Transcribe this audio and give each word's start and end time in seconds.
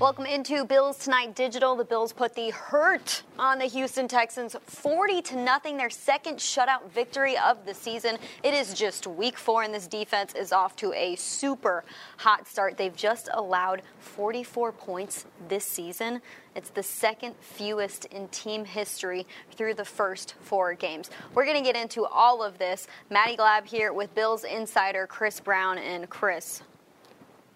Welcome 0.00 0.26
into 0.26 0.64
Bills 0.64 0.98
Tonight 0.98 1.36
Digital. 1.36 1.76
The 1.76 1.84
Bills 1.84 2.12
put 2.12 2.34
the 2.34 2.50
hurt 2.50 3.22
on 3.38 3.60
the 3.60 3.66
Houston 3.66 4.08
Texans 4.08 4.56
40 4.64 5.22
to 5.22 5.36
nothing, 5.36 5.76
their 5.76 5.88
second 5.88 6.38
shutout 6.38 6.90
victory 6.90 7.38
of 7.38 7.64
the 7.64 7.74
season. 7.74 8.18
It 8.42 8.54
is 8.54 8.74
just 8.74 9.06
week 9.06 9.38
4 9.38 9.62
and 9.62 9.72
this 9.72 9.86
defense 9.86 10.34
is 10.34 10.50
off 10.50 10.74
to 10.78 10.92
a 10.94 11.14
super 11.14 11.84
hot 12.16 12.48
start. 12.48 12.76
They've 12.76 12.96
just 12.96 13.28
allowed 13.32 13.82
44 14.00 14.72
points 14.72 15.26
this 15.46 15.64
season. 15.64 16.20
It's 16.56 16.70
the 16.70 16.82
second 16.82 17.36
fewest 17.38 18.06
in 18.06 18.26
team 18.28 18.64
history 18.64 19.28
through 19.52 19.74
the 19.74 19.84
first 19.84 20.34
4 20.40 20.74
games. 20.74 21.08
We're 21.34 21.46
going 21.46 21.62
to 21.62 21.72
get 21.72 21.80
into 21.80 22.04
all 22.04 22.42
of 22.42 22.58
this. 22.58 22.88
Maddie 23.10 23.36
Glab 23.36 23.64
here 23.64 23.92
with 23.92 24.12
Bills 24.16 24.42
insider 24.42 25.06
Chris 25.06 25.38
Brown 25.38 25.78
and 25.78 26.10
Chris 26.10 26.64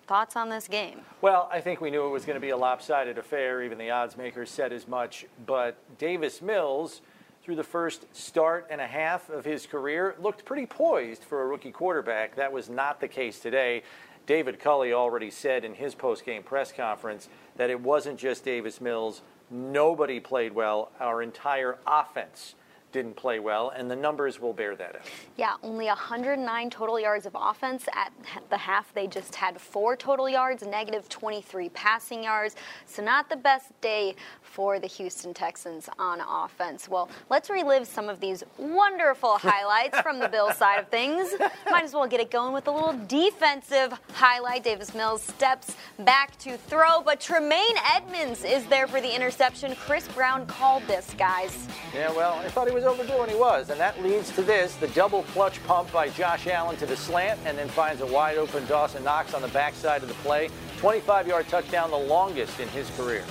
Thoughts 0.09 0.37
on 0.37 0.49
this 0.49 0.69
game? 0.69 1.03
Well, 1.21 1.51
I 1.53 1.61
think 1.61 1.83
we 1.83 1.91
knew 1.91 2.07
it 2.07 2.09
was 2.09 2.25
going 2.25 2.37
to 2.37 2.41
be 2.41 2.49
a 2.49 2.57
lopsided 2.57 3.19
affair. 3.19 3.63
Even 3.63 3.77
the 3.77 3.91
odds 3.91 4.17
makers 4.17 4.51
said 4.51 4.73
as 4.73 4.89
much. 4.89 5.27
But 5.45 5.77
Davis 5.99 6.41
Mills, 6.41 7.03
through 7.43 7.57
the 7.57 7.63
first 7.63 8.07
start 8.17 8.67
and 8.71 8.81
a 8.81 8.87
half 8.87 9.29
of 9.29 9.45
his 9.45 9.67
career, 9.67 10.15
looked 10.19 10.47
pretty 10.47 10.65
poised 10.65 11.25
for 11.25 11.43
a 11.43 11.47
rookie 11.47 11.71
quarterback. 11.71 12.37
That 12.37 12.51
was 12.51 12.71
not 12.71 13.03
the 13.03 13.09
case 13.09 13.39
today. 13.39 13.83
David 14.25 14.59
Culley 14.59 14.95
already 14.95 15.31
said 15.31 15.63
in 15.63 15.75
his 15.75 15.95
post-game 15.95 16.43
press 16.43 16.73
conference 16.73 17.29
that 17.57 17.69
it 17.69 17.79
wasn't 17.79 18.19
just 18.19 18.47
Davis 18.47 18.81
Mills. 18.81 19.21
Nobody 19.51 20.21
played 20.21 20.55
well. 20.55 20.91
Our 21.01 21.21
entire 21.21 21.77
offense 21.87 22.55
didn't 22.93 23.17
play 23.17 23.39
well, 23.39 23.71
and 23.77 23.91
the 23.91 23.97
numbers 23.97 24.41
will 24.41 24.53
bear 24.53 24.75
that 24.77 24.97
out. 24.97 25.03
Yeah, 25.37 25.55
only 25.63 25.87
109 25.87 26.71
total 26.71 26.99
yards 26.99 27.27
of 27.27 27.37
offense 27.39 27.87
at 27.93 28.13
the 28.51 28.57
half. 28.57 28.93
They 28.95 29.07
just 29.07 29.35
had 29.35 29.61
four 29.61 29.97
total 29.97 30.29
yards, 30.29 30.63
negative 30.63 31.09
23 31.09 31.69
passing 31.71 32.25
yards. 32.25 32.57
So, 32.87 33.03
not 33.03 33.29
the 33.29 33.37
best 33.37 33.79
day 33.81 34.17
for 34.49 34.81
the 34.81 34.87
Houston 34.87 35.35
Texans 35.35 35.89
on 35.99 36.21
offense. 36.21 36.89
Well, 36.89 37.09
let's 37.31 37.51
relive 37.51 37.87
some 37.87 38.09
of 38.09 38.19
these 38.19 38.43
wonderful 38.57 39.39
highlights 39.39 40.01
from 40.01 40.19
the 40.19 40.29
Bills 40.29 40.57
side 40.57 40.81
of 40.81 40.89
things. 40.89 41.35
Might 41.71 41.85
as 41.85 41.93
well 41.93 42.07
get 42.07 42.21
it 42.21 42.31
going 42.31 42.53
with 42.53 42.67
a 42.67 42.71
little 42.71 42.99
defensive 43.07 43.93
highlight. 44.15 44.65
Davis 44.65 44.95
Mills 44.95 45.23
steps 45.23 45.77
back 46.01 46.37
to 46.39 46.57
throw, 46.57 47.03
but 47.03 47.21
Tremaine 47.21 47.77
Edmunds 47.95 48.45
is 48.45 48.65
there 48.67 48.87
for 48.87 49.01
the 49.01 49.15
interception. 49.15 49.75
Chris 49.77 50.09
Brown 50.09 50.47
called 50.47 50.83
this, 50.87 51.15
guys. 51.19 51.69
Yeah, 51.95 52.11
well, 52.13 52.35
I 52.35 52.49
thought 52.49 52.69
he 52.69 52.75
was 52.75 52.85
overdue, 52.85 53.21
and 53.21 53.31
he 53.31 53.37
was. 53.37 53.71
And 53.71 53.79
that 53.79 54.03
leads 54.03 54.31
to 54.33 54.43
this 54.43 54.75
the 54.77 54.89
double 54.89 55.23
clutch 55.25 55.63
pump 55.67 55.93
by 55.93 56.09
Josh 56.09 56.47
Allen 56.47 56.77
to 56.77 56.87
the 56.87 56.97
slant, 56.97 57.39
and 57.45 57.57
then 57.57 57.69
finds 57.69 58.01
a 58.01 58.07
wide 58.07 58.39
open 58.39 58.67
Dawson 58.67 59.05
Knox 59.05 59.35
on 59.35 59.43
the 59.43 59.49
backside 59.49 60.03
of 60.03 60.09
the 60.09 60.15
play. 60.17 60.49
25 60.79 61.27
yard 61.27 61.49
touchdown, 61.49 61.91
the 61.91 61.97
longest 61.97 62.59
in 62.61 62.69
his 62.69 62.89
career. 62.91 63.25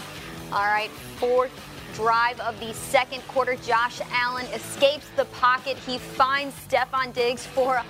All 0.51 0.65
right, 0.65 0.89
fourth 1.19 1.51
drive 1.93 2.39
of 2.39 2.59
the 2.59 2.73
second 2.73 3.21
quarter. 3.27 3.55
Josh 3.55 3.99
Allen 4.11 4.45
escapes 4.53 5.07
the 5.15 5.25
pocket. 5.25 5.77
He 5.77 5.97
finds 5.97 6.55
Stefon 6.67 7.11
Diggs 7.13 7.45
for 7.45 7.81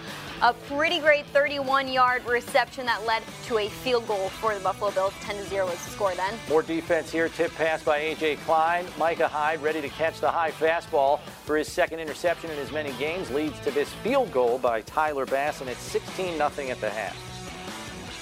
a 0.42 0.54
pretty 0.54 1.00
great 1.00 1.26
31 1.28 1.88
yard 1.88 2.26
reception 2.26 2.86
that 2.86 3.06
led 3.06 3.22
to 3.46 3.60
a 3.60 3.70
field 3.70 4.08
goal 4.08 4.30
for 4.30 4.56
the 4.56 4.62
Buffalo 4.62 4.92
Bills. 4.92 5.14
10 5.22 5.36
to 5.36 5.44
0 5.44 5.66
was 5.66 5.76
the 5.84 5.92
score 5.92 6.16
then. 6.16 6.34
More 6.50 6.64
defense 6.64 7.12
here. 7.12 7.30
Tip 7.30 7.54
pass 7.56 7.84
by 7.84 7.98
A.J. 7.98 8.38
Klein. 8.38 8.86
Micah 8.98 9.28
Hyde 9.28 9.62
ready 9.62 9.82
to 9.82 9.90
catch 9.90 10.20
the 10.20 10.32
high 10.32 10.52
fastball 10.52 11.20
for 11.46 11.58
his 11.58 11.72
second 11.72 12.00
interception 12.00 12.50
in 12.50 12.58
as 12.60 12.72
many 12.72 12.94
games. 12.94 13.30
Leads 13.30 13.60
to 13.60 13.72
this 13.72 13.90
field 14.04 14.32
goal 14.32 14.58
by 14.58 14.82
Tyler 14.82 15.26
Bass, 15.26 15.62
and 15.62 15.70
it's 15.70 15.82
16 15.82 16.38
0 16.38 16.42
at 16.70 16.82
the 16.82 16.90
half. 16.90 17.37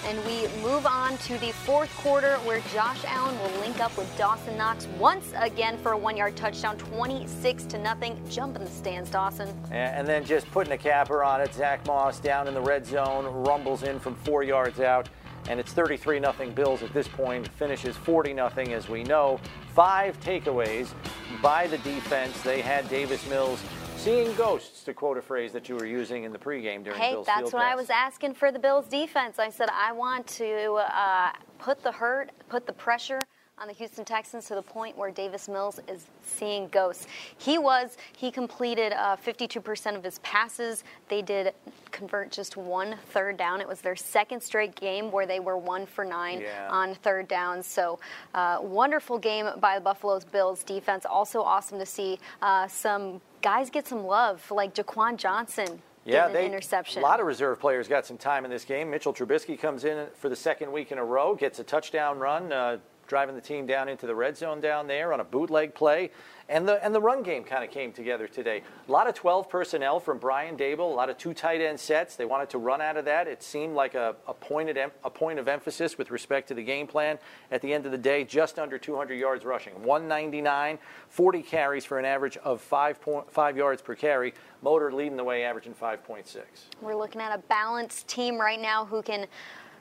And 0.06 0.24
we 0.24 0.48
move 0.62 0.86
on 0.86 1.18
to 1.18 1.38
the 1.40 1.52
fourth 1.52 1.90
quarter 1.98 2.36
where 2.44 2.60
Josh 2.72 3.04
Allen 3.06 3.36
will 3.40 3.60
link 3.60 3.80
up 3.80 3.98
with 3.98 4.16
Dawson 4.20 4.56
Knox 4.56 4.86
once 5.00 5.34
again 5.36 5.80
for 5.80 5.94
a 5.94 5.98
one 5.98 6.16
yard 6.16 6.36
touchdown, 6.36 6.78
26 6.78 7.64
to 7.66 7.80
nothing. 7.80 8.22
Jump 8.30 8.56
in 8.56 8.64
the 8.64 8.70
stands, 8.70 9.10
Dawson. 9.10 9.50
And 9.72 10.08
then 10.08 10.24
just 10.24 10.50
putting 10.52 10.74
a 10.74 10.78
capper 10.78 11.24
on 11.24 11.42
it, 11.42 11.52
Zach 11.56 11.88
Moss 11.88 12.20
down 12.20 12.48
in 12.48 12.54
the 12.54 12.62
red 12.62 12.86
zone, 12.86 13.26
rumbles 13.26 13.82
in 13.82 14.00
from 14.00 14.14
four 14.18 14.44
yards 14.44 14.80
out. 14.80 15.10
And 15.50 15.60
it's 15.60 15.74
33 15.74 16.20
0 16.20 16.52
Bills 16.54 16.84
at 16.84 16.94
this 16.94 17.08
point, 17.08 17.48
finishes 17.48 17.96
40 17.98 18.34
0 18.36 18.52
as 18.70 18.88
we 18.88 19.04
know. 19.04 19.40
Five 19.74 20.20
takeaways 20.20 20.94
by 21.42 21.66
the 21.66 21.80
defense. 21.80 22.40
They 22.42 22.62
had 22.62 22.88
Davis 22.90 23.28
Mills 23.28 23.60
Seeing 24.06 24.36
ghosts, 24.36 24.84
to 24.84 24.94
quote 24.94 25.18
a 25.18 25.22
phrase 25.24 25.52
that 25.54 25.68
you 25.68 25.74
were 25.74 25.88
using 25.88 26.26
in 26.26 26.32
the 26.32 26.38
pregame 26.38 26.84
during 26.84 27.02
hey, 27.02 27.14
Bill's 27.14 27.28
Hey, 27.28 27.34
that's 27.38 27.52
what 27.52 27.64
pass. 27.64 27.74
I 27.74 27.76
was 27.76 27.90
asking 27.90 28.36
for 28.36 28.52
the 28.52 28.60
Bills 28.60 28.86
defense. 28.86 29.40
I 29.40 29.50
said 29.50 29.68
I 29.74 29.94
want 29.94 30.28
to 30.28 30.74
uh, 30.74 31.32
put 31.58 31.82
the 31.82 31.92
hurt, 31.92 32.30
put 32.48 32.68
the 32.68 32.74
pressure 32.74 33.20
on 33.58 33.68
the 33.68 33.74
Houston 33.74 34.06
Texans 34.06 34.46
to 34.46 34.54
the 34.54 34.62
point 34.62 34.96
where 34.96 35.10
Davis 35.10 35.50
Mills 35.50 35.80
is 35.88 36.06
seeing 36.24 36.68
ghosts. 36.68 37.08
He 37.40 37.58
was, 37.58 37.98
he 38.16 38.30
completed 38.30 38.94
uh, 38.94 39.16
52% 39.16 39.96
of 39.96 40.04
his 40.04 40.20
passes. 40.20 40.84
They 41.10 41.24
did 41.24 41.56
convert 41.90 42.32
just 42.32 42.58
one 42.58 42.98
third 43.10 43.38
down. 43.38 43.60
It 43.60 43.68
was 43.68 43.82
their 43.82 43.96
second 43.96 44.44
straight 44.44 44.76
game 44.76 45.12
where 45.12 45.26
they 45.26 45.40
were 45.40 45.58
one 45.58 45.88
for 45.88 46.06
nine 46.06 46.42
yeah. 46.42 46.68
on 46.70 46.94
third 46.94 47.28
down. 47.28 47.64
So, 47.64 47.98
uh, 48.36 48.60
wonderful 48.62 49.18
game 49.18 49.48
by 49.60 49.80
the 49.80 49.82
Buffalo's 49.82 50.26
Bills 50.26 50.64
defense. 50.64 51.08
Also, 51.10 51.42
awesome 51.42 51.80
to 51.80 51.88
see 51.88 52.20
uh, 52.44 52.68
some 52.68 53.20
guys 53.46 53.70
get 53.70 53.88
some 53.88 54.04
love, 54.04 54.50
like 54.50 54.74
Jaquan 54.74 55.18
Johnson 55.18 55.80
yeah, 56.04 56.28
they, 56.28 56.48
interception. 56.48 57.04
A 57.04 57.06
lot 57.06 57.20
of 57.20 57.28
reserve 57.28 57.60
players 57.60 57.88
got 57.88 58.04
some 58.04 58.18
time 58.18 58.44
in 58.44 58.50
this 58.50 58.66
game. 58.66 58.90
Mitchell 58.90 59.14
Trubisky 59.14 59.60
comes 59.60 59.86
in 59.86 60.08
for 60.16 60.30
the 60.30 60.36
second 60.36 60.72
week 60.72 60.92
in 60.92 60.98
a 60.98 61.06
row, 61.06 61.36
gets 61.36 61.60
a 61.60 61.64
touchdown 61.64 62.18
run. 62.18 62.52
Uh, 62.52 62.78
driving 63.08 63.36
the 63.36 63.42
team 63.42 63.68
down 63.68 63.88
into 63.88 64.08
the 64.08 64.16
red 64.16 64.36
zone 64.36 64.60
down 64.60 64.88
there 64.88 65.14
on 65.14 65.20
a 65.20 65.24
bootleg 65.24 65.76
play. 65.76 66.10
And 66.48 66.68
the, 66.68 66.84
and 66.86 66.94
the 66.94 67.02
run 67.02 67.24
game 67.24 67.44
kind 67.44 67.64
of 67.64 67.72
came 67.72 67.92
together 67.92 68.28
today. 68.28 68.62
A 68.88 68.92
lot 68.92 69.08
of 69.08 69.16
12 69.16 69.50
personnel 69.50 70.00
from 70.00 70.20
Brian 70.20 70.56
Daboll, 70.56 70.92
a 70.92 70.96
lot 70.96 71.10
of 71.10 71.18
two 71.18 71.34
tight 71.34 71.60
end 71.60 71.80
sets. 71.80 72.16
They 72.16 72.26
wanted 72.26 72.52
to 72.52 72.60
run 72.60 72.82
out 72.82 72.98
of 72.98 73.06
that. 73.06 73.28
It 73.28 73.42
seemed 73.42 73.76
like 73.76 73.96
a, 73.96 74.16
a, 74.28 74.34
pointed, 74.34 74.78
a 74.78 75.10
point 75.10 75.40
of 75.40 75.48
emphasis 75.48 75.98
with 75.98 76.12
respect 76.12 76.48
to 76.50 76.54
the 76.54 76.64
game 76.64 76.86
plan. 76.86 77.18
At 77.50 77.62
the 77.62 77.74
end 77.74 77.88
of 77.88 77.92
the 77.92 77.98
day, 77.98 78.24
just 78.24 78.60
under 78.60 78.78
200 78.78 79.16
yards 79.16 79.44
rushing. 79.44 79.74
199, 79.84 80.78
40 81.10 81.42
carries 81.42 81.84
for 81.84 81.98
an 81.98 82.06
average 82.06 82.38
of 82.38 82.64
5.5 82.70 83.56
yards 83.56 83.82
per 83.82 83.96
carry. 83.96 84.34
Motor 84.62 84.92
leading 84.92 85.18
the 85.18 85.24
way, 85.24 85.44
averaging 85.44 85.74
5.6. 85.74 86.38
We're 86.80 86.96
looking 86.96 87.22
at 87.22 87.34
a 87.38 87.42
balanced 87.48 88.08
team 88.08 88.40
right 88.40 88.62
now 88.62 88.86
who 88.86 89.02
can 89.02 89.26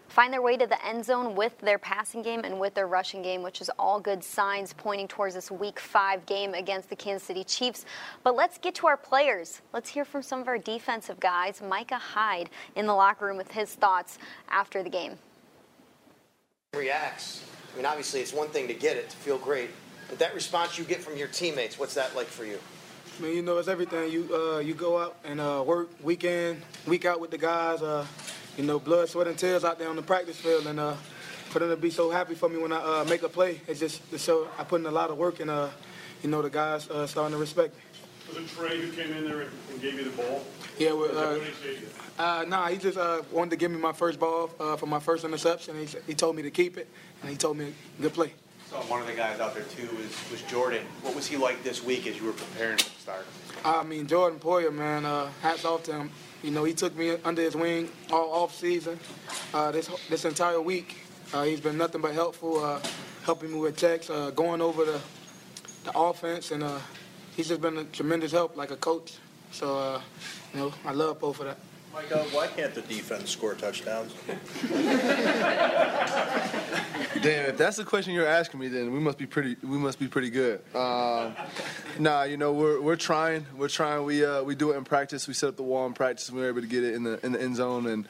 find 0.09 0.33
their 0.33 0.43
way 0.43 0.57
to 0.57 0.67
the 0.67 0.85
end 0.87 1.05
zone 1.05 1.35
with 1.35 1.59
their 1.59 1.79
passing 1.79 2.23
game 2.23 2.43
and 2.45 2.59
with 2.61 2.75
their 2.75 2.87
rushing 2.87 3.23
game, 3.23 3.43
which 3.43 3.61
is 3.61 3.71
all 3.79 4.01
good 4.01 4.23
signs 4.23 4.73
pointing 4.73 5.09
towards 5.09 5.35
this 5.35 5.51
week 5.51 5.81
five 5.81 6.25
game 6.27 6.55
against 6.55 6.91
the 6.91 6.97
Kansas 6.97 7.27
City 7.27 7.45
Chiefs. 7.45 7.85
But 8.23 8.37
let's 8.37 8.59
get 8.59 8.75
to 8.77 8.87
our 8.87 8.97
players. 8.97 9.61
Let's 9.73 9.91
hear 9.91 10.05
from 10.05 10.23
some 10.23 10.41
of 10.41 10.49
our 10.49 10.59
defensive 10.59 11.21
guys. 11.21 11.63
Micah 11.63 11.99
Hyde 11.99 12.51
in 12.77 12.87
the 12.87 12.95
locker 12.95 13.27
room 13.27 13.37
with 13.37 13.53
his 13.53 13.75
thoughts 13.75 14.19
after 14.49 14.83
the 14.83 14.91
game. 14.91 15.19
Reacts. 16.75 17.45
I 17.73 17.77
mean, 17.77 17.87
obviously, 17.87 18.21
it's 18.21 18.33
one 18.33 18.49
thing 18.49 18.69
to 18.69 18.75
get 18.75 18.97
it, 18.97 19.11
to 19.11 19.17
feel 19.17 19.39
great, 19.39 19.71
but 20.09 20.19
that 20.21 20.35
response 20.35 20.79
you 20.79 20.85
get 20.85 21.01
from 21.01 21.17
your 21.17 21.29
teammates, 21.29 21.79
what's 21.79 21.95
that 21.95 22.15
like 22.15 22.27
for 22.27 22.45
you? 22.45 22.59
I 23.19 23.23
mean, 23.23 23.37
you 23.37 23.43
know, 23.43 23.59
it's 23.59 23.69
everything. 23.69 24.11
You 24.11 24.29
uh, 24.35 24.59
you 24.59 24.75
go 24.75 24.99
out 24.99 25.17
and 25.25 25.41
uh, 25.41 25.63
work 25.65 25.89
week 26.03 26.25
in, 26.25 26.61
week 26.87 27.05
out 27.05 27.21
with 27.21 27.31
the 27.31 27.39
guys. 27.39 27.81
Uh, 27.81 28.07
you 28.57 28.65
know, 28.65 28.79
blood, 28.79 29.09
sweat, 29.09 29.27
and 29.27 29.39
tears 29.39 29.65
out 29.65 29.79
there 29.79 29.89
on 29.89 29.97
the 29.97 30.03
practice 30.03 30.37
field, 30.37 30.67
and 30.67 30.79
uh, 30.79 30.95
for 31.51 31.59
them 31.59 31.71
to 31.71 31.77
be 31.77 31.91
so 31.91 32.11
happy 32.11 32.35
for 32.35 32.49
me 32.49 32.59
when 32.59 32.73
I 32.73 33.01
uh, 33.01 33.05
make 33.09 33.23
a 33.23 33.29
play, 33.29 33.61
it's 33.67 33.81
just 33.81 34.09
to 34.11 34.19
show 34.19 34.49
I 34.59 34.65
put 34.65 34.81
in 34.81 34.87
a 34.87 34.91
lot 34.91 35.11
of 35.11 35.19
work, 35.19 35.41
and 35.41 35.51
uh, 35.51 35.69
you 36.23 36.31
know, 36.31 36.43
the 36.43 36.51
guys 36.51 36.89
uh, 36.89 37.07
starting 37.07 37.35
to 37.35 37.41
respect 37.41 37.75
me. 37.75 37.83
Was 38.29 38.39
it 38.39 38.49
Trey 38.49 38.81
who 38.81 38.91
came 38.93 39.13
in 39.13 39.25
there 39.25 39.43
and 39.43 39.83
gave 39.83 39.95
you 39.95 40.05
the 40.05 40.17
ball? 40.17 40.43
Yeah, 40.79 40.93
well, 40.93 41.39
uh, 42.19 42.23
uh, 42.23 42.45
nah, 42.49 42.69
he 42.69 42.79
just 42.79 42.97
uh, 42.97 43.23
wanted 43.31 43.51
to 43.51 43.57
give 43.57 43.71
me 43.71 43.79
my 43.79 43.93
first 43.93 44.19
ball 44.19 44.51
uh, 44.59 44.77
for 44.77 44.87
my 44.87 44.99
first 44.99 45.25
interception. 45.25 45.77
He, 45.79 45.87
he 46.07 46.15
told 46.15 46.35
me 46.35 46.43
to 46.43 46.51
keep 46.51 46.79
it, 46.79 46.89
and 47.21 47.31
he 47.31 47.37
told 47.37 47.59
me 47.59 47.75
good 48.01 48.15
play. 48.15 48.33
So 48.71 48.77
one 48.77 49.01
of 49.01 49.07
the 49.07 49.13
guys 49.13 49.39
out 49.41 49.55
there 49.55 49.65
too 49.65 49.89
was, 49.97 50.31
was 50.31 50.43
Jordan. 50.51 50.85
What 51.03 51.15
was 51.15 51.27
he 51.27 51.37
like 51.37 51.63
this 51.63 51.85
week 51.85 52.07
as 52.07 52.17
you 52.19 52.25
were 52.25 52.33
preparing 52.33 52.79
for 52.79 52.91
the 52.91 53.01
start? 53.01 53.27
I 53.65 53.85
mean, 53.85 54.07
Jordan 54.07 54.41
Poyer, 54.41 54.75
man, 54.75 55.05
uh, 55.05 55.29
hats 55.43 55.65
off 55.65 55.85
to 55.85 55.93
him. 55.93 56.11
You 56.45 56.51
know, 56.51 56.65
he 56.65 56.75
took 56.75 56.95
me 56.95 57.17
under 57.25 57.41
his 57.41 57.57
wing 57.57 57.89
all 58.13 58.31
off 58.43 58.55
season. 58.55 59.01
Uh, 59.55 59.71
this 59.71 59.89
this 60.11 60.27
entire 60.27 60.61
week, 60.61 61.07
uh, 61.33 61.43
he's 61.45 61.59
been 61.59 61.79
nothing 61.79 62.03
but 62.03 62.13
helpful, 62.13 62.63
uh, 62.63 62.81
helping 63.25 63.51
me 63.51 63.59
with 63.59 63.79
checks, 63.79 64.11
uh, 64.11 64.31
going 64.31 64.61
over 64.61 64.85
the 64.85 65.01
the 65.85 65.99
offense, 65.99 66.51
and 66.51 66.63
uh, 66.63 66.79
he's 67.35 67.49
just 67.49 67.63
been 67.63 67.79
a 67.79 67.85
tremendous 67.85 68.31
help, 68.31 68.59
like 68.59 68.71
a 68.71 68.77
coach. 68.77 69.17
So, 69.53 69.79
uh, 69.79 70.03
you 70.53 70.61
know, 70.61 70.75
I 70.85 70.93
love 70.93 71.19
both 71.19 71.41
of 71.41 71.47
that. 71.47 71.57
Micah, 71.95 72.25
why 72.33 72.49
can't 72.49 72.75
the 72.75 72.83
defense 72.83 73.31
score 73.31 73.55
touchdowns? 73.55 74.13
Damn, 77.23 77.51
if 77.51 77.57
that's 77.57 77.77
the 77.77 77.85
question 77.85 78.15
you're 78.15 78.27
asking 78.27 78.59
me, 78.59 78.67
then 78.67 78.93
we 78.93 78.99
must 78.99 79.17
be 79.17 79.27
pretty. 79.27 79.57
We 79.63 79.79
must 79.79 80.01
be 80.01 80.09
pretty 80.09 80.31
good. 80.31 80.61
Um, 80.75 81.37
nah, 82.01 82.25
you 82.25 82.37
know 82.37 82.53
we're 82.53 82.81
we're 82.81 82.97
trying. 82.97 83.47
We're 83.57 83.69
trying. 83.69 84.05
We 84.05 84.25
uh, 84.25 84.43
we 84.43 84.57
do 84.57 84.73
it 84.73 84.77
in 84.77 84.83
practice. 84.83 85.29
We 85.29 85.35
set 85.35 85.51
up 85.51 85.57
the 85.57 85.63
wall 85.63 85.87
in 85.87 85.93
practice. 85.93 86.29
and 86.29 86.37
We 86.37 86.43
were 86.43 86.49
able 86.49 86.63
to 86.63 86.67
get 86.67 86.83
it 86.83 86.95
in 86.95 87.05
the 87.05 87.25
in 87.25 87.31
the 87.31 87.41
end 87.41 87.55
zone, 87.55 87.87
and 87.87 88.09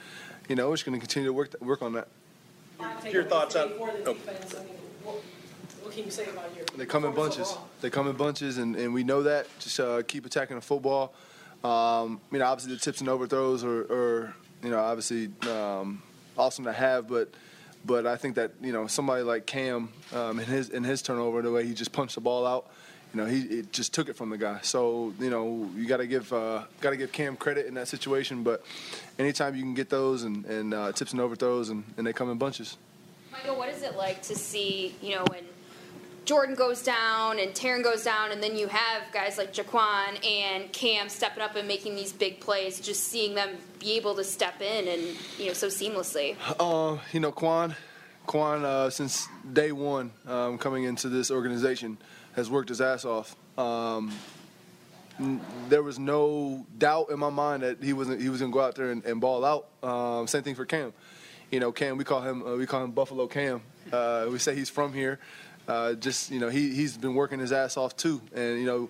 you 0.48 0.56
know 0.56 0.70
we're 0.70 0.76
just 0.76 0.86
going 0.86 0.98
to 0.98 1.00
continue 1.00 1.28
to 1.28 1.34
work 1.34 1.54
work 1.60 1.82
on 1.82 1.92
that. 1.92 2.08
Your, 3.04 3.12
your 3.12 3.24
thoughts 3.24 3.54
on? 3.54 3.70
Oh. 3.78 4.16
can 5.90 6.04
you 6.04 6.10
say 6.10 6.24
about 6.24 6.56
your? 6.56 6.64
They 6.74 6.86
come 6.86 7.04
in 7.04 7.14
bunches. 7.14 7.54
They 7.82 7.90
come 7.90 8.08
in 8.08 8.16
bunches, 8.16 8.56
and, 8.56 8.76
and 8.76 8.94
we 8.94 9.04
know 9.04 9.22
that. 9.24 9.46
Just 9.58 9.78
uh, 9.78 10.02
keep 10.02 10.24
attacking 10.24 10.56
the 10.56 10.62
football. 10.62 11.12
Um, 11.64 12.20
you 12.30 12.38
know, 12.38 12.46
obviously 12.46 12.74
the 12.74 12.80
tips 12.80 13.00
and 13.00 13.08
overthrows 13.08 13.64
are, 13.64 13.80
are 13.90 14.34
you 14.62 14.70
know, 14.70 14.78
obviously 14.78 15.30
um, 15.50 16.02
awesome 16.36 16.64
to 16.64 16.72
have, 16.72 17.08
but 17.08 17.30
but 17.86 18.06
I 18.06 18.16
think 18.16 18.36
that 18.36 18.52
you 18.60 18.72
know 18.72 18.86
somebody 18.86 19.22
like 19.22 19.46
Cam 19.46 19.88
um, 20.12 20.38
in 20.38 20.46
his 20.46 20.68
in 20.68 20.84
his 20.84 21.02
turnover, 21.02 21.42
the 21.42 21.50
way 21.50 21.66
he 21.66 21.74
just 21.74 21.92
punched 21.92 22.14
the 22.14 22.20
ball 22.20 22.46
out, 22.46 22.70
you 23.14 23.20
know, 23.20 23.26
he 23.26 23.62
just 23.70 23.94
took 23.94 24.08
it 24.08 24.16
from 24.16 24.30
the 24.30 24.36
guy. 24.36 24.58
So 24.62 25.14
you 25.20 25.30
know, 25.30 25.70
you 25.76 25.86
got 25.86 25.98
to 25.98 26.06
give 26.06 26.32
uh, 26.32 26.64
got 26.80 26.90
to 26.90 26.96
give 26.96 27.12
Cam 27.12 27.36
credit 27.36 27.66
in 27.66 27.74
that 27.74 27.88
situation. 27.88 28.42
But 28.42 28.64
anytime 29.18 29.54
you 29.54 29.62
can 29.62 29.74
get 29.74 29.88
those 29.88 30.24
and, 30.24 30.44
and 30.46 30.74
uh, 30.74 30.92
tips 30.92 31.12
and 31.12 31.20
overthrows, 31.20 31.70
and, 31.70 31.84
and 31.96 32.06
they 32.06 32.12
come 32.12 32.30
in 32.30 32.38
bunches. 32.38 32.76
Michael, 33.32 33.56
what 33.56 33.68
is 33.68 33.82
it 33.82 33.96
like 33.96 34.22
to 34.22 34.34
see, 34.34 34.94
you 35.00 35.14
know, 35.16 35.24
when 35.30 35.44
Jordan 36.24 36.54
goes 36.54 36.82
down 36.82 37.38
and 37.38 37.52
Taron 37.52 37.82
goes 37.82 38.04
down, 38.04 38.32
and 38.32 38.42
then 38.42 38.56
you 38.56 38.68
have 38.68 39.02
guys 39.12 39.36
like 39.36 39.52
Jaquan 39.52 40.24
and 40.26 40.72
Cam 40.72 41.08
stepping 41.08 41.42
up 41.42 41.54
and 41.56 41.68
making 41.68 41.96
these 41.96 42.12
big 42.12 42.40
plays, 42.40 42.80
just 42.80 43.04
seeing 43.04 43.34
them 43.34 43.50
be 43.78 43.92
able 43.92 44.14
to 44.14 44.24
step 44.24 44.60
in 44.62 44.88
and, 44.88 45.02
you 45.38 45.48
know, 45.48 45.52
so 45.52 45.66
seamlessly? 45.66 46.36
Uh, 46.58 46.98
you 47.12 47.20
know, 47.20 47.30
Quan, 47.30 47.76
Quan, 48.26 48.64
uh, 48.64 48.88
since 48.90 49.28
day 49.52 49.72
one 49.72 50.12
um, 50.26 50.56
coming 50.58 50.84
into 50.84 51.08
this 51.08 51.30
organization, 51.30 51.98
has 52.34 52.50
worked 52.50 52.68
his 52.68 52.80
ass 52.80 53.04
off. 53.04 53.36
Um, 53.58 54.12
there 55.68 55.82
was 55.82 55.98
no 55.98 56.66
doubt 56.78 57.10
in 57.10 57.18
my 57.18 57.30
mind 57.30 57.62
that 57.62 57.82
he 57.82 57.92
wasn't 57.92 58.20
he 58.20 58.28
was 58.28 58.40
gonna 58.40 58.52
go 58.52 58.60
out 58.60 58.74
there 58.74 58.90
and, 58.90 59.04
and 59.04 59.20
ball 59.20 59.44
out. 59.44 59.68
Um, 59.88 60.26
same 60.26 60.42
thing 60.42 60.56
for 60.56 60.64
Cam. 60.64 60.92
You 61.52 61.60
know, 61.60 61.70
Cam, 61.70 61.96
we 61.96 62.04
call 62.04 62.20
him 62.20 62.42
uh, 62.42 62.56
we 62.56 62.66
call 62.66 62.82
him 62.82 62.90
Buffalo 62.90 63.28
Cam. 63.28 63.62
Uh, 63.92 64.26
we 64.30 64.38
say 64.38 64.54
he's 64.56 64.70
from 64.70 64.92
here. 64.92 65.20
Uh, 65.66 65.94
just 65.94 66.30
you 66.30 66.40
know, 66.40 66.48
he 66.48 66.74
he's 66.74 66.96
been 66.96 67.14
working 67.14 67.38
his 67.38 67.52
ass 67.52 67.76
off 67.76 67.96
too, 67.96 68.20
and 68.34 68.58
you 68.58 68.66
know. 68.66 68.88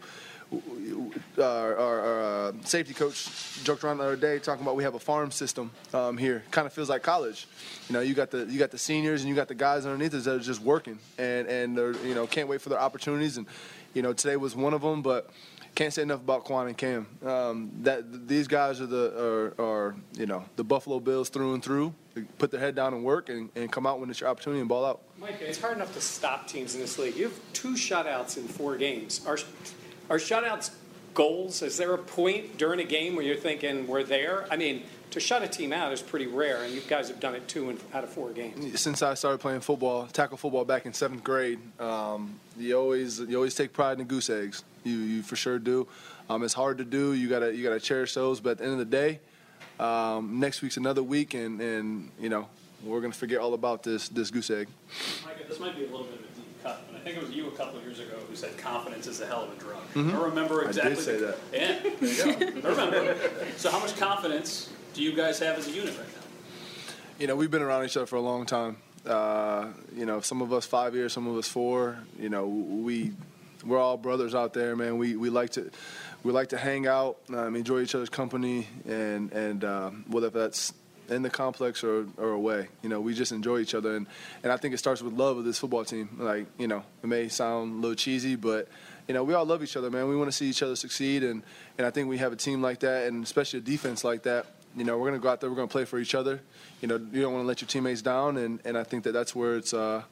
Our, 1.36 1.76
our, 1.76 2.00
our 2.00 2.22
uh, 2.22 2.52
safety 2.62 2.94
coach 2.94 3.28
joked 3.64 3.82
around 3.82 3.98
the 3.98 4.04
other 4.04 4.14
day 4.14 4.38
talking 4.38 4.62
about 4.62 4.76
we 4.76 4.84
have 4.84 4.94
a 4.94 5.00
farm 5.00 5.32
system 5.32 5.72
um, 5.92 6.16
here. 6.16 6.44
Kind 6.52 6.64
of 6.64 6.72
feels 6.72 6.88
like 6.88 7.02
college. 7.02 7.48
You 7.88 7.94
know, 7.94 8.00
you 8.00 8.14
got 8.14 8.30
the 8.30 8.44
you 8.44 8.58
got 8.60 8.70
the 8.70 8.78
seniors 8.78 9.22
and 9.22 9.28
you 9.28 9.34
got 9.34 9.48
the 9.48 9.54
guys 9.56 9.84
underneath 9.84 10.14
us 10.14 10.26
that 10.26 10.36
are 10.36 10.38
just 10.38 10.60
working 10.60 10.98
and 11.18 11.48
and 11.48 11.76
they're 11.76 11.96
you 12.06 12.14
know 12.14 12.28
can't 12.28 12.46
wait 12.46 12.60
for 12.60 12.68
their 12.68 12.78
opportunities. 12.78 13.36
And 13.36 13.46
you 13.94 14.02
know, 14.02 14.12
today 14.12 14.36
was 14.36 14.54
one 14.54 14.74
of 14.74 14.82
them, 14.82 15.02
but 15.02 15.28
can't 15.74 15.92
say 15.92 16.02
enough 16.02 16.20
about 16.20 16.44
Quan 16.44 16.68
and 16.68 16.76
Cam. 16.76 17.06
Um, 17.24 17.70
that 17.82 18.28
these 18.28 18.48
guys 18.48 18.80
are 18.80 18.86
the 18.86 19.52
are, 19.58 19.60
are 19.60 19.96
you 20.16 20.26
know 20.26 20.44
the 20.56 20.64
Buffalo 20.64 21.00
Bills 21.00 21.28
through 21.28 21.54
and 21.54 21.62
through. 21.62 21.94
They 22.14 22.22
put 22.22 22.50
their 22.50 22.60
head 22.60 22.74
down 22.74 22.94
and 22.94 23.02
work 23.02 23.28
and, 23.28 23.50
and 23.56 23.70
come 23.70 23.86
out 23.86 23.98
when 23.98 24.08
it's 24.08 24.20
your 24.20 24.30
opportunity 24.30 24.60
and 24.60 24.68
ball 24.68 24.84
out. 24.84 25.02
Mike, 25.18 25.40
it's 25.40 25.60
hard 25.60 25.76
enough 25.76 25.92
to 25.94 26.00
stop 26.00 26.46
teams 26.46 26.74
in 26.74 26.80
this 26.80 26.98
league. 26.98 27.16
You 27.16 27.24
have 27.24 27.40
two 27.52 27.74
shutouts 27.74 28.36
in 28.36 28.44
four 28.44 28.76
games. 28.76 29.20
Are, 29.26 29.38
are 30.08 30.18
shutouts 30.18 30.70
goals? 31.14 31.62
Is 31.62 31.76
there 31.76 31.92
a 31.92 31.98
point 31.98 32.56
during 32.56 32.78
a 32.78 32.84
game 32.84 33.16
where 33.16 33.24
you're 33.24 33.36
thinking 33.36 33.86
we're 33.88 34.04
there? 34.04 34.46
I 34.50 34.56
mean, 34.56 34.84
to 35.10 35.20
shut 35.20 35.42
a 35.42 35.48
team 35.48 35.72
out 35.72 35.92
is 35.92 36.02
pretty 36.02 36.26
rare, 36.26 36.62
and 36.64 36.72
you 36.74 36.80
guys 36.88 37.08
have 37.08 37.20
done 37.20 37.34
it 37.34 37.46
two 37.46 37.70
in, 37.70 37.78
out 37.92 38.04
of 38.04 38.10
four 38.10 38.30
games. 38.30 38.80
since 38.80 39.02
I 39.02 39.14
started 39.14 39.38
playing 39.38 39.60
football, 39.60 40.06
tackle 40.06 40.36
football 40.36 40.64
back 40.64 40.86
in 40.86 40.92
seventh 40.92 41.22
grade, 41.22 41.58
um, 41.80 42.38
you 42.58 42.76
always 42.78 43.20
you 43.20 43.36
always 43.36 43.54
take 43.54 43.72
pride 43.72 43.92
in 43.92 43.98
the 43.98 44.04
goose 44.04 44.28
eggs. 44.30 44.64
You 44.82 44.96
you 44.96 45.22
for 45.22 45.36
sure 45.36 45.58
do. 45.58 45.86
Um, 46.28 46.42
it's 46.42 46.54
hard 46.54 46.78
to 46.78 46.84
do. 46.84 47.12
You 47.12 47.28
gotta 47.28 47.54
you 47.54 47.62
gotta 47.62 47.80
cherish 47.80 48.14
those. 48.14 48.40
But 48.40 48.50
at 48.52 48.58
the 48.58 48.64
end 48.64 48.72
of 48.74 48.78
the 48.78 48.84
day, 48.86 49.20
um, 49.78 50.40
next 50.40 50.62
week's 50.62 50.76
another 50.76 51.02
week, 51.02 51.34
and 51.34 51.60
and 51.60 52.10
you 52.20 52.28
know 52.28 52.48
we're 52.82 53.00
gonna 53.00 53.12
forget 53.12 53.38
all 53.40 53.54
about 53.54 53.82
this 53.82 54.08
this 54.08 54.30
goose 54.30 54.50
egg. 54.50 54.68
Micah, 55.24 55.44
this 55.48 55.60
might 55.60 55.76
be 55.76 55.84
a 55.84 55.86
little 55.90 56.04
bit 56.06 56.14
of 56.14 56.20
a 56.20 56.34
deep 56.34 56.62
cut, 56.62 56.82
but 56.90 57.00
I 57.00 57.04
think 57.04 57.16
it 57.16 57.22
was 57.22 57.30
you 57.30 57.48
a 57.48 57.52
couple 57.52 57.78
of 57.78 57.84
years 57.84 57.98
ago 58.00 58.16
who 58.28 58.34
said 58.36 58.56
confidence 58.58 59.06
is 59.06 59.20
a 59.20 59.26
hell 59.26 59.44
of 59.44 59.52
a 59.52 59.60
drug. 59.60 59.82
Mhm. 59.94 60.14
I 60.14 60.24
remember 60.24 60.64
exactly. 60.64 60.92
I 60.92 60.94
did 60.94 60.98
exactly. 60.98 61.04
say 61.04 61.18
the- 61.20 61.26
that. 61.26 61.84
Yeah, 61.92 62.36
there 62.40 62.52
you 62.56 62.62
go. 62.62 62.68
I 62.68 62.72
remember. 62.72 63.16
So 63.56 63.70
how 63.70 63.78
much 63.80 63.96
confidence 63.96 64.70
do 64.94 65.02
you 65.02 65.12
guys 65.12 65.40
have 65.40 65.58
as 65.58 65.66
a 65.66 65.72
unit 65.72 65.96
right 65.98 66.06
now? 66.06 66.22
You 67.18 67.26
know, 67.26 67.36
we've 67.36 67.50
been 67.50 67.62
around 67.62 67.84
each 67.84 67.96
other 67.96 68.06
for 68.06 68.16
a 68.16 68.20
long 68.20 68.46
time. 68.46 68.76
Uh, 69.04 69.66
you 69.94 70.06
know, 70.06 70.20
some 70.20 70.40
of 70.40 70.52
us 70.52 70.64
five 70.64 70.94
years, 70.94 71.12
some 71.12 71.26
of 71.26 71.36
us 71.36 71.48
four. 71.48 71.98
You 72.18 72.28
know, 72.28 72.46
we 72.46 73.12
we're 73.64 73.78
all 73.78 73.96
brothers 73.96 74.34
out 74.34 74.54
there, 74.54 74.74
man. 74.76 74.96
We 74.96 75.16
we 75.16 75.30
like 75.30 75.50
to 75.50 75.70
we 76.22 76.32
like 76.32 76.50
to 76.50 76.56
hang 76.56 76.86
out, 76.86 77.18
um, 77.30 77.56
enjoy 77.56 77.80
each 77.80 77.94
other's 77.94 78.08
company, 78.08 78.68
and 78.86 79.32
and 79.32 79.64
uh, 79.64 79.90
whether 80.06 80.30
that's 80.30 80.72
in 81.10 81.20
the 81.22 81.28
complex 81.28 81.84
or, 81.84 82.06
or 82.16 82.30
away, 82.30 82.68
you 82.82 82.88
know, 82.88 82.98
we 82.98 83.12
just 83.12 83.30
enjoy 83.30 83.58
each 83.58 83.74
other, 83.74 83.96
and 83.96 84.06
and 84.42 84.52
I 84.52 84.56
think 84.56 84.74
it 84.74 84.78
starts 84.78 85.02
with 85.02 85.12
love 85.12 85.36
of 85.36 85.44
this 85.44 85.58
football 85.58 85.84
team. 85.84 86.16
Like, 86.18 86.46
you 86.56 86.68
know, 86.68 86.82
it 87.02 87.06
may 87.08 87.28
sound 87.28 87.72
a 87.72 87.76
little 87.76 87.96
cheesy, 87.96 88.36
but 88.36 88.68
you 89.08 89.14
know, 89.14 89.24
we 89.24 89.34
all 89.34 89.44
love 89.44 89.62
each 89.62 89.76
other, 89.76 89.90
man. 89.90 90.08
We 90.08 90.16
want 90.16 90.28
to 90.28 90.36
see 90.36 90.46
each 90.46 90.62
other 90.62 90.76
succeed, 90.76 91.24
and 91.24 91.42
and 91.78 91.86
I 91.86 91.90
think 91.90 92.08
we 92.08 92.18
have 92.18 92.32
a 92.32 92.36
team 92.36 92.62
like 92.62 92.80
that, 92.80 93.08
and 93.08 93.24
especially 93.24 93.58
a 93.58 93.62
defense 93.62 94.04
like 94.04 94.22
that. 94.22 94.46
You 94.76 94.84
know, 94.84 94.98
we're 94.98 95.08
gonna 95.08 95.20
go 95.20 95.28
out 95.28 95.40
there, 95.40 95.50
we're 95.50 95.56
gonna 95.56 95.68
play 95.68 95.84
for 95.84 95.98
each 95.98 96.14
other. 96.14 96.40
You 96.80 96.88
know, 96.88 96.96
you 97.12 97.22
don't 97.22 97.32
want 97.32 97.44
to 97.44 97.46
let 97.46 97.60
your 97.60 97.68
teammates 97.68 98.02
down, 98.02 98.36
and, 98.36 98.58
and 98.64 98.76
I 98.76 98.82
think 98.84 99.04
that 99.04 99.12
that's 99.12 99.34
where 99.34 99.56
it's 99.56 99.72
uh, 99.72 100.02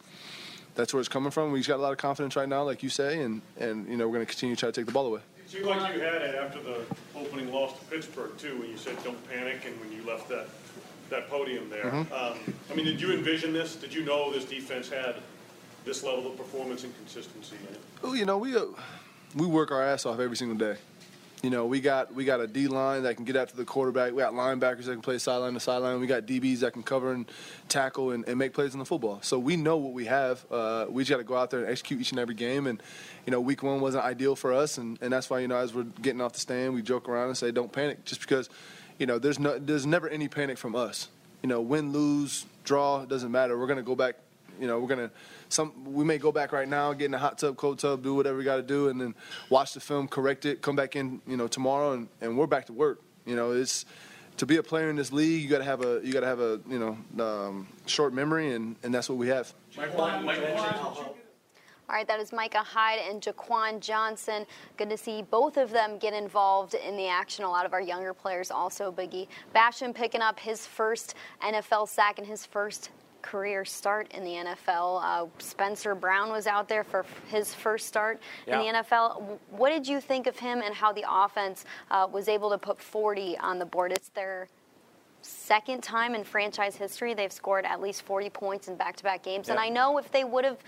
that's 0.75 0.94
where 0.94 1.00
it's 1.00 1.09
coming 1.09 1.31
from. 1.31 1.53
We 1.53 1.59
just 1.59 1.69
got 1.69 1.79
a 1.79 1.82
lot 1.82 1.93
of 1.93 1.99
confidence 1.99 2.37
right 2.37 2.49
now, 2.49 2.62
like 2.62 2.82
you 2.82 2.88
say, 2.88 3.23
and 3.23 3.43
and 3.59 3.88
you 3.88 3.97
know, 3.97 4.06
we're 4.09 4.14
gonna 4.14 4.26
continue 4.26 4.55
to 4.55 4.61
try 4.61 4.69
to 4.69 4.73
take 4.73 4.87
the 4.87 4.93
ball 4.93 5.06
away. 5.06 5.20
It 5.44 5.50
seemed 5.50 5.67
like 5.67 5.94
you 5.94 6.00
had 6.00 6.23
it 6.23 6.35
after 6.37 6.61
the 6.62 6.85
opening 7.17 7.53
loss 7.53 7.79
to 7.79 7.85
Pittsburgh 7.87 8.37
too, 8.38 8.56
when 8.59 8.70
you 8.70 8.76
said 8.76 8.97
don't 9.05 9.19
panic 9.29 9.64
and 9.67 9.79
when 9.81 9.93
you 9.93 10.03
left 10.06 10.29
that, 10.31 10.47
that 11.11 11.29
podium 11.29 11.69
there. 11.69 11.85
Mhm. 11.85 12.12
Um, 12.12 12.38
I 12.70 12.75
mean, 12.75 12.87
did 12.87 13.00
you 13.00 13.12
envision 13.12 13.53
this? 13.53 13.75
Did 13.76 13.93
you 13.93 14.05
know 14.05 14.32
this 14.32 14.44
defense 14.44 14.88
had 14.88 15.17
this 15.85 16.05
level 16.05 16.29
of 16.31 16.37
performance 16.38 16.85
and 16.85 16.97
consistency 16.99 17.56
in 17.69 17.75
it? 17.75 17.81
Well, 18.00 18.14
you 18.17 18.25
know, 18.25 18.38
we 18.38 18.56
uh, 18.56 18.67
we 19.35 19.47
work 19.47 19.73
our 19.73 19.82
ass 19.82 20.06
off 20.06 20.20
every 20.20 20.37
single 20.37 20.56
day. 20.56 20.79
You 21.42 21.50
know, 21.50 21.66
we 21.66 21.80
got 21.80 22.14
we 22.14 22.24
got 22.24 22.40
a 22.40 22.46
D 22.46 22.68
line 22.68 23.02
that 23.02 23.16
can 23.16 23.24
get 23.24 23.34
after 23.34 23.56
the 23.56 23.64
quarterback. 23.64 24.12
We 24.12 24.18
got 24.18 24.32
linebackers 24.32 24.84
that 24.84 24.92
can 24.92 25.02
play 25.02 25.18
sideline 25.18 25.54
to 25.54 25.60
sideline. 25.60 25.98
We 25.98 26.06
got 26.06 26.24
DBs 26.24 26.60
that 26.60 26.72
can 26.72 26.84
cover 26.84 27.12
and 27.12 27.28
tackle 27.68 28.12
and, 28.12 28.24
and 28.28 28.38
make 28.38 28.52
plays 28.54 28.74
in 28.74 28.78
the 28.78 28.84
football. 28.84 29.18
So 29.22 29.40
we 29.40 29.56
know 29.56 29.76
what 29.76 29.92
we 29.92 30.04
have. 30.04 30.44
Uh, 30.52 30.86
we 30.88 31.02
just 31.02 31.10
got 31.10 31.16
to 31.16 31.24
go 31.24 31.36
out 31.36 31.50
there 31.50 31.58
and 31.58 31.68
execute 31.68 32.00
each 32.00 32.12
and 32.12 32.20
every 32.20 32.36
game. 32.36 32.68
And 32.68 32.80
you 33.26 33.32
know, 33.32 33.40
week 33.40 33.64
one 33.64 33.80
wasn't 33.80 34.04
ideal 34.04 34.36
for 34.36 34.52
us, 34.52 34.78
and, 34.78 34.96
and 35.02 35.12
that's 35.12 35.28
why 35.30 35.40
you 35.40 35.48
know 35.48 35.56
as 35.56 35.74
we're 35.74 35.82
getting 35.82 36.20
off 36.20 36.32
the 36.32 36.38
stand, 36.38 36.74
we 36.74 36.82
joke 36.82 37.08
around 37.08 37.26
and 37.26 37.36
say, 37.36 37.50
"Don't 37.50 37.72
panic," 37.72 38.04
just 38.04 38.20
because 38.20 38.48
you 39.00 39.06
know 39.06 39.18
there's 39.18 39.40
no 39.40 39.58
there's 39.58 39.84
never 39.84 40.08
any 40.08 40.28
panic 40.28 40.58
from 40.58 40.76
us. 40.76 41.08
You 41.42 41.48
know, 41.48 41.60
win, 41.60 41.92
lose, 41.92 42.46
draw, 42.62 43.04
doesn't 43.04 43.32
matter. 43.32 43.58
We're 43.58 43.66
gonna 43.66 43.82
go 43.82 43.96
back. 43.96 44.14
You 44.60 44.68
know, 44.68 44.78
we're 44.78 44.86
gonna 44.86 45.10
some 45.52 45.93
we 45.93 46.04
may 46.04 46.19
go 46.19 46.32
back 46.32 46.52
right 46.52 46.69
now, 46.69 46.93
get 46.93 47.06
in 47.06 47.14
a 47.14 47.19
hot 47.19 47.38
tub, 47.38 47.56
cold 47.56 47.78
tub, 47.78 48.02
do 48.02 48.14
whatever 48.14 48.38
we 48.38 48.44
got 48.44 48.56
to 48.56 48.62
do, 48.62 48.88
and 48.88 49.00
then 49.00 49.14
watch 49.50 49.75
the 49.75 49.80
film, 49.80 50.09
correct 50.09 50.44
it, 50.44 50.62
come 50.62 50.76
back 50.76 50.97
in, 50.97 51.21
you 51.26 51.37
know, 51.37 51.47
tomorrow, 51.47 51.92
and, 51.92 52.09
and 52.21 52.37
we're 52.37 52.47
back 52.47 52.66
to 52.66 52.73
work. 52.73 53.00
You 53.26 53.37
know, 53.37 53.52
it's 53.52 53.85
to 54.38 54.47
be 54.47 54.56
a 54.56 54.62
player 54.62 54.90
in 54.90 54.97
this 54.97 55.12
league, 55.12 55.42
you 55.42 55.49
got 55.49 55.59
to 55.59 55.64
have 55.64 55.85
a 55.85 56.00
you 56.02 56.12
got 56.12 56.21
to 56.21 56.26
have 56.26 56.40
a 56.40 56.61
you 56.68 56.78
know 56.78 57.25
um, 57.25 57.68
short 57.87 58.12
memory, 58.12 58.54
and, 58.54 58.76
and 58.82 58.94
that's 58.94 59.09
what 59.09 59.18
we 59.18 59.28
have. 59.28 59.52
All 61.88 61.99
right, 61.99 62.09
that 62.09 62.21
is 62.21 62.32
Micah 62.32 62.62
Hyde 62.62 63.00
and 63.06 63.21
Jaquan 63.21 63.80
Johnson. 63.80 64.47
Good 64.78 64.88
to 64.88 64.97
see 64.97 65.21
both 65.21 65.59
of 65.59 65.71
them 65.71 65.99
get 65.99 66.14
involved 66.14 66.75
in 66.75 66.97
the 66.97 67.06
action. 67.06 67.44
A 67.44 67.50
lot 67.50 67.66
of 67.66 67.75
our 67.75 67.82
younger 67.82 68.14
players 68.14 68.50
also. 68.50 68.90
Boogie 68.90 69.26
Basham 69.54 69.94
picking 69.94 70.23
up 70.23 70.40
his 70.40 70.66
first 70.66 71.14
NFL 71.42 71.88
sack 71.88 72.18
and 72.18 72.26
his 72.26 72.47
first 72.47 72.88
career 73.23 73.64
start 73.64 74.11
in 74.12 74.25
the 74.25 74.33
NFL. 74.33 75.00
Uh, 75.02 75.26
Spencer 75.38 75.95
Brown 75.95 76.31
was 76.31 76.47
out 76.47 76.69
there 76.69 76.85
for 76.85 77.07
his 77.29 77.55
first 77.55 77.87
start 77.87 78.21
Yeah. 78.47 78.61
in 78.61 78.67
the 78.75 78.79
NFL. 78.81 79.38
What 79.50 79.71
did 79.71 79.87
you 79.87 80.00
think 80.00 80.26
of 80.26 80.38
him 80.38 80.61
and 80.62 80.75
how 80.75 80.93
the 80.93 81.05
offense 81.09 81.64
uh, 81.91 82.09
was 82.11 82.29
able 82.29 82.50
to 82.50 82.59
put 82.59 82.81
40 82.81 83.38
on 83.38 83.59
the 83.59 83.64
board? 83.67 83.93
It's 83.93 84.09
their 84.11 84.49
second 85.23 85.83
time 85.83 86.14
in 86.14 86.25
franchise 86.25 86.75
history 86.76 87.14
they've 87.14 87.33
scored 87.33 87.64
at 87.64 87.81
least 87.81 88.02
40 88.02 88.29
points 88.31 88.69
in 88.69 88.75
back-to-back 88.76 89.23
games. 89.23 89.49
And 89.49 89.59
I 89.59 89.69
know 89.69 89.99
if 89.99 90.11
they 90.11 90.25
would 90.25 90.45
have 90.45 90.59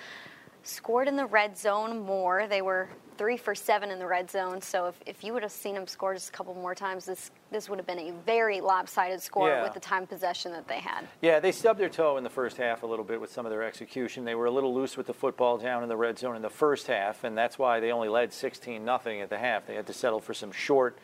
scored 0.63 1.09
in 1.09 1.17
the 1.17 1.27
red 1.27 1.59
zone 1.59 1.99
more, 2.01 2.47
they 2.47 2.63
were 2.63 2.89
three 3.17 3.37
for 3.37 3.55
seven 3.55 3.91
in 3.91 3.99
the 3.99 4.07
red 4.07 4.31
zone. 4.31 4.61
So 4.61 4.87
if, 4.87 4.95
if 5.07 5.25
you 5.25 5.33
would 5.33 5.43
have 5.43 5.53
seen 5.53 5.75
them 5.75 5.87
score 5.87 6.15
just 6.15 6.29
a 6.31 6.33
couple 6.33 6.55
more 6.55 6.75
times, 6.75 7.05
this 7.07 7.31
this 7.51 7.69
would 7.69 7.79
have 7.79 7.87
been 7.87 7.99
a 8.01 8.13
very 8.27 8.61
lopsided 8.61 9.23
score 9.23 9.49
Yeah. 9.49 9.63
with 9.63 9.75
the 9.75 9.81
time 9.81 10.07
possession 10.07 10.51
that 10.53 10.67
they 10.67 10.81
had. 10.81 11.07
Yeah, 11.21 11.39
they 11.39 11.53
stubbed 11.53 11.79
their 11.79 11.89
toe 11.89 12.17
in 12.17 12.25
the 12.25 12.31
first 12.31 12.57
half 12.57 12.83
a 12.83 12.87
little 12.87 13.05
bit 13.05 13.21
with 13.21 13.31
some 13.31 13.47
of 13.47 13.51
their 13.51 13.63
execution. 13.63 14.25
They 14.25 14.35
were 14.35 14.47
a 14.47 14.51
little 14.51 14.75
loose 14.75 14.97
with 14.97 15.07
the 15.07 15.15
football 15.15 15.57
down 15.57 15.83
in 15.85 15.89
the 15.89 15.97
red 15.97 16.19
zone 16.19 16.35
in 16.35 16.43
the 16.43 16.51
first 16.51 16.89
half, 16.89 17.23
and 17.23 17.39
that's 17.39 17.57
why 17.59 17.79
they 17.79 17.93
only 17.93 18.09
led 18.09 18.33
16 18.33 18.85
nothing 18.85 19.21
at 19.21 19.31
the 19.31 19.39
half. 19.39 19.67
They 19.67 19.75
had 19.77 19.87
to 19.87 19.93
settle 19.93 20.21
for 20.21 20.35
some 20.35 20.51
short 20.51 20.99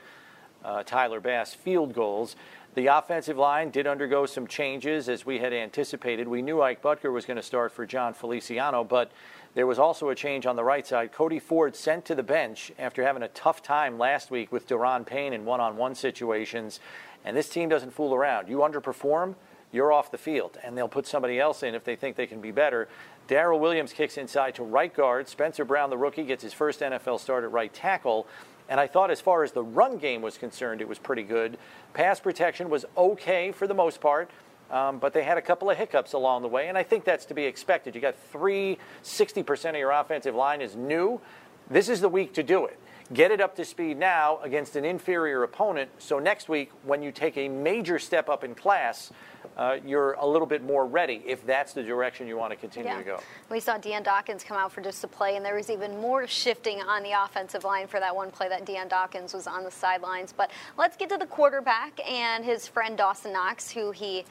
uh, 0.64 0.82
Tyler 0.82 1.20
Bass 1.20 1.54
field 1.54 1.94
goals. 1.94 2.34
The 2.74 2.86
offensive 2.88 3.36
line 3.36 3.70
did 3.70 3.86
undergo 3.86 4.26
some 4.26 4.46
changes 4.46 5.08
as 5.08 5.24
we 5.26 5.38
had 5.38 5.52
anticipated. 5.52 6.28
We 6.28 6.42
knew 6.42 6.62
Ike 6.62 6.82
Boettger 6.82 7.12
was 7.12 7.26
going 7.26 7.36
to 7.36 7.42
start 7.42 7.72
for 7.72 7.84
Jon 7.86 8.12
Feliciano, 8.14 8.84
but 8.84 9.10
there 9.54 9.66
was 9.66 9.78
also 9.78 10.08
a 10.10 10.14
change 10.14 10.46
on 10.46 10.56
the 10.56 10.64
right 10.64 10.86
side. 10.86 11.12
Cody 11.12 11.38
Ford 11.38 11.74
sent 11.74 12.04
to 12.04 12.14
the 12.14 12.22
bench 12.22 12.70
after 12.78 13.02
having 13.02 13.22
a 13.22 13.28
tough 13.28 13.62
time 13.62 13.98
last 13.98 14.30
week 14.30 14.52
with 14.52 14.68
Da'Ron 14.68 15.04
Payne 15.04 15.32
in 15.32 15.44
one 15.44 15.60
on 15.60 15.76
one 15.76 15.94
situations. 15.94 16.78
And 17.24 17.36
this 17.36 17.48
team 17.48 17.68
doesn't 17.68 17.92
fool 17.92 18.14
around. 18.14 18.48
You 18.48 18.58
underperform, 18.58 19.34
you're 19.72 19.92
off 19.92 20.12
the 20.12 20.18
field, 20.18 20.56
and 20.62 20.78
they'll 20.78 20.88
put 20.88 21.06
somebody 21.06 21.40
else 21.40 21.62
in 21.62 21.74
if 21.74 21.84
they 21.84 21.96
think 21.96 22.16
they 22.16 22.26
can 22.26 22.40
be 22.40 22.52
better. 22.52 22.88
Daryl 23.28 23.58
Williams 23.58 23.92
kicks 23.92 24.16
inside 24.16 24.54
to 24.56 24.62
right 24.62 24.94
guard. 24.94 25.28
Spencer 25.28 25.64
Brown, 25.64 25.90
the 25.90 25.98
rookie, 25.98 26.24
gets 26.24 26.42
his 26.42 26.52
first 26.52 26.80
NFL 26.80 27.20
start 27.20 27.44
at 27.44 27.52
right 27.52 27.72
tackle. 27.72 28.26
And 28.68 28.78
I 28.78 28.86
thought, 28.86 29.10
as 29.10 29.20
far 29.20 29.42
as 29.42 29.50
the 29.50 29.64
run 29.64 29.98
game 29.98 30.22
was 30.22 30.38
concerned, 30.38 30.80
it 30.80 30.88
was 30.88 30.98
pretty 30.98 31.24
good. 31.24 31.58
Pass 31.92 32.20
protection 32.20 32.70
was 32.70 32.84
okay 32.96 33.50
for 33.50 33.66
the 33.66 33.74
most 33.74 34.00
part. 34.00 34.30
Um, 34.70 34.98
but 34.98 35.12
they 35.12 35.24
had 35.24 35.36
a 35.36 35.42
couple 35.42 35.68
of 35.68 35.76
hiccups 35.76 36.12
along 36.12 36.42
the 36.42 36.48
way, 36.48 36.68
and 36.68 36.78
I 36.78 36.84
think 36.84 37.04
that's 37.04 37.24
to 37.26 37.34
be 37.34 37.44
expected. 37.44 37.94
You 37.94 38.00
got 38.00 38.14
three, 38.30 38.78
60% 39.02 39.70
of 39.70 39.76
your 39.76 39.90
offensive 39.90 40.34
line 40.34 40.60
is 40.60 40.76
new. 40.76 41.20
This 41.68 41.88
is 41.88 42.00
the 42.00 42.08
week 42.08 42.34
to 42.34 42.42
do 42.42 42.66
it. 42.66 42.78
Get 43.12 43.32
it 43.32 43.40
up 43.40 43.56
to 43.56 43.64
speed 43.64 43.98
now 43.98 44.38
against 44.42 44.76
an 44.76 44.84
inferior 44.84 45.42
opponent. 45.42 45.90
So 45.98 46.20
next 46.20 46.48
week, 46.48 46.70
when 46.84 47.02
you 47.02 47.10
take 47.10 47.36
a 47.36 47.48
major 47.48 47.98
step 47.98 48.28
up 48.28 48.44
in 48.44 48.54
class, 48.54 49.10
uh, 49.56 49.78
you're 49.84 50.12
a 50.12 50.24
little 50.26 50.46
bit 50.46 50.62
more 50.62 50.86
ready 50.86 51.20
if 51.26 51.44
that's 51.44 51.72
the 51.72 51.82
direction 51.82 52.28
you 52.28 52.36
want 52.36 52.52
to 52.52 52.56
continue 52.56 52.88
Yeah. 52.90 52.98
to 52.98 53.02
go. 53.04 53.20
We 53.48 53.58
saw 53.58 53.78
Dion 53.78 54.04
Dawkins 54.04 54.44
come 54.44 54.56
out 54.56 54.70
for 54.70 54.80
just 54.80 55.02
a 55.02 55.08
play, 55.08 55.34
and 55.34 55.44
there 55.44 55.56
was 55.56 55.70
even 55.70 56.00
more 56.00 56.28
shifting 56.28 56.80
on 56.82 57.02
the 57.02 57.10
offensive 57.12 57.64
line 57.64 57.88
for 57.88 57.98
that 57.98 58.14
one 58.14 58.30
play 58.30 58.48
that 58.48 58.64
Dion 58.64 58.86
Dawkins 58.86 59.34
was 59.34 59.48
on 59.48 59.64
the 59.64 59.72
sidelines. 59.72 60.32
But 60.32 60.52
let's 60.78 60.96
get 60.96 61.08
to 61.08 61.18
the 61.18 61.26
quarterback 61.26 61.98
and 62.08 62.44
his 62.44 62.68
friend 62.68 62.96
Dawson 62.96 63.32
Knox, 63.32 63.72
who 63.72 63.90
he 63.90 64.24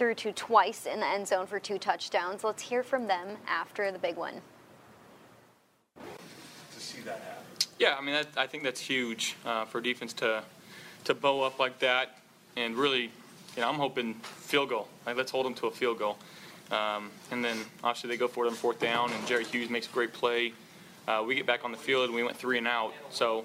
threw 0.00 0.14
to 0.14 0.32
twice 0.32 0.86
in 0.86 0.98
the 1.00 1.06
end 1.06 1.28
zone 1.28 1.46
for 1.46 1.60
two 1.60 1.76
touchdowns. 1.76 2.42
Let's 2.42 2.62
hear 2.62 2.82
from 2.82 3.06
them 3.06 3.36
after 3.46 3.92
the 3.92 3.98
big 3.98 4.16
one. 4.16 4.32
To 6.74 6.80
see 6.80 7.02
that 7.02 7.18
happen. 7.18 7.68
Yeah, 7.78 7.96
I 7.98 8.00
mean, 8.00 8.14
that, 8.14 8.28
I 8.34 8.46
think 8.46 8.62
that's 8.62 8.80
huge 8.80 9.36
uh, 9.44 9.66
for 9.66 9.82
defense 9.82 10.14
to 10.14 10.42
to 11.04 11.14
bow 11.14 11.42
up 11.42 11.58
like 11.58 11.78
that, 11.80 12.18
and 12.56 12.76
really, 12.76 13.10
you 13.56 13.60
know, 13.60 13.68
I'm 13.68 13.74
hoping 13.74 14.14
field 14.14 14.70
goal. 14.70 14.88
Like, 15.04 15.16
let's 15.16 15.30
hold 15.30 15.44
them 15.44 15.54
to 15.54 15.66
a 15.66 15.70
field 15.70 15.98
goal, 15.98 16.16
um, 16.70 17.10
and 17.30 17.44
then 17.44 17.58
obviously 17.84 18.08
they 18.08 18.16
go 18.16 18.28
for 18.28 18.46
it 18.46 18.48
on 18.48 18.54
fourth 18.54 18.80
down, 18.80 19.12
and 19.12 19.26
Jerry 19.26 19.44
Hughes 19.44 19.68
makes 19.68 19.86
a 19.86 19.90
great 19.90 20.14
play. 20.14 20.54
Uh, 21.08 21.22
we 21.26 21.34
get 21.34 21.44
back 21.44 21.62
on 21.62 21.72
the 21.72 21.78
field, 21.78 22.06
and 22.06 22.14
we 22.14 22.22
went 22.22 22.38
three 22.38 22.56
and 22.56 22.66
out. 22.66 22.94
So 23.10 23.44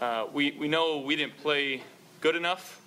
uh, 0.00 0.26
we 0.32 0.50
we 0.58 0.66
know 0.66 0.98
we 0.98 1.14
didn't 1.14 1.36
play 1.36 1.84
good 2.20 2.34
enough, 2.34 2.80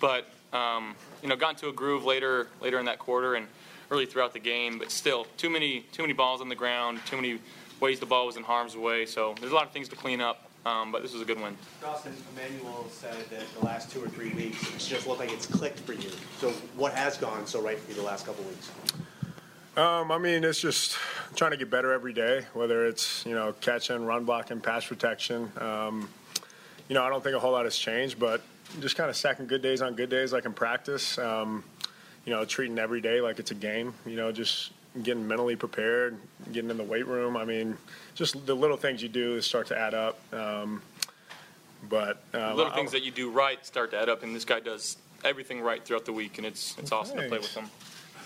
but 0.00 0.28
um, 0.52 0.94
you 1.24 1.30
know, 1.30 1.36
got 1.36 1.54
into 1.54 1.68
a 1.68 1.72
groove 1.72 2.04
later 2.04 2.48
later 2.60 2.78
in 2.78 2.84
that 2.84 2.98
quarter 3.00 3.34
and 3.34 3.48
early 3.90 4.06
throughout 4.06 4.34
the 4.34 4.38
game. 4.38 4.78
But 4.78 4.92
still, 4.92 5.26
too 5.38 5.50
many 5.50 5.80
too 5.90 6.02
many 6.02 6.12
balls 6.12 6.40
on 6.40 6.48
the 6.48 6.54
ground, 6.54 7.00
too 7.06 7.16
many 7.16 7.40
ways 7.80 7.98
the 7.98 8.06
ball 8.06 8.26
was 8.26 8.36
in 8.36 8.44
harm's 8.44 8.76
way. 8.76 9.06
So 9.06 9.34
there's 9.40 9.50
a 9.50 9.54
lot 9.54 9.64
of 9.64 9.72
things 9.72 9.88
to 9.88 9.96
clean 9.96 10.20
up. 10.20 10.50
Um, 10.66 10.92
but 10.92 11.02
this 11.02 11.12
was 11.12 11.20
a 11.20 11.26
good 11.26 11.38
win. 11.38 11.54
Dawson, 11.82 12.14
Emmanuel 12.32 12.86
said 12.90 13.26
that 13.28 13.42
the 13.58 13.66
last 13.66 13.90
two 13.90 14.02
or 14.02 14.08
three 14.08 14.30
weeks, 14.30 14.62
it's 14.74 14.88
just 14.88 15.06
looked 15.06 15.20
like 15.20 15.30
it's 15.30 15.44
clicked 15.44 15.80
for 15.80 15.92
you. 15.92 16.08
So 16.38 16.52
what 16.74 16.94
has 16.94 17.18
gone 17.18 17.46
so 17.46 17.60
right 17.60 17.78
for 17.78 17.90
you 17.90 17.96
the 17.98 18.02
last 18.02 18.24
couple 18.24 18.44
weeks? 18.44 18.70
Um, 19.76 20.10
I 20.10 20.16
mean, 20.16 20.42
it's 20.42 20.60
just 20.60 20.96
trying 21.36 21.50
to 21.50 21.58
get 21.58 21.68
better 21.68 21.92
every 21.92 22.14
day, 22.14 22.46
whether 22.54 22.86
it's, 22.86 23.26
you 23.26 23.34
know, 23.34 23.52
catching, 23.60 24.06
run 24.06 24.24
blocking, 24.24 24.58
pass 24.58 24.86
protection. 24.86 25.52
Um, 25.58 26.08
you 26.88 26.94
know, 26.94 27.04
I 27.04 27.10
don't 27.10 27.22
think 27.22 27.36
a 27.36 27.38
whole 27.38 27.52
lot 27.52 27.66
has 27.66 27.76
changed, 27.76 28.18
but 28.18 28.40
just 28.80 28.96
kind 28.96 29.10
of 29.10 29.16
stacking 29.16 29.46
good 29.46 29.62
days 29.62 29.82
on 29.82 29.94
good 29.94 30.10
days 30.10 30.32
like 30.32 30.44
in 30.44 30.52
practice. 30.52 31.18
Um, 31.18 31.64
you 32.24 32.32
know, 32.32 32.44
treating 32.44 32.78
every 32.78 33.00
day 33.00 33.20
like 33.20 33.38
it's 33.38 33.50
a 33.50 33.54
game, 33.54 33.94
you 34.06 34.16
know, 34.16 34.32
just 34.32 34.72
getting 35.02 35.26
mentally 35.26 35.56
prepared, 35.56 36.16
getting 36.52 36.70
in 36.70 36.76
the 36.76 36.84
weight 36.84 37.06
room. 37.06 37.36
I 37.36 37.44
mean, 37.44 37.76
just 38.14 38.46
the 38.46 38.54
little 38.54 38.76
things 38.76 39.02
you 39.02 39.08
do 39.08 39.40
start 39.40 39.66
to 39.68 39.78
add 39.78 39.94
up. 39.94 40.18
Um, 40.32 40.82
but 41.88 42.22
uh, 42.32 42.54
Little 42.54 42.72
things 42.72 42.92
that 42.92 43.02
you 43.02 43.10
do 43.10 43.30
right 43.30 43.64
start 43.66 43.90
to 43.90 44.00
add 44.00 44.08
up, 44.08 44.22
and 44.22 44.34
this 44.34 44.44
guy 44.44 44.60
does 44.60 44.96
everything 45.22 45.60
right 45.60 45.84
throughout 45.84 46.06
the 46.06 46.12
week, 46.12 46.38
and 46.38 46.46
it's 46.46 46.76
it's 46.78 46.92
awesome 46.92 47.18
to 47.18 47.28
play 47.28 47.38
with 47.38 47.54
him. 47.54 47.66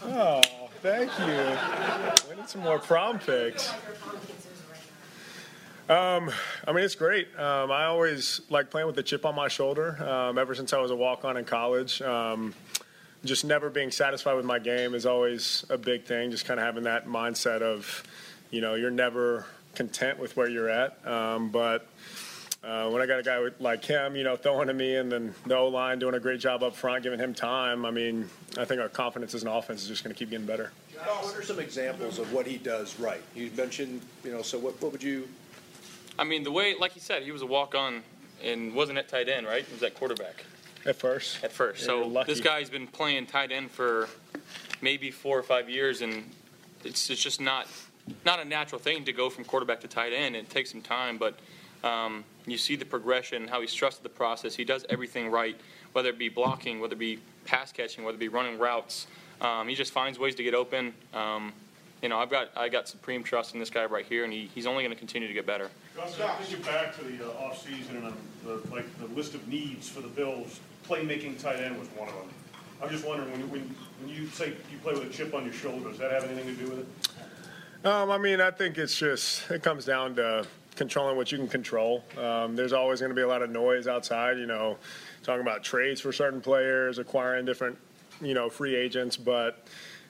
Oh, 0.04 0.40
thank 0.80 1.10
you. 1.18 2.30
We 2.30 2.36
need 2.36 2.48
some 2.48 2.60
more 2.60 2.78
prom 2.78 3.18
pics. 3.18 3.72
Um, 5.88 6.30
I 6.66 6.72
mean, 6.72 6.84
it's 6.84 6.94
great. 6.94 7.28
Um, 7.38 7.70
I 7.70 7.84
always 7.84 8.42
like 8.50 8.70
playing 8.70 8.86
with 8.86 8.98
a 8.98 9.02
chip 9.02 9.24
on 9.24 9.34
my 9.34 9.48
shoulder. 9.48 9.96
Um, 10.02 10.36
ever 10.36 10.54
since 10.54 10.72
I 10.74 10.78
was 10.80 10.90
a 10.90 10.96
walk-on 10.96 11.38
in 11.38 11.46
college, 11.46 12.02
um, 12.02 12.54
just 13.24 13.44
never 13.44 13.70
being 13.70 13.90
satisfied 13.90 14.34
with 14.34 14.44
my 14.44 14.58
game 14.58 14.94
is 14.94 15.06
always 15.06 15.64
a 15.70 15.78
big 15.78 16.04
thing. 16.04 16.30
Just 16.30 16.44
kind 16.44 16.60
of 16.60 16.66
having 16.66 16.84
that 16.84 17.06
mindset 17.06 17.62
of, 17.62 18.02
you 18.50 18.60
know, 18.60 18.74
you're 18.74 18.90
never 18.90 19.46
content 19.74 20.18
with 20.18 20.36
where 20.36 20.48
you're 20.48 20.68
at. 20.68 21.06
Um, 21.06 21.48
but 21.48 21.86
uh, 22.62 22.90
when 22.90 23.00
I 23.00 23.06
got 23.06 23.20
a 23.20 23.22
guy 23.22 23.38
like 23.58 23.84
him, 23.84 24.14
you 24.14 24.24
know, 24.24 24.36
throwing 24.36 24.68
to 24.68 24.74
me, 24.74 24.96
and 24.96 25.10
then 25.10 25.34
the 25.46 25.56
O 25.56 25.68
line 25.68 25.98
doing 25.98 26.14
a 26.14 26.20
great 26.20 26.40
job 26.40 26.62
up 26.62 26.76
front, 26.76 27.02
giving 27.02 27.18
him 27.18 27.32
time. 27.32 27.86
I 27.86 27.90
mean, 27.90 28.28
I 28.58 28.66
think 28.66 28.80
our 28.80 28.90
confidence 28.90 29.34
as 29.34 29.42
an 29.42 29.48
offense 29.48 29.82
is 29.82 29.88
just 29.88 30.04
going 30.04 30.14
to 30.14 30.18
keep 30.18 30.30
getting 30.30 30.46
better. 30.46 30.70
What 30.96 31.34
are 31.34 31.42
some 31.42 31.60
examples 31.60 32.18
of 32.18 32.32
what 32.32 32.46
he 32.46 32.58
does 32.58 32.98
right? 33.00 33.22
You 33.34 33.50
mentioned, 33.56 34.02
you 34.22 34.32
know, 34.32 34.42
so 34.42 34.58
what, 34.58 34.82
what 34.82 34.92
would 34.92 35.02
you, 35.02 35.28
I 36.18 36.24
mean, 36.24 36.42
the 36.42 36.50
way, 36.50 36.74
like 36.78 36.92
he 36.92 37.00
said, 37.00 37.22
he 37.22 37.32
was 37.32 37.42
a 37.42 37.46
walk 37.46 37.74
on 37.74 38.02
and 38.42 38.74
wasn't 38.74 38.98
at 38.98 39.08
tight 39.08 39.28
end, 39.28 39.46
right? 39.46 39.64
He 39.64 39.72
was 39.72 39.82
at 39.82 39.94
quarterback. 39.94 40.44
At 40.84 40.96
first. 40.96 41.42
At 41.44 41.52
first. 41.52 41.84
So 41.84 42.22
this 42.26 42.40
guy's 42.40 42.70
been 42.70 42.86
playing 42.86 43.26
tight 43.26 43.52
end 43.52 43.70
for 43.70 44.08
maybe 44.80 45.10
four 45.10 45.38
or 45.38 45.42
five 45.42 45.68
years, 45.68 46.02
and 46.02 46.24
it's, 46.84 47.10
it's 47.10 47.22
just 47.22 47.40
not 47.40 47.66
not 48.24 48.40
a 48.40 48.44
natural 48.44 48.78
thing 48.78 49.04
to 49.04 49.12
go 49.12 49.28
from 49.28 49.44
quarterback 49.44 49.80
to 49.80 49.88
tight 49.88 50.14
end. 50.14 50.34
It 50.34 50.48
takes 50.48 50.70
some 50.70 50.80
time, 50.80 51.18
but 51.18 51.38
um, 51.84 52.24
you 52.46 52.56
see 52.56 52.74
the 52.74 52.86
progression, 52.86 53.48
how 53.48 53.60
he's 53.60 53.74
trusted 53.74 54.02
the 54.02 54.08
process. 54.08 54.54
He 54.54 54.64
does 54.64 54.86
everything 54.88 55.30
right, 55.30 55.60
whether 55.92 56.08
it 56.08 56.18
be 56.18 56.30
blocking, 56.30 56.80
whether 56.80 56.94
it 56.94 56.98
be 56.98 57.18
pass 57.44 57.70
catching, 57.70 58.04
whether 58.04 58.16
it 58.16 58.20
be 58.20 58.28
running 58.28 58.58
routes. 58.58 59.06
Um, 59.42 59.68
he 59.68 59.74
just 59.74 59.92
finds 59.92 60.18
ways 60.18 60.34
to 60.36 60.42
get 60.42 60.54
open. 60.54 60.94
Um, 61.12 61.52
you 62.02 62.08
know, 62.08 62.18
I've 62.18 62.30
got 62.30 62.50
I 62.56 62.68
got 62.68 62.88
supreme 62.88 63.22
trust 63.22 63.54
in 63.54 63.60
this 63.60 63.70
guy 63.70 63.84
right 63.84 64.06
here, 64.06 64.24
and 64.24 64.32
he, 64.32 64.50
he's 64.54 64.66
only 64.66 64.84
going 64.84 64.94
to 64.94 64.98
continue 64.98 65.26
to 65.28 65.34
get 65.34 65.46
better. 65.46 65.68
Dustin, 65.96 66.28
thinking 66.40 66.64
back 66.64 66.96
to 66.96 67.04
the 67.04 67.24
uh, 67.24 67.50
offseason 67.50 68.04
and 68.04 68.14
the, 68.44 68.62
like, 68.72 68.86
the 68.98 69.06
list 69.06 69.34
of 69.34 69.46
needs 69.48 69.88
for 69.88 70.00
the 70.00 70.08
Bills, 70.08 70.60
playmaking 70.88 71.40
tight 71.40 71.60
end 71.60 71.78
was 71.78 71.88
one 71.88 72.08
of 72.08 72.14
them. 72.14 72.28
I'm 72.80 72.88
just 72.88 73.04
wondering, 73.04 73.32
when, 73.32 73.50
when, 73.50 73.74
when 74.00 74.08
you 74.08 74.28
say 74.28 74.52
you 74.70 74.78
play 74.82 74.94
with 74.94 75.02
a 75.02 75.10
chip 75.10 75.34
on 75.34 75.44
your 75.44 75.52
shoulder, 75.52 75.88
does 75.88 75.98
that 75.98 76.12
have 76.12 76.24
anything 76.24 76.46
to 76.46 76.64
do 76.64 76.70
with 76.70 76.78
it? 76.80 77.86
Um, 77.86 78.10
I 78.10 78.18
mean, 78.18 78.40
I 78.40 78.52
think 78.52 78.78
it's 78.78 78.96
just 78.96 79.50
it 79.50 79.62
comes 79.62 79.84
down 79.84 80.14
to 80.16 80.46
controlling 80.76 81.16
what 81.16 81.32
you 81.32 81.38
can 81.38 81.48
control. 81.48 82.04
Um, 82.16 82.54
there's 82.54 82.72
always 82.72 83.00
going 83.00 83.10
to 83.10 83.16
be 83.16 83.22
a 83.22 83.28
lot 83.28 83.42
of 83.42 83.50
noise 83.50 83.88
outside. 83.88 84.38
You 84.38 84.46
know, 84.46 84.78
talking 85.24 85.42
about 85.42 85.64
trades 85.64 86.00
for 86.00 86.12
certain 86.12 86.40
players, 86.40 86.98
acquiring 86.98 87.44
different, 87.44 87.76
you 88.20 88.34
know, 88.34 88.48
free 88.48 88.76
agents, 88.76 89.16
but. 89.16 89.66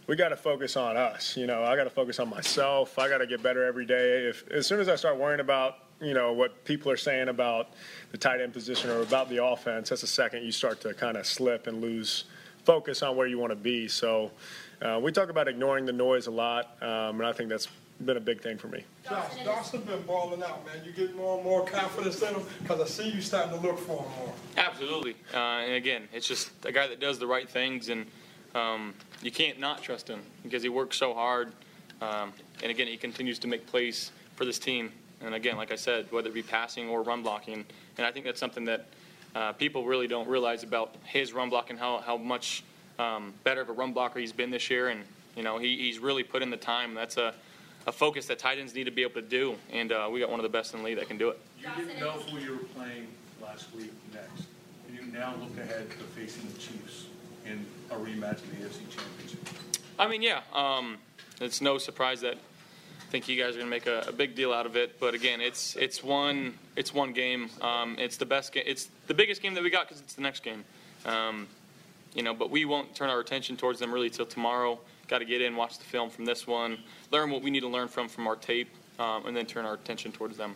We 0.08 0.16
got 0.16 0.30
to 0.30 0.36
focus 0.36 0.74
on 0.78 0.96
us. 0.96 1.36
You 1.36 1.46
know, 1.46 1.62
I 1.62 1.76
got 1.76 1.84
to 1.84 1.90
focus 1.90 2.18
on 2.18 2.30
myself. 2.30 2.98
I 2.98 3.10
got 3.10 3.18
to 3.18 3.26
get 3.26 3.42
better 3.42 3.62
every 3.64 3.84
day. 3.84 4.26
If 4.26 4.50
as 4.50 4.66
soon 4.66 4.80
as 4.80 4.88
I 4.88 4.96
start 4.96 5.18
worrying 5.18 5.40
about, 5.40 5.80
you 6.00 6.14
know, 6.14 6.32
what 6.32 6.64
people 6.64 6.90
are 6.90 6.96
saying 6.96 7.28
about 7.28 7.74
the 8.10 8.16
tight 8.16 8.40
end 8.40 8.54
position 8.54 8.88
or 8.88 9.02
about 9.02 9.28
the 9.28 9.44
offense, 9.44 9.90
that's 9.90 10.00
the 10.00 10.06
second 10.06 10.44
you 10.44 10.50
start 10.50 10.80
to 10.80 10.94
kind 10.94 11.18
of 11.18 11.26
slip 11.26 11.66
and 11.66 11.82
lose 11.82 12.24
focus 12.64 13.02
on 13.02 13.16
where 13.16 13.26
you 13.26 13.38
want 13.38 13.50
to 13.50 13.56
be. 13.56 13.86
So 13.86 14.30
uh, 14.80 14.98
we 15.02 15.12
talk 15.12 15.28
about 15.28 15.46
ignoring 15.46 15.84
the 15.84 15.92
noise 15.92 16.26
a 16.26 16.30
lot, 16.30 16.82
um, 16.82 17.20
and 17.20 17.26
I 17.26 17.34
think 17.34 17.50
that's 17.50 17.68
been 18.02 18.16
a 18.16 18.20
big 18.20 18.40
thing 18.40 18.56
for 18.56 18.68
me. 18.68 18.84
Josh, 19.06 19.44
Dawson 19.44 19.82
been 19.82 20.02
balling 20.02 20.42
out, 20.42 20.64
man. 20.64 20.76
You 20.86 20.92
get 20.92 21.14
more 21.16 21.36
and 21.36 21.44
more 21.44 21.66
confidence 21.66 22.22
in 22.22 22.34
him 22.34 22.42
because 22.62 22.80
I 22.80 22.86
see 22.86 23.10
you 23.10 23.20
starting 23.20 23.60
to 23.60 23.66
look 23.66 23.78
for 23.78 24.04
him 24.04 24.10
more. 24.20 24.34
Absolutely. 24.56 25.16
Uh, 25.34 25.36
and 25.36 25.74
again, 25.74 26.08
it's 26.14 26.26
just 26.26 26.50
a 26.64 26.72
guy 26.72 26.86
that 26.86 26.98
does 26.98 27.18
the 27.18 27.26
right 27.26 27.48
things, 27.48 27.90
and 27.90 28.06
um, 28.54 28.94
you 29.22 29.30
can't 29.30 29.58
not 29.58 29.82
trust 29.82 30.08
him 30.08 30.20
because 30.42 30.62
he 30.62 30.68
works 30.68 30.96
so 30.96 31.14
hard. 31.14 31.52
Um, 32.00 32.32
and 32.62 32.70
again, 32.70 32.86
he 32.86 32.96
continues 32.96 33.38
to 33.40 33.48
make 33.48 33.66
plays 33.66 34.12
for 34.36 34.44
this 34.44 34.58
team. 34.58 34.92
And 35.20 35.34
again, 35.34 35.56
like 35.56 35.72
I 35.72 35.76
said, 35.76 36.06
whether 36.10 36.28
it 36.28 36.34
be 36.34 36.42
passing 36.42 36.88
or 36.88 37.02
run 37.02 37.22
blocking, 37.22 37.64
and 37.96 38.06
I 38.06 38.12
think 38.12 38.24
that's 38.24 38.38
something 38.38 38.64
that 38.66 38.86
uh, 39.34 39.52
people 39.52 39.84
really 39.84 40.06
don't 40.06 40.28
realize 40.28 40.62
about 40.62 40.94
his 41.04 41.32
run 41.32 41.50
blocking, 41.50 41.76
how, 41.76 41.98
how 41.98 42.16
much 42.16 42.62
um, 42.98 43.34
better 43.44 43.60
of 43.60 43.68
a 43.68 43.72
run 43.72 43.92
blocker 43.92 44.20
he's 44.20 44.32
been 44.32 44.50
this 44.50 44.70
year. 44.70 44.88
And, 44.88 45.02
you 45.36 45.42
know, 45.42 45.58
he, 45.58 45.76
he's 45.76 45.98
really 45.98 46.22
put 46.22 46.42
in 46.42 46.50
the 46.50 46.56
time. 46.56 46.94
That's 46.94 47.16
a, 47.16 47.34
a 47.86 47.92
focus 47.92 48.26
that 48.26 48.38
tight 48.38 48.58
ends 48.58 48.74
need 48.74 48.84
to 48.84 48.90
be 48.90 49.02
able 49.02 49.20
to 49.20 49.22
do. 49.22 49.56
And 49.72 49.92
uh, 49.92 50.08
we 50.10 50.20
got 50.20 50.30
one 50.30 50.38
of 50.38 50.44
the 50.44 50.48
best 50.48 50.72
in 50.72 50.80
the 50.80 50.86
league 50.86 50.98
that 50.98 51.08
can 51.08 51.18
do 51.18 51.30
it. 51.30 51.40
You 51.58 51.68
didn't 51.76 51.98
know 52.00 52.12
who 52.12 52.38
you 52.38 52.52
were 52.52 52.58
playing 52.58 53.08
last 53.42 53.74
week 53.74 53.92
next. 54.14 54.46
And 54.86 54.96
you 54.96 55.12
now 55.12 55.34
look 55.40 55.56
ahead 55.58 55.90
to 55.90 55.96
facing 55.96 56.46
the 56.52 56.58
Chiefs 56.58 57.06
in 57.50 57.66
a 57.90 57.94
rematch 57.94 58.42
of 58.42 58.50
the 58.50 58.66
AFC 58.66 58.88
Championship. 58.90 59.48
I 59.98 60.06
mean, 60.06 60.22
yeah, 60.22 60.40
um, 60.52 60.98
it's 61.40 61.60
no 61.60 61.78
surprise 61.78 62.20
that 62.20 62.34
I 62.34 63.10
think 63.10 63.28
you 63.28 63.42
guys 63.42 63.54
are 63.54 63.58
going 63.58 63.66
to 63.66 63.70
make 63.70 63.86
a, 63.86 64.08
a 64.08 64.12
big 64.12 64.34
deal 64.34 64.52
out 64.52 64.66
of 64.66 64.76
it. 64.76 65.00
But 65.00 65.14
again, 65.14 65.40
it's 65.40 65.76
it's 65.76 66.02
one 66.02 66.58
it's 66.76 66.92
one 66.92 67.12
game. 67.12 67.50
Um, 67.60 67.96
it's 67.98 68.16
the 68.16 68.26
best 68.26 68.52
game. 68.52 68.64
It's 68.66 68.88
the 69.06 69.14
biggest 69.14 69.42
game 69.42 69.54
that 69.54 69.62
we 69.62 69.70
got 69.70 69.88
because 69.88 70.00
it's 70.00 70.14
the 70.14 70.22
next 70.22 70.42
game. 70.42 70.64
Um, 71.06 71.48
you 72.14 72.22
know, 72.22 72.34
but 72.34 72.50
we 72.50 72.64
won't 72.64 72.94
turn 72.94 73.10
our 73.10 73.20
attention 73.20 73.56
towards 73.56 73.78
them 73.80 73.92
really 73.92 74.10
till 74.10 74.26
tomorrow. 74.26 74.78
Got 75.08 75.18
to 75.18 75.24
get 75.24 75.40
in, 75.40 75.56
watch 75.56 75.78
the 75.78 75.84
film 75.84 76.10
from 76.10 76.26
this 76.26 76.46
one, 76.46 76.78
learn 77.10 77.30
what 77.30 77.42
we 77.42 77.50
need 77.50 77.60
to 77.60 77.68
learn 77.68 77.88
from 77.88 78.08
from 78.08 78.26
our 78.26 78.36
tape, 78.36 78.68
um, 78.98 79.26
and 79.26 79.36
then 79.36 79.46
turn 79.46 79.64
our 79.64 79.74
attention 79.74 80.12
towards 80.12 80.36
them. 80.36 80.54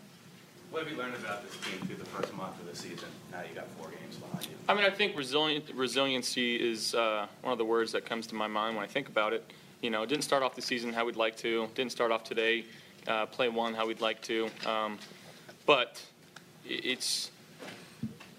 What 0.72 0.84
have 0.84 0.90
you 0.90 0.96
learned 0.96 1.16
about 1.16 1.44
this 1.44 1.54
team 1.58 1.86
through 1.86 1.96
the 1.96 2.06
first 2.06 2.32
month 2.32 2.58
of 2.58 2.66
the 2.66 2.74
season? 2.74 3.10
Now 3.30 3.42
you 3.42 3.54
got 3.54 3.68
four 3.78 3.90
games 3.90 4.16
behind 4.16 4.46
you. 4.46 4.52
I 4.66 4.72
mean, 4.72 4.86
I 4.86 4.90
think 4.90 5.14
resilient, 5.14 5.66
resiliency 5.74 6.56
is 6.56 6.94
uh, 6.94 7.26
one 7.42 7.52
of 7.52 7.58
the 7.58 7.64
words 7.66 7.92
that 7.92 8.06
comes 8.06 8.26
to 8.28 8.34
my 8.34 8.46
mind 8.46 8.74
when 8.74 8.82
I 8.82 8.88
think 8.88 9.08
about 9.08 9.34
it. 9.34 9.44
You 9.82 9.90
know, 9.90 10.06
didn't 10.06 10.24
start 10.24 10.42
off 10.42 10.54
the 10.54 10.62
season 10.62 10.94
how 10.94 11.04
we'd 11.04 11.16
like 11.16 11.36
to. 11.36 11.68
Didn't 11.74 11.92
start 11.92 12.10
off 12.10 12.24
today, 12.24 12.64
uh, 13.06 13.26
play 13.26 13.50
one 13.50 13.74
how 13.74 13.86
we'd 13.86 14.00
like 14.00 14.22
to. 14.22 14.48
Um, 14.64 14.98
but 15.66 16.02
it's, 16.66 17.30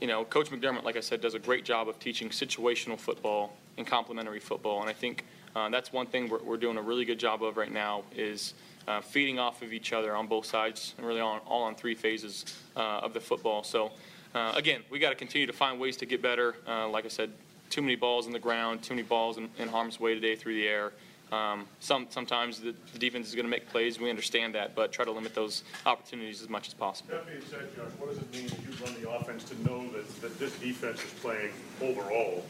you 0.02 0.08
know, 0.08 0.26
Coach 0.26 0.50
McDermott, 0.50 0.84
like 0.84 0.98
I 0.98 1.02
said, 1.02 1.22
does 1.22 1.36
a 1.36 1.40
great 1.40 1.64
job 1.64 1.88
of 1.88 2.00
teaching 2.00 2.30
situational 2.30 2.98
football 2.98 3.56
and 3.78 3.88
complementary 3.88 4.40
football, 4.40 4.82
and 4.82 4.90
I 4.90 4.94
think 4.94 5.26
uh, 5.56 5.70
that's 5.70 5.94
one 5.94 6.08
thing 6.08 6.30
we're, 6.30 6.42
we're 6.44 6.58
doing 6.58 6.78
a 6.78 6.82
really 6.82 7.06
good 7.06 7.20
job 7.20 7.44
of 7.44 7.58
right 7.58 7.72
now 7.72 8.04
is 8.16 8.54
uh, 8.88 9.02
feeding 9.02 9.40
off 9.40 9.62
of 9.62 9.74
each 9.74 9.94
other 9.94 10.16
on 10.16 10.28
both 10.28 10.46
sides, 10.46 10.94
and 10.98 11.06
really 11.06 11.22
on, 11.22 11.40
all 11.46 11.64
on 11.64 11.76
three 11.76 11.96
phases 11.96 12.46
uh, 12.76 13.00
of 13.00 13.14
the 13.14 13.20
football. 13.20 13.64
So, 13.64 13.92
uh, 14.36 14.54
again, 14.56 14.82
we 14.90 15.00
got 15.00 15.10
to 15.10 15.16
continue 15.16 15.48
to 15.48 15.54
find 15.54 15.80
ways 15.80 15.98
to 15.98 16.06
get 16.06 16.22
better. 16.22 16.56
Uh, 16.68 16.90
like 16.90 17.06
I 17.06 17.10
said, 17.10 17.32
too 17.70 17.82
many 17.82 17.96
balls 17.96 18.28
in 18.28 18.34
the 18.34 18.40
ground, 18.40 18.84
too 18.84 18.94
many 18.94 19.08
balls 19.08 19.38
in, 19.38 19.50
in 19.58 19.68
harm's 19.68 20.00
way 20.00 20.14
today 20.14 20.36
through 20.36 20.56
the 20.56 20.68
air. 20.68 20.92
Um, 21.32 21.66
some 21.80 22.06
sometimes 22.10 22.60
the, 22.60 22.76
the 22.92 23.00
defense 23.00 23.28
is 23.28 23.34
going 23.34 23.46
to 23.46 23.50
make 23.50 23.68
plays. 23.68 24.00
We 24.00 24.10
understand 24.12 24.54
that, 24.54 24.76
but 24.76 24.92
try 24.92 25.04
to 25.04 25.12
limit 25.12 25.34
those 25.34 25.64
opportunities 25.86 26.44
as 26.44 26.50
much 26.50 26.68
as 26.68 26.76
possible. 26.76 27.12
That 27.12 27.26
being 27.26 27.42
said, 27.50 27.76
Josh, 27.76 27.90
what 27.98 28.10
does 28.10 28.20
it 28.20 28.32
mean 28.32 28.48
that 28.48 28.60
you 28.60 28.86
run 28.86 29.02
the 29.02 29.10
offense 29.10 29.44
to 29.46 29.64
know 29.64 29.88
that, 29.94 30.22
that 30.22 30.38
this 30.38 30.56
defense 30.60 31.04
is 31.04 31.12
playing 31.22 31.50
overall 31.82 32.46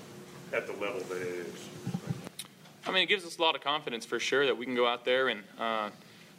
at 0.53 0.67
the 0.67 0.73
level 0.73 1.01
that 1.01 1.21
it 1.21 1.27
is? 1.27 1.69
I 2.85 2.91
mean, 2.91 3.03
it 3.03 3.07
gives 3.07 3.25
us 3.25 3.37
a 3.37 3.41
lot 3.41 3.55
of 3.55 3.61
confidence 3.61 4.05
for 4.05 4.19
sure 4.19 4.45
that 4.45 4.57
we 4.57 4.65
can 4.65 4.75
go 4.75 4.85
out 4.85 5.05
there 5.05 5.29
and 5.29 5.41
uh, 5.59 5.89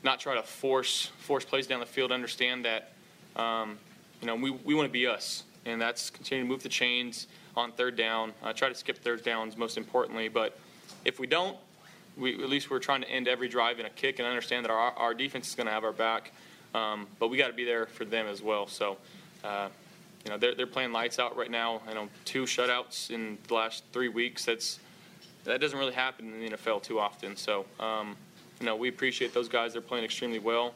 not 0.02 0.20
try 0.20 0.34
to 0.34 0.42
force 0.42 1.06
force 1.18 1.44
plays 1.44 1.66
down 1.66 1.80
the 1.80 1.86
field. 1.86 2.12
Understand 2.12 2.64
that 2.64 2.92
um, 3.36 3.78
you 4.20 4.26
know 4.26 4.36
we, 4.36 4.50
we 4.50 4.74
want 4.74 4.86
to 4.86 4.92
be 4.92 5.06
us, 5.06 5.44
and 5.64 5.80
that's 5.80 6.10
continue 6.10 6.44
to 6.44 6.48
move 6.48 6.62
the 6.62 6.68
chains 6.68 7.26
on 7.56 7.72
third 7.72 7.96
down. 7.96 8.32
Uh, 8.42 8.52
try 8.52 8.68
to 8.68 8.74
skip 8.74 8.98
third 8.98 9.24
downs 9.24 9.56
most 9.56 9.78
importantly, 9.78 10.28
but 10.28 10.58
if 11.04 11.18
we 11.18 11.26
don't, 11.26 11.56
we 12.16 12.34
at 12.34 12.48
least 12.48 12.70
we're 12.70 12.78
trying 12.78 13.00
to 13.00 13.08
end 13.08 13.26
every 13.26 13.48
drive 13.48 13.80
in 13.80 13.86
a 13.86 13.90
kick 13.90 14.18
and 14.18 14.28
understand 14.28 14.64
that 14.64 14.70
our 14.70 14.92
our 14.92 15.14
defense 15.14 15.48
is 15.48 15.54
going 15.54 15.66
to 15.66 15.72
have 15.72 15.84
our 15.84 15.92
back, 15.92 16.32
um, 16.74 17.06
but 17.18 17.28
we 17.28 17.38
got 17.38 17.48
to 17.48 17.54
be 17.54 17.64
there 17.64 17.86
for 17.86 18.04
them 18.04 18.26
as 18.26 18.42
well. 18.42 18.66
So. 18.66 18.98
Uh, 19.42 19.68
you 20.24 20.30
know 20.30 20.38
they're, 20.38 20.54
they're 20.54 20.66
playing 20.66 20.92
lights 20.92 21.18
out 21.18 21.36
right 21.36 21.50
now. 21.50 21.80
You 21.88 21.94
know 21.94 22.08
two 22.24 22.44
shutouts 22.44 23.10
in 23.10 23.38
the 23.48 23.54
last 23.54 23.84
three 23.92 24.08
weeks. 24.08 24.44
That's 24.44 24.78
that 25.44 25.60
doesn't 25.60 25.78
really 25.78 25.92
happen 25.92 26.32
in 26.32 26.40
the 26.40 26.56
NFL 26.56 26.82
too 26.82 26.98
often. 26.98 27.36
So, 27.36 27.66
um, 27.78 28.16
you 28.60 28.66
know, 28.66 28.76
we 28.76 28.88
appreciate 28.88 29.32
those 29.34 29.48
guys. 29.48 29.72
They're 29.72 29.82
playing 29.82 30.04
extremely 30.04 30.38
well. 30.38 30.74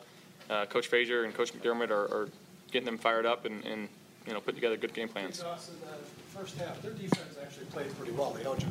Uh, 0.49 0.67
Coach 0.67 0.87
Frazier 0.87 1.25
and 1.25 1.35
Coach 1.35 1.53
McDermott 1.53 1.91
are, 1.91 2.05
are 2.05 2.29
getting 2.71 2.87
them 2.87 2.99
fired 2.99 3.27
up 3.27 3.45
and, 3.45 3.65
and, 3.65 3.89
you 4.27 4.33
know, 4.33 4.41
putting 4.41 4.57
together 4.57 4.77
good 4.77 4.95
game 4.95 5.09
plans. 5.09 5.41
Dawson, 5.41 5.75
uh, 5.87 5.95
first 6.39 6.59
half, 6.59 6.81
their 6.83 6.93
defense 6.93 7.37
actually 7.43 7.67
played 7.67 7.95
pretty 7.97 8.13
well. 8.13 8.31
They 8.31 8.43
held 8.43 8.63
you 8.63 8.69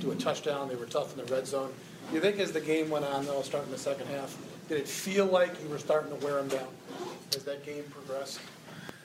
to 0.00 0.10
a 0.10 0.14
touchdown. 0.14 0.68
They 0.68 0.76
were 0.76 0.86
tough 0.86 1.18
in 1.18 1.24
the 1.24 1.32
red 1.32 1.46
zone. 1.46 1.72
You 2.12 2.20
think 2.20 2.38
as 2.38 2.52
the 2.52 2.60
game 2.60 2.90
went 2.90 3.04
on, 3.04 3.24
though, 3.24 3.42
starting 3.42 3.70
the 3.70 3.78
second 3.78 4.08
half, 4.08 4.36
did 4.68 4.78
it 4.78 4.88
feel 4.88 5.26
like 5.26 5.50
you 5.62 5.68
were 5.68 5.78
starting 5.78 6.16
to 6.16 6.24
wear 6.24 6.36
them 6.36 6.48
down 6.48 6.68
as 7.34 7.44
that 7.44 7.64
game 7.64 7.84
progressed? 7.90 8.40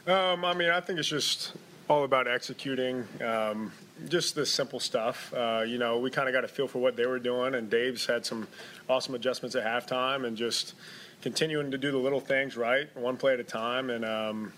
Um, 0.07 0.45
I 0.45 0.53
mean, 0.53 0.69
I 0.69 0.81
think 0.81 0.99
it's 0.99 1.07
just 1.07 1.53
all 1.89 2.03
about 2.03 2.27
executing, 2.27 3.07
um, 3.25 3.71
just 4.07 4.35
the 4.35 4.45
simple 4.45 4.79
stuff. 4.79 5.33
Uh, 5.35 5.63
you 5.65 5.79
know, 5.79 5.97
we 5.97 6.11
kind 6.11 6.27
of 6.27 6.33
got 6.33 6.43
a 6.43 6.47
feel 6.47 6.67
for 6.67 6.77
what 6.77 6.95
they 6.95 7.07
were 7.07 7.17
doing, 7.17 7.55
and 7.55 7.71
Dabes 7.71 8.05
had 8.05 8.23
some 8.23 8.47
awesome 8.87 9.15
adjustments 9.15 9.55
at 9.55 9.65
halftime, 9.65 10.27
and 10.27 10.37
just 10.37 10.75
continuing 11.23 11.71
to 11.71 11.77
do 11.79 11.91
the 11.91 11.97
little 11.97 12.19
things 12.19 12.55
right, 12.55 12.95
one 12.95 13.17
play 13.17 13.33
at 13.33 13.39
a 13.39 13.43
time. 13.43 13.89
And 13.89 14.05
um, 14.05 14.53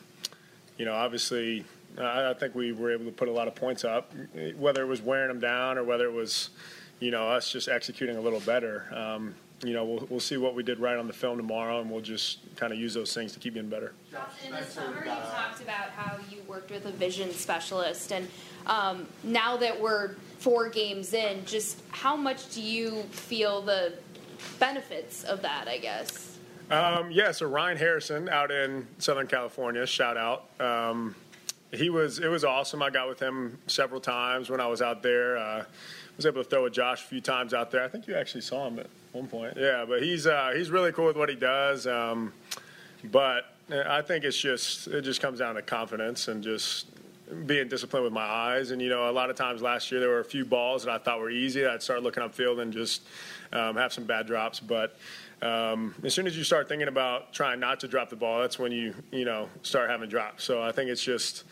you 0.78 0.84
know, 0.84 0.94
obviously, 0.94 1.64
I, 1.98 2.32
I 2.32 2.34
think 2.34 2.54
we 2.54 2.74
were 2.74 2.92
able 2.92 3.06
to 3.06 3.12
put 3.12 3.30
a 3.30 3.32
lot 3.32 3.48
of 3.48 3.56
points 3.56 3.86
up, 3.86 4.12
whether 4.58 4.82
it 4.82 4.88
was 4.88 5.02
wearing 5.02 5.30
them 5.30 5.40
down 5.40 5.78
or 5.78 5.86
whether 5.86 6.08
it 6.08 6.14
was, 6.14 6.50
you 7.00 7.10
know, 7.10 7.30
us 7.30 7.50
just 7.50 7.70
executing 7.70 8.18
a 8.18 8.22
little 8.22 8.42
better. 8.42 8.86
Um, 8.94 9.34
you 9.64 9.74
know, 9.74 9.84
we'll, 9.86 10.08
we'll 10.10 10.20
see 10.20 10.38
what 10.38 10.54
we 10.54 10.62
did 10.62 10.80
right 10.80 10.98
on 10.98 11.08
the 11.08 11.14
film 11.14 11.38
tomorrow, 11.38 11.82
and 11.82 11.90
we'll 11.90 12.02
just 12.02 12.40
kind 12.56 12.72
of 12.72 12.80
use 12.80 12.94
those 12.94 13.14
things 13.14 13.34
to 13.34 13.40
keep 13.40 13.56
getting 13.56 13.70
better. 13.70 13.94
In 14.46 14.52
the 14.52 14.64
summer, 14.64 15.00
you 15.00 15.06
talked 15.06 15.62
about 15.62 15.90
how 15.96 16.18
you 16.30 16.42
worked 16.48 16.70
with 16.70 16.86
a 16.86 16.92
vision 16.92 17.32
specialist, 17.32 18.12
and 18.12 18.28
um, 18.68 19.08
now 19.24 19.58
that 19.58 19.80
we're 19.80 20.16
four 20.40 20.70
games 20.70 21.14
in, 21.14 21.44
just 21.46 21.82
how 21.90 22.16
much 22.16 22.54
do 22.54 22.62
you 22.62 23.02
feel 23.12 23.62
the 23.62 23.94
benefits 24.60 25.24
of 25.24 25.42
that? 25.42 25.68
I 25.68 25.80
guess. 25.80 26.38
Um, 26.70 27.10
yeah, 27.12 27.32
so 27.32 27.48
Ryan 27.48 27.78
Harrison 27.78 28.30
out 28.30 28.52
in 28.52 28.86
Southern 28.98 29.26
California, 29.26 29.88
shout 29.88 30.18
out. 30.18 30.50
Um, 30.60 31.16
he 31.72 31.90
was 31.90 32.20
it 32.20 32.28
was 32.28 32.44
awesome. 32.44 32.84
I 32.84 32.92
got 32.92 33.10
with 33.10 33.20
him 33.20 33.58
several 33.66 34.02
times 34.02 34.50
when 34.52 34.62
I 34.62 34.68
was 34.68 34.84
out 34.84 35.02
there. 35.02 35.38
Uh, 35.38 35.64
was 36.18 36.26
able 36.26 36.44
to 36.44 36.50
throw 36.50 36.64
with 36.64 36.74
Josh 36.74 37.04
a 37.04 37.08
few 37.08 37.22
times 37.22 37.54
out 37.54 37.72
there. 37.72 37.84
I 37.84 37.88
think 37.88 38.08
you 38.08 38.16
actually 38.16 38.42
saw 38.42 38.68
him 38.68 38.80
at 38.80 38.88
one 39.18 39.28
point. 39.28 39.54
Yeah, 39.58 39.86
but 39.88 40.02
he's 40.02 40.28
uh, 40.28 40.52
he's 40.56 40.70
really 40.70 40.92
cool 40.92 41.06
with 41.06 41.18
what 41.18 41.30
he 41.30 41.36
does. 41.36 41.88
Um, 41.88 42.34
but 43.04 43.46
I 43.70 44.02
think 44.02 44.24
it's 44.24 44.38
just 44.38 44.88
it 44.88 45.02
just 45.02 45.22
comes 45.22 45.40
down 45.40 45.56
to 45.56 45.62
confidence 45.62 46.28
and 46.28 46.44
just 46.44 46.88
being 47.46 47.68
disciplined 47.68 48.06
with 48.06 48.14
my 48.14 48.22
eyes. 48.22 48.72
And 48.72 48.82
you 48.82 48.90
know, 48.90 49.10
a 49.10 49.12
lot 49.12 49.30
of 49.30 49.36
times 49.36 49.62
last 49.62 49.92
year 49.92 50.00
there 50.00 50.10
were 50.10 50.20
a 50.20 50.26
few 50.26 50.46
balls 50.46 50.86
that 50.86 50.92
I 50.92 50.98
thought 50.98 51.20
were 51.20 51.30
easy. 51.30 51.66
I'd 51.66 51.84
start 51.84 52.04
looking 52.04 52.24
upfield 52.24 52.62
and 52.62 52.72
just 52.72 53.02
um, 53.52 53.76
have 53.76 53.94
some 53.94 54.06
bad 54.06 54.28
drops, 54.28 54.60
but. 54.60 54.98
Um, 55.40 55.94
as 56.04 56.16
soon 56.16 56.26
as 56.26 56.36
you 56.36 56.44
start 56.44 56.68
thinking 56.68 56.88
about 56.88 57.32
trying 57.32 57.60
not 57.60 57.82
to 57.82 57.88
drop 57.88 58.10
the 58.10 58.16
ball, 58.16 58.42
that's 58.42 58.58
when 58.58 58.72
you 58.72 58.96
you 59.12 59.24
know 59.24 59.50
start 59.62 59.88
having 59.88 60.10
drops. 60.10 60.44
So 60.44 60.64
I 60.64 60.72
think 60.72 60.90
it's 60.90 61.04
just 61.04 61.44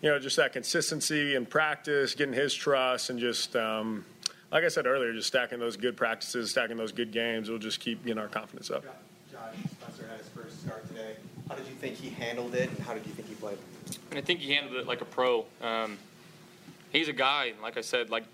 you 0.00 0.08
know 0.08 0.20
just 0.20 0.36
that 0.36 0.52
consistency 0.52 1.34
and 1.34 1.50
practice, 1.50 2.14
getting 2.14 2.34
his 2.34 2.54
trust, 2.54 3.10
and 3.10 3.18
just 3.18 3.56
um, 3.56 4.04
like 4.52 4.64
I 4.64 4.68
said 4.68 4.86
earlier, 4.86 5.12
just 5.12 5.28
stacking 5.28 5.58
those 5.58 5.76
good 5.76 5.96
practices, 5.96 6.50
stacking 6.50 6.76
those 6.76 6.92
good 6.92 7.10
games 7.10 7.48
will 7.48 7.58
just 7.58 7.80
keep 7.80 8.04
getting 8.04 8.18
our 8.20 8.28
confidence 8.28 8.70
up. 8.70 8.84
Josh 9.32 9.54
Spencer 9.80 10.06
had 10.06 10.18
his 10.18 10.28
first 10.28 10.60
start 10.60 10.86
today. 10.86 11.16
How 11.48 11.54
did 11.54 11.66
you 11.66 11.74
think 11.74 11.96
he 11.96 12.10
handled 12.10 12.54
it, 12.54 12.68
and 12.68 12.78
how 12.80 12.92
did 12.92 13.06
you 13.06 13.12
think 13.12 13.28
he 13.28 13.34
played? 13.34 13.58
I 14.12 14.20
think 14.20 14.40
he 14.40 14.52
handled 14.52 14.76
it 14.76 14.86
like 14.86 15.00
a 15.00 15.06
pro. 15.06 15.46
Um, 15.62 15.98
he's 16.90 17.08
a 17.08 17.14
guy, 17.14 17.54
like 17.62 17.78
I 17.78 17.80
said, 17.80 18.10
like 18.10 18.24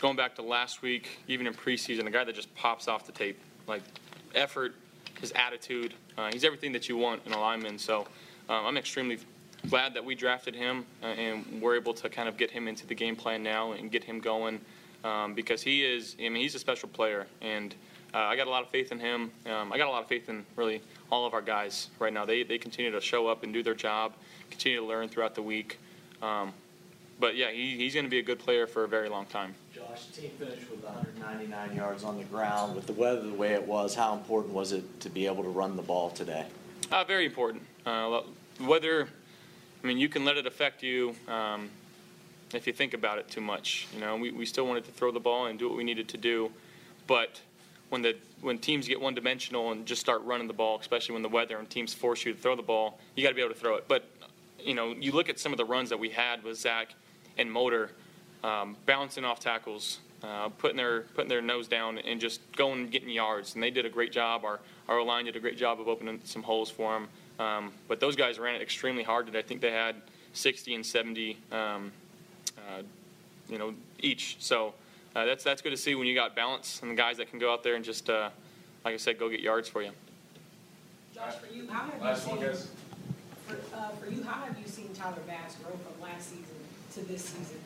going 0.00 0.16
back 0.16 0.34
to 0.36 0.42
last 0.42 0.82
week, 0.82 1.18
even 1.28 1.46
in 1.46 1.54
preseason, 1.54 2.06
a 2.06 2.10
guy 2.10 2.24
that 2.24 2.34
just 2.34 2.54
pops 2.54 2.86
off 2.86 3.06
the 3.06 3.12
tape. 3.12 3.40
Like 3.66 3.82
effort, 4.34 4.74
his 5.20 5.32
attitude. 5.32 5.94
Uh, 6.18 6.30
he's 6.30 6.44
everything 6.44 6.72
that 6.72 6.88
you 6.88 6.98
want 6.98 7.22
in 7.24 7.32
a 7.32 7.40
lineman. 7.40 7.78
So 7.78 8.00
um, 8.50 8.66
I'm 8.66 8.76
extremely 8.76 9.18
glad 9.70 9.94
that 9.94 10.04
we 10.04 10.14
drafted 10.14 10.54
him 10.54 10.84
uh, 11.02 11.06
and 11.06 11.62
we're 11.62 11.76
able 11.76 11.94
to 11.94 12.10
kind 12.10 12.28
of 12.28 12.36
get 12.36 12.50
him 12.50 12.68
into 12.68 12.86
the 12.86 12.94
game 12.94 13.16
plan 13.16 13.42
now 13.42 13.72
and 13.72 13.90
get 13.90 14.04
him 14.04 14.20
going 14.20 14.60
um, 15.04 15.34
because 15.34 15.62
he 15.62 15.84
is, 15.84 16.16
I 16.18 16.28
mean, 16.28 16.42
he's 16.42 16.54
a 16.54 16.58
special 16.58 16.88
player. 16.88 17.26
And 17.42 17.74
uh, 18.12 18.18
I 18.18 18.36
got 18.36 18.46
a 18.46 18.50
lot 18.50 18.62
of 18.62 18.70
faith 18.70 18.90
in 18.90 18.98
him. 18.98 19.30
Um, 19.46 19.72
I 19.72 19.78
got 19.78 19.86
a 19.86 19.90
lot 19.90 20.02
of 20.02 20.08
faith 20.08 20.28
in 20.28 20.44
really 20.56 20.80
all 21.12 21.26
of 21.26 21.34
our 21.34 21.42
guys 21.42 21.90
right 21.98 22.12
now. 22.12 22.24
They, 22.24 22.42
they 22.42 22.58
continue 22.58 22.90
to 22.90 23.00
show 23.00 23.28
up 23.28 23.42
and 23.42 23.52
do 23.52 23.62
their 23.62 23.74
job, 23.74 24.14
continue 24.50 24.80
to 24.80 24.86
learn 24.86 25.08
throughout 25.08 25.34
the 25.34 25.42
week. 25.42 25.78
Um, 26.22 26.52
but 27.20 27.36
yeah, 27.36 27.50
he, 27.50 27.76
he's 27.76 27.94
going 27.94 28.06
to 28.06 28.10
be 28.10 28.18
a 28.18 28.22
good 28.22 28.38
player 28.38 28.66
for 28.66 28.84
a 28.84 28.88
very 28.88 29.08
long 29.08 29.26
time. 29.26 29.54
Josh, 29.74 30.06
the 30.06 30.22
team 30.22 30.30
finished 30.38 30.70
with 30.70 30.82
199 30.82 31.76
yards 31.76 32.02
on 32.02 32.16
the 32.16 32.24
ground. 32.24 32.74
With 32.74 32.86
the 32.86 32.92
weather 32.92 33.22
the 33.22 33.34
way 33.34 33.52
it 33.52 33.66
was, 33.66 33.94
how 33.94 34.14
important 34.14 34.54
was 34.54 34.72
it 34.72 35.00
to 35.00 35.10
be 35.10 35.26
able 35.26 35.42
to 35.42 35.48
run 35.48 35.76
the 35.76 35.82
ball 35.82 36.10
today? 36.10 36.46
Uh, 36.90 37.04
very 37.04 37.26
important. 37.26 37.62
Uh, 37.84 38.22
whether, 38.60 39.08
I 39.82 39.86
mean, 39.86 39.98
you 39.98 40.08
can 40.08 40.24
let 40.24 40.36
it 40.36 40.46
affect 40.46 40.82
you 40.82 41.14
um, 41.28 41.70
if 42.56 42.66
you 42.66 42.72
think 42.72 42.94
about 42.94 43.18
it 43.18 43.28
too 43.28 43.40
much. 43.40 43.86
You 43.94 44.00
know, 44.00 44.16
we, 44.16 44.30
we 44.30 44.46
still 44.46 44.66
wanted 44.66 44.84
to 44.84 44.92
throw 44.92 45.10
the 45.10 45.20
ball 45.20 45.46
and 45.46 45.58
do 45.58 45.68
what 45.68 45.76
we 45.76 45.84
needed 45.84 46.08
to 46.08 46.16
do, 46.16 46.50
but 47.06 47.40
when 47.88 48.02
the 48.02 48.16
when 48.40 48.58
teams 48.58 48.88
get 48.88 49.00
one 49.00 49.14
dimensional 49.14 49.72
and 49.72 49.86
just 49.86 50.00
start 50.00 50.22
running 50.24 50.46
the 50.46 50.52
ball, 50.52 50.78
especially 50.80 51.14
when 51.14 51.22
the 51.22 51.28
weather 51.28 51.58
and 51.58 51.70
teams 51.70 51.94
force 51.94 52.24
you 52.24 52.32
to 52.32 52.38
throw 52.38 52.56
the 52.56 52.62
ball, 52.62 52.98
you 53.14 53.22
got 53.22 53.30
to 53.30 53.34
be 53.34 53.40
able 53.40 53.54
to 53.54 53.58
throw 53.58 53.76
it. 53.76 53.84
But 53.88 54.04
you 54.58 54.74
know, 54.74 54.92
you 54.92 55.12
look 55.12 55.28
at 55.28 55.38
some 55.38 55.52
of 55.52 55.58
the 55.58 55.64
runs 55.64 55.90
that 55.90 55.98
we 55.98 56.10
had 56.10 56.42
with 56.42 56.58
Zach 56.58 56.94
and 57.38 57.50
Motor, 57.50 57.90
um, 58.42 58.76
bouncing 58.86 59.24
off 59.24 59.40
tackles, 59.40 59.98
uh, 60.22 60.48
putting 60.48 60.76
their 60.76 61.02
putting 61.14 61.28
their 61.28 61.42
nose 61.42 61.68
down 61.68 61.98
and 61.98 62.20
just 62.20 62.40
going 62.52 62.80
and 62.80 62.90
getting 62.90 63.10
yards, 63.10 63.54
and 63.54 63.62
they 63.62 63.70
did 63.70 63.86
a 63.86 63.90
great 63.90 64.12
job. 64.12 64.44
Our 64.44 64.60
our 64.88 65.02
line 65.02 65.26
did 65.26 65.36
a 65.36 65.40
great 65.40 65.56
job 65.56 65.80
of 65.80 65.88
opening 65.88 66.20
some 66.24 66.42
holes 66.42 66.70
for 66.70 66.92
them. 66.92 67.08
Um, 67.38 67.72
but 67.88 68.00
those 68.00 68.16
guys 68.16 68.38
ran 68.38 68.54
it 68.54 68.62
extremely 68.62 69.02
hard. 69.02 69.34
I 69.34 69.42
think 69.42 69.60
they 69.60 69.72
had 69.72 69.96
60 70.34 70.74
and 70.74 70.86
70, 70.86 71.38
um, 71.50 71.92
you 73.48 73.58
know, 73.58 73.74
each. 74.00 74.36
So 74.40 74.74
uh, 75.14 75.24
that's 75.24 75.44
that's 75.44 75.62
good 75.62 75.70
to 75.70 75.76
see 75.76 75.94
when 75.94 76.06
you 76.06 76.14
got 76.14 76.34
balance 76.34 76.80
and 76.82 76.90
the 76.90 76.94
guys 76.94 77.16
that 77.18 77.30
can 77.30 77.38
go 77.38 77.52
out 77.52 77.62
there 77.62 77.74
and 77.74 77.84
just, 77.84 78.08
uh, 78.10 78.30
like 78.84 78.94
I 78.94 78.96
said, 78.96 79.18
go 79.18 79.28
get 79.28 79.40
yards 79.40 79.68
for 79.68 79.82
you. 79.82 79.90
Josh, 81.14 81.34
for 81.34 81.52
you, 81.54 81.68
how 81.68 81.84
have 81.90 82.02
Last 82.02 82.24
you 82.26 82.30
one, 82.32 82.38
seen, 82.40 82.48
guys. 82.48 82.68
for, 83.46 83.76
uh, 83.76 83.88
for 83.90 84.10
you, 84.10 84.22
how 84.24 84.44
have 84.44 84.58
you 84.58 84.66
seen 84.66 84.88
Tyler 84.94 85.16
Bass 85.26 85.54
grow 85.62 85.72
from 85.76 86.02
last 86.02 86.30
season 86.30 86.44
to 86.94 87.00
this 87.02 87.22
season? 87.24 87.58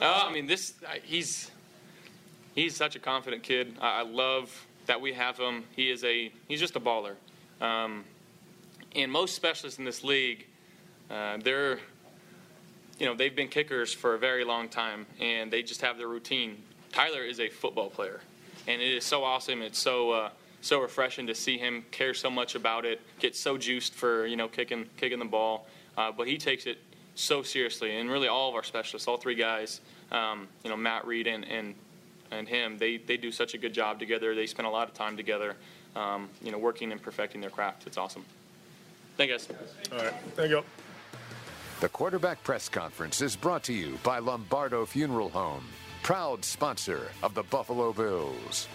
Uh, 0.00 0.24
I 0.26 0.32
mean, 0.32 0.46
this 0.46 0.74
I- 0.86 1.00
he's 1.02 1.50
he's 2.54 2.76
such 2.76 2.96
a 2.96 2.98
confident 2.98 3.42
kid. 3.42 3.76
I, 3.80 4.00
I 4.00 4.02
love 4.02 4.66
that 4.86 5.00
we 5.00 5.12
have 5.14 5.38
him. 5.38 5.64
He 5.74 5.90
is 5.90 6.04
a 6.04 6.30
he's 6.48 6.60
just 6.60 6.76
a 6.76 6.80
baller. 6.80 7.14
Um, 7.60 8.04
and 8.94 9.10
most 9.10 9.34
specialists 9.34 9.78
in 9.78 9.84
this 9.86 10.04
league, 10.04 10.46
uh, 11.10 11.38
they're 11.42 11.78
you 12.98 13.06
know 13.06 13.14
they've 13.14 13.34
been 13.34 13.48
kickers 13.48 13.92
for 13.92 14.14
a 14.14 14.18
very 14.18 14.44
long 14.44 14.68
time, 14.68 15.06
and 15.20 15.50
they 15.50 15.62
just 15.62 15.82
have 15.82 15.98
their 15.98 16.08
routine. 16.08 16.62
Tyler 16.92 17.22
is 17.22 17.40
a 17.40 17.48
football 17.48 17.90
player. 17.90 18.20
and 18.66 18.80
it 18.80 18.94
is 18.94 19.04
so 19.04 19.22
awesome. 19.24 19.62
It's 19.62 19.78
so 19.78 20.10
uh, 20.12 20.30
so 20.60 20.80
refreshing 20.80 21.26
to 21.28 21.34
see 21.34 21.58
him 21.58 21.84
care 21.90 22.14
so 22.14 22.30
much 22.30 22.54
about 22.54 22.84
it, 22.84 23.00
get 23.18 23.36
so 23.36 23.56
juiced 23.58 23.94
for 23.94 24.26
you 24.26 24.36
know 24.36 24.48
kicking 24.48 24.86
kicking 24.96 25.18
the 25.18 25.24
ball. 25.24 25.66
Uh, 25.96 26.12
but 26.12 26.26
he 26.26 26.36
takes 26.36 26.66
it 26.66 26.78
so 27.14 27.42
seriously, 27.42 27.96
and 27.96 28.10
really 28.10 28.28
all 28.28 28.48
of 28.48 28.54
our 28.54 28.62
specialists, 28.62 29.08
all 29.08 29.16
three 29.16 29.34
guys, 29.34 29.80
um, 30.12 30.48
you 30.64 30.70
know 30.70 30.76
Matt 30.76 31.06
Reid 31.06 31.26
and, 31.26 31.44
and 31.46 31.74
and 32.30 32.48
him, 32.48 32.78
they 32.78 32.96
they 32.96 33.16
do 33.16 33.30
such 33.30 33.54
a 33.54 33.58
good 33.58 33.72
job 33.72 33.98
together. 33.98 34.34
They 34.34 34.46
spend 34.46 34.66
a 34.66 34.70
lot 34.70 34.88
of 34.88 34.94
time 34.94 35.16
together, 35.16 35.56
um, 35.94 36.28
you 36.42 36.50
know, 36.50 36.58
working 36.58 36.92
and 36.92 37.00
perfecting 37.00 37.40
their 37.40 37.50
craft. 37.50 37.86
It's 37.86 37.98
awesome. 37.98 38.24
Thank 39.16 39.30
you 39.30 39.36
guys. 39.38 39.48
All 39.92 39.98
right, 39.98 40.14
thank 40.34 40.50
you. 40.50 40.64
The 41.78 41.90
quarterback 41.90 42.42
press 42.42 42.70
conference 42.70 43.20
is 43.20 43.36
brought 43.36 43.62
to 43.64 43.72
you 43.74 43.98
by 44.02 44.18
Lombardo 44.18 44.86
Funeral 44.86 45.28
Home, 45.28 45.62
proud 46.02 46.42
sponsor 46.42 47.08
of 47.22 47.34
the 47.34 47.42
Buffalo 47.42 47.92
Bills. 47.92 48.66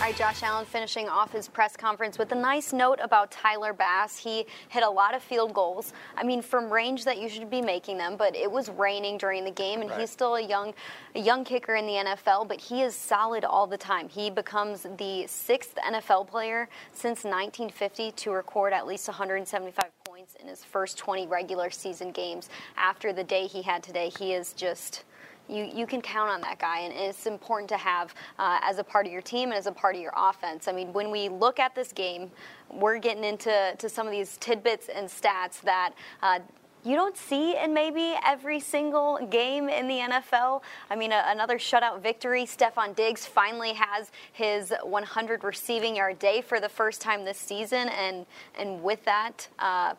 All 0.00 0.06
right, 0.06 0.16
Josh 0.16 0.42
Allen 0.42 0.64
finishing 0.64 1.10
off 1.10 1.30
his 1.30 1.46
press 1.46 1.76
conference 1.76 2.16
with 2.16 2.32
a 2.32 2.34
nice 2.34 2.72
note 2.72 2.98
about 3.02 3.30
Tyler 3.30 3.74
Bass. 3.74 4.16
He 4.16 4.46
hit 4.70 4.82
a 4.82 4.88
lot 4.88 5.14
of 5.14 5.22
field 5.22 5.52
goals. 5.52 5.92
I 6.16 6.22
mean, 6.22 6.40
from 6.40 6.72
range 6.72 7.04
that 7.04 7.18
you 7.18 7.28
should 7.28 7.50
be 7.50 7.60
making 7.60 7.98
them, 7.98 8.16
but 8.16 8.34
it 8.34 8.50
was 8.50 8.70
raining 8.70 9.18
during 9.18 9.44
the 9.44 9.50
game, 9.50 9.82
and 9.82 9.90
Right. 9.90 10.00
he's 10.00 10.10
still 10.10 10.36
a 10.36 10.40
young, 10.40 10.72
a 11.14 11.20
young 11.20 11.44
kicker 11.44 11.74
in 11.74 11.86
the 11.86 11.98
NFL. 11.98 12.46
But 12.46 12.62
he 12.62 12.80
is 12.80 12.94
solid 12.94 13.44
all 13.44 13.66
the 13.66 13.76
time. 13.76 14.08
He 14.08 14.30
becomes 14.30 14.86
the 14.96 15.26
sixth 15.26 15.76
NFL 15.76 16.24
player 16.24 16.70
since 16.94 17.22
1950 17.22 18.10
to 18.12 18.30
record 18.30 18.72
at 18.72 18.86
least 18.86 19.06
175 19.06 19.90
points 20.06 20.34
in 20.36 20.48
his 20.48 20.64
first 20.64 20.96
20 20.96 21.26
regular 21.26 21.68
season 21.68 22.10
games. 22.10 22.48
After 22.74 23.12
the 23.12 23.22
day 23.22 23.46
he 23.46 23.60
had 23.60 23.82
today, 23.82 24.08
he 24.18 24.32
is 24.32 24.54
just 24.54 25.04
you, 25.50 25.70
you 25.74 25.86
can 25.86 26.00
count 26.00 26.30
on 26.30 26.40
that 26.42 26.58
guy, 26.58 26.80
and 26.80 26.94
it's 26.94 27.26
important 27.26 27.68
to 27.70 27.76
have 27.76 28.14
uh, 28.38 28.60
as 28.62 28.78
a 28.78 28.84
part 28.84 29.06
of 29.06 29.12
your 29.12 29.22
team 29.22 29.50
and 29.50 29.58
as 29.58 29.66
a 29.66 29.72
part 29.72 29.94
of 29.94 30.00
your 30.00 30.12
offense. 30.16 30.68
I 30.68 30.72
mean, 30.72 30.92
when 30.92 31.10
we 31.10 31.28
look 31.28 31.58
at 31.58 31.74
this 31.74 31.92
game, 31.92 32.30
we're 32.70 32.98
getting 32.98 33.24
into 33.24 33.74
to 33.76 33.88
some 33.88 34.06
of 34.06 34.12
these 34.12 34.36
tidbits 34.38 34.88
and 34.88 35.08
stats 35.08 35.60
that. 35.62 35.92
Uh, 36.22 36.40
you 36.82 36.96
don't 36.96 37.16
see 37.16 37.58
in 37.62 37.74
maybe 37.74 38.14
every 38.24 38.58
single 38.58 39.18
game 39.28 39.68
in 39.68 39.86
the 39.86 39.98
NFL. 39.98 40.62
I 40.88 40.96
mean, 40.96 41.12
a, 41.12 41.24
another 41.26 41.58
shutout 41.58 42.00
victory. 42.00 42.44
Stefon 42.44 42.96
Diggs 42.96 43.26
finally 43.26 43.74
has 43.74 44.10
his 44.32 44.72
100 44.82 45.44
receiving 45.44 45.96
yard 45.96 46.18
day 46.18 46.40
for 46.40 46.58
the 46.58 46.70
first 46.70 47.02
time 47.02 47.26
this 47.26 47.36
season, 47.36 47.88
and 47.90 48.24
and 48.58 48.82
with 48.82 49.04
that, 49.04 49.48
uh, 49.58 49.94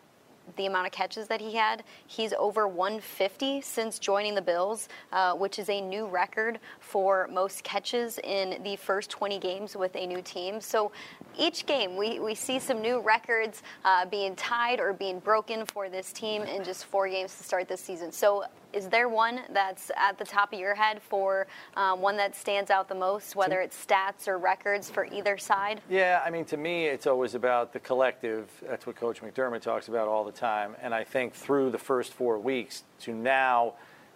the 0.56 0.66
amount 0.66 0.88
of 0.88 0.92
catches 0.92 1.28
that 1.28 1.42
he 1.42 1.56
had. 1.56 1.84
He's 2.08 2.34
over 2.34 2.68
150 2.68 3.62
since 3.62 4.00
joining 4.00 4.36
the 4.36 4.42
Bills, 4.42 4.90
uh, 5.12 5.34
which 5.34 5.60
is 5.60 5.70
a 5.70 5.82
new 5.82 6.08
record 6.08 6.60
for 6.80 7.28
most 7.32 7.64
catches 7.64 8.20
in 8.20 8.62
the 8.64 8.76
first 8.76 9.10
20 9.10 9.40
games 9.40 9.76
with 9.76 9.96
a 9.96 10.06
new 10.06 10.22
team. 10.22 10.62
So 10.62 10.92
each 11.38 11.66
game, 11.66 11.96
we, 11.96 12.20
we 12.20 12.36
see 12.36 12.60
some 12.60 12.82
new 12.82 13.00
records 13.00 13.64
uh, 13.86 14.06
being 14.06 14.36
tied 14.36 14.80
or 14.80 14.94
being 14.94 15.20
broken 15.20 15.66
for 15.66 15.90
this 15.90 16.12
team 16.12 16.44
in 16.44 16.64
just 16.64 16.86
four 16.86 17.08
games 17.08 17.36
to 17.38 17.44
start 17.44 17.68
this 17.68 17.82
season. 17.82 18.12
So 18.12 18.46
is 18.74 18.88
there 18.88 19.10
one 19.10 19.42
that's 19.52 19.92
at 19.96 20.18
the 20.18 20.26
top 20.26 20.54
of 20.54 20.60
your 20.60 20.76
head 20.76 21.02
for 21.02 21.48
um, 21.76 22.02
one 22.02 22.18
that 22.18 22.36
stands 22.36 22.72
out 22.72 22.88
the 22.88 22.96
most, 22.96 23.36
whether 23.36 23.62
it's 23.62 23.86
stats 23.86 24.28
or 24.28 24.38
records 24.38 24.90
for 24.90 25.06
either 25.06 25.38
side? 25.38 25.82
Yeah, 25.90 26.22
I 26.26 26.30
mean, 26.30 26.46
to 26.46 26.58
me, 26.58 26.86
it's 26.86 27.08
always 27.08 27.36
about 27.36 27.74
the 27.74 27.80
collective. 27.80 28.50
That's 28.68 28.86
what 28.86 28.96
Coach 28.96 29.22
McDermott 29.22 29.62
talks 29.62 29.88
about 29.88 30.08
all 30.08 30.24
the 30.24 30.32
time. 30.32 30.76
And 30.82 30.94
I 30.94 31.04
think 31.04 31.34
through 31.34 31.72
the 31.72 31.78
first 31.78 32.14
four 32.14 32.38
weeks 32.40 32.84
to 33.02 33.14
now 33.14 33.74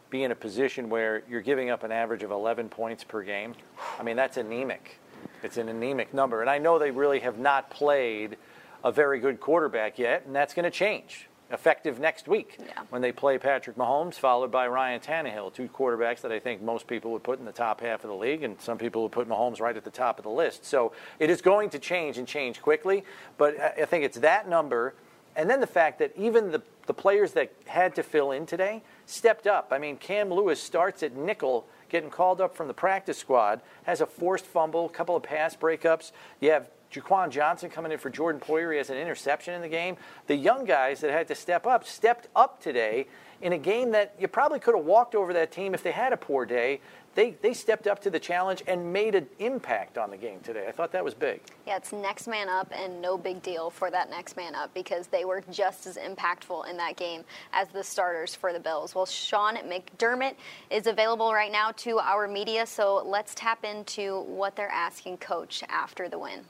be 0.09 0.23
in 0.23 0.31
a 0.31 0.35
position 0.35 0.89
where 0.89 1.23
you're 1.29 1.41
giving 1.41 1.69
up 1.69 1.83
an 1.83 1.91
average 1.91 2.23
of 2.23 2.31
11 2.31 2.69
points 2.69 3.03
per 3.03 3.23
game, 3.23 3.55
I 3.99 4.03
mean, 4.03 4.15
that's 4.15 4.37
anemic. 4.37 4.99
It's 5.43 5.57
an 5.57 5.69
anemic 5.69 6.13
number. 6.13 6.41
And 6.41 6.49
I 6.49 6.57
know 6.57 6.79
they 6.79 6.91
really 6.91 7.19
have 7.19 7.37
not 7.37 7.69
played 7.69 8.37
a 8.83 8.91
very 8.91 9.19
good 9.19 9.39
quarterback 9.39 9.97
yet, 9.97 10.23
and 10.25 10.35
that's 10.35 10.53
going 10.53 10.63
to 10.63 10.71
change. 10.71 11.27
Effective 11.51 11.99
next 11.99 12.27
week 12.27 12.59
when 12.89 13.03
they 13.03 13.11
play 13.11 13.37
Patrick 13.37 13.77
Mahomes, 13.77 14.15
followed 14.15 14.51
by 14.51 14.67
Ryan 14.67 14.99
Tannehill, 14.99 15.53
two 15.53 15.67
quarterbacks 15.67 16.21
that 16.21 16.31
I 16.31 16.39
think 16.39 16.61
most 16.61 16.87
people 16.87 17.11
would 17.11 17.23
put 17.23 17.37
in 17.37 17.45
the 17.45 17.51
top 17.51 17.81
half 17.81 18.03
of 18.03 18.09
the 18.09 18.15
league, 18.15 18.41
and 18.41 18.59
some 18.59 18.79
people 18.79 19.03
would 19.03 19.11
put 19.11 19.29
Mahomes 19.29 19.59
right 19.59 19.77
at 19.77 19.83
the 19.83 19.91
top 19.91 20.17
of 20.17 20.23
the 20.23 20.31
list. 20.31 20.65
So 20.65 20.91
it 21.19 21.29
is 21.29 21.41
going 21.41 21.69
to 21.69 21.79
change 21.79 22.17
and 22.17 22.27
change 22.27 22.61
quickly, 22.61 23.03
but 23.37 23.59
I 23.59 23.83
I 23.85 23.85
think 23.85 24.03
it's 24.03 24.17
that 24.19 24.49
number, 24.49 24.95
and 25.35 25.47
then 25.47 25.59
the 25.59 25.67
fact 25.67 25.99
that 25.99 26.11
even 26.17 26.49
the, 26.51 26.63
the 26.87 26.93
players 26.93 27.33
that 27.33 27.51
had 27.67 27.93
to 27.95 28.03
fill 28.03 28.31
in 28.31 28.47
today 28.47 28.81
stepped 29.05 29.45
up. 29.45 29.67
I 29.71 29.77
mean, 29.77 29.97
Cam 29.97 30.33
Lewis 30.33 30.59
starts 30.59 31.03
at 31.03 31.15
nickel, 31.15 31.67
getting 31.89 32.09
called 32.09 32.41
up 32.41 32.55
from 32.55 32.67
the 32.67 32.73
practice 32.73 33.19
squad, 33.19 33.61
has 33.83 34.01
a 34.01 34.07
forced 34.07 34.45
fumble, 34.45 34.87
a 34.87 34.89
couple 34.89 35.15
of 35.15 35.21
pass 35.21 35.55
breakups. 35.55 36.11
You 36.39 36.49
have 36.51 36.69
Jaquan 36.95 37.29
Johnson 37.29 37.69
coming 37.69 37.91
in 37.91 37.97
for 37.97 38.09
Jordan 38.09 38.39
Poyer. 38.39 38.71
He 38.71 38.77
has 38.77 38.89
an 38.89 38.97
interception 38.97 39.53
in 39.53 39.61
the 39.61 39.67
game. 39.67 39.97
The 40.27 40.35
young 40.35 40.65
guys 40.65 41.01
that 41.01 41.11
had 41.11 41.27
to 41.27 41.35
step 41.35 41.67
up 41.67 41.85
stepped 41.85 42.27
up 42.35 42.61
today 42.61 43.07
in 43.41 43.53
a 43.53 43.57
game 43.57 43.91
that 43.91 44.15
you 44.19 44.27
probably 44.27 44.59
could 44.59 44.75
have 44.75 44.85
walked 44.85 45.13
over 45.13 45.33
that 45.33 45.51
team 45.51 45.73
if 45.73 45.83
they 45.83 45.91
had 45.91 46.13
a 46.13 46.17
poor 46.17 46.45
day. 46.45 46.79
They, 47.15 47.31
they 47.41 47.53
stepped 47.53 47.87
up 47.87 48.01
to 48.01 48.09
the 48.09 48.19
challenge 48.19 48.61
and 48.67 48.91
made 48.91 49.15
an 49.15 49.27
impact 49.39 49.97
on 49.97 50.09
the 50.09 50.17
game 50.17 50.41
today. 50.41 50.65
I 50.67 50.71
thought 50.71 50.91
that 50.91 51.03
was 51.03 51.13
big. 51.13 51.39
Yeah, 51.65 51.77
it's 51.77 51.93
next 51.93 52.27
man 52.27 52.49
up 52.49 52.71
and 52.75 53.01
no 53.01 53.17
big 53.17 53.41
deal 53.41 53.69
for 53.69 53.89
that 53.89 54.09
next 54.09 54.35
man 54.35 54.53
up 54.53 54.73
because 54.73 55.07
they 55.07 55.23
were 55.23 55.41
just 55.49 55.87
as 55.87 55.95
impactful 55.97 56.69
in 56.69 56.75
that 56.77 56.97
game 56.97 57.23
as 57.53 57.69
the 57.69 57.83
starters 57.83 58.35
for 58.35 58.51
the 58.51 58.59
Bills. 58.59 58.95
Well, 58.95 59.05
Sean 59.05 59.55
McDermott 59.55 60.35
is 60.69 60.87
available 60.87 61.33
right 61.33 61.51
now 61.51 61.71
to 61.77 61.99
our 61.99 62.27
media, 62.27 62.65
so 62.65 63.01
let's 63.05 63.33
tap 63.33 63.63
into 63.63 64.21
what 64.23 64.57
they're 64.57 64.67
asking 64.67 65.17
Coach 65.17 65.63
after 65.69 66.09
the 66.09 66.19
win. 66.19 66.41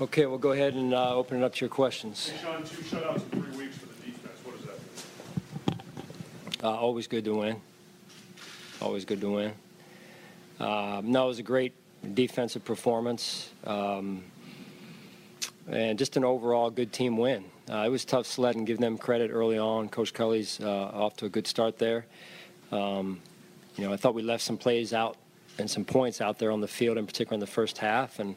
Okay, 0.00 0.26
we'll 0.26 0.38
go 0.38 0.52
ahead 0.52 0.74
and 0.74 0.94
uh, 0.94 1.16
open 1.16 1.38
it 1.38 1.44
up 1.44 1.52
to 1.56 1.60
your 1.60 1.68
questions. 1.68 2.32
Sean, 2.40 2.62
two 2.62 2.76
shutouts 2.82 3.32
in 3.32 3.42
three 3.42 3.58
weeks 3.58 3.78
for 3.78 3.86
the 3.86 3.94
defense. 3.94 4.38
What 4.44 4.56
does 4.56 4.66
that 4.66 5.76
mean? 5.76 5.80
Uh, 6.62 6.70
always 6.70 7.08
good 7.08 7.24
to 7.24 7.34
win. 7.34 7.60
Always 8.80 9.04
good 9.04 9.20
to 9.22 9.28
win. 9.28 9.52
Uh, 10.60 11.02
no, 11.02 11.24
it 11.24 11.28
was 11.28 11.38
a 11.40 11.42
great 11.42 11.72
defensive 12.14 12.64
performance 12.64 13.50
um, 13.64 14.22
and 15.68 15.98
just 15.98 16.16
an 16.16 16.24
overall 16.24 16.70
good 16.70 16.92
team 16.92 17.16
win. 17.16 17.44
Uh, 17.68 17.78
it 17.78 17.90
was 17.90 18.04
tough 18.04 18.26
sledding, 18.26 18.64
give 18.64 18.78
them 18.78 18.98
credit 18.98 19.32
early 19.32 19.58
on. 19.58 19.88
Coach 19.88 20.14
Culley's 20.14 20.60
uh, 20.60 20.68
off 20.68 21.16
to 21.16 21.26
a 21.26 21.28
good 21.28 21.48
start 21.48 21.76
there. 21.76 22.06
Um, 22.70 23.18
you 23.76 23.84
know, 23.84 23.92
I 23.92 23.96
thought 23.96 24.14
we 24.14 24.22
left 24.22 24.44
some 24.44 24.58
plays 24.58 24.92
out 24.92 25.16
and 25.58 25.68
some 25.68 25.84
points 25.84 26.20
out 26.20 26.38
there 26.38 26.52
on 26.52 26.60
the 26.60 26.68
field, 26.68 26.98
in 26.98 27.06
particular 27.06 27.34
in 27.34 27.40
the 27.40 27.48
first 27.48 27.78
half. 27.78 28.20
And 28.20 28.36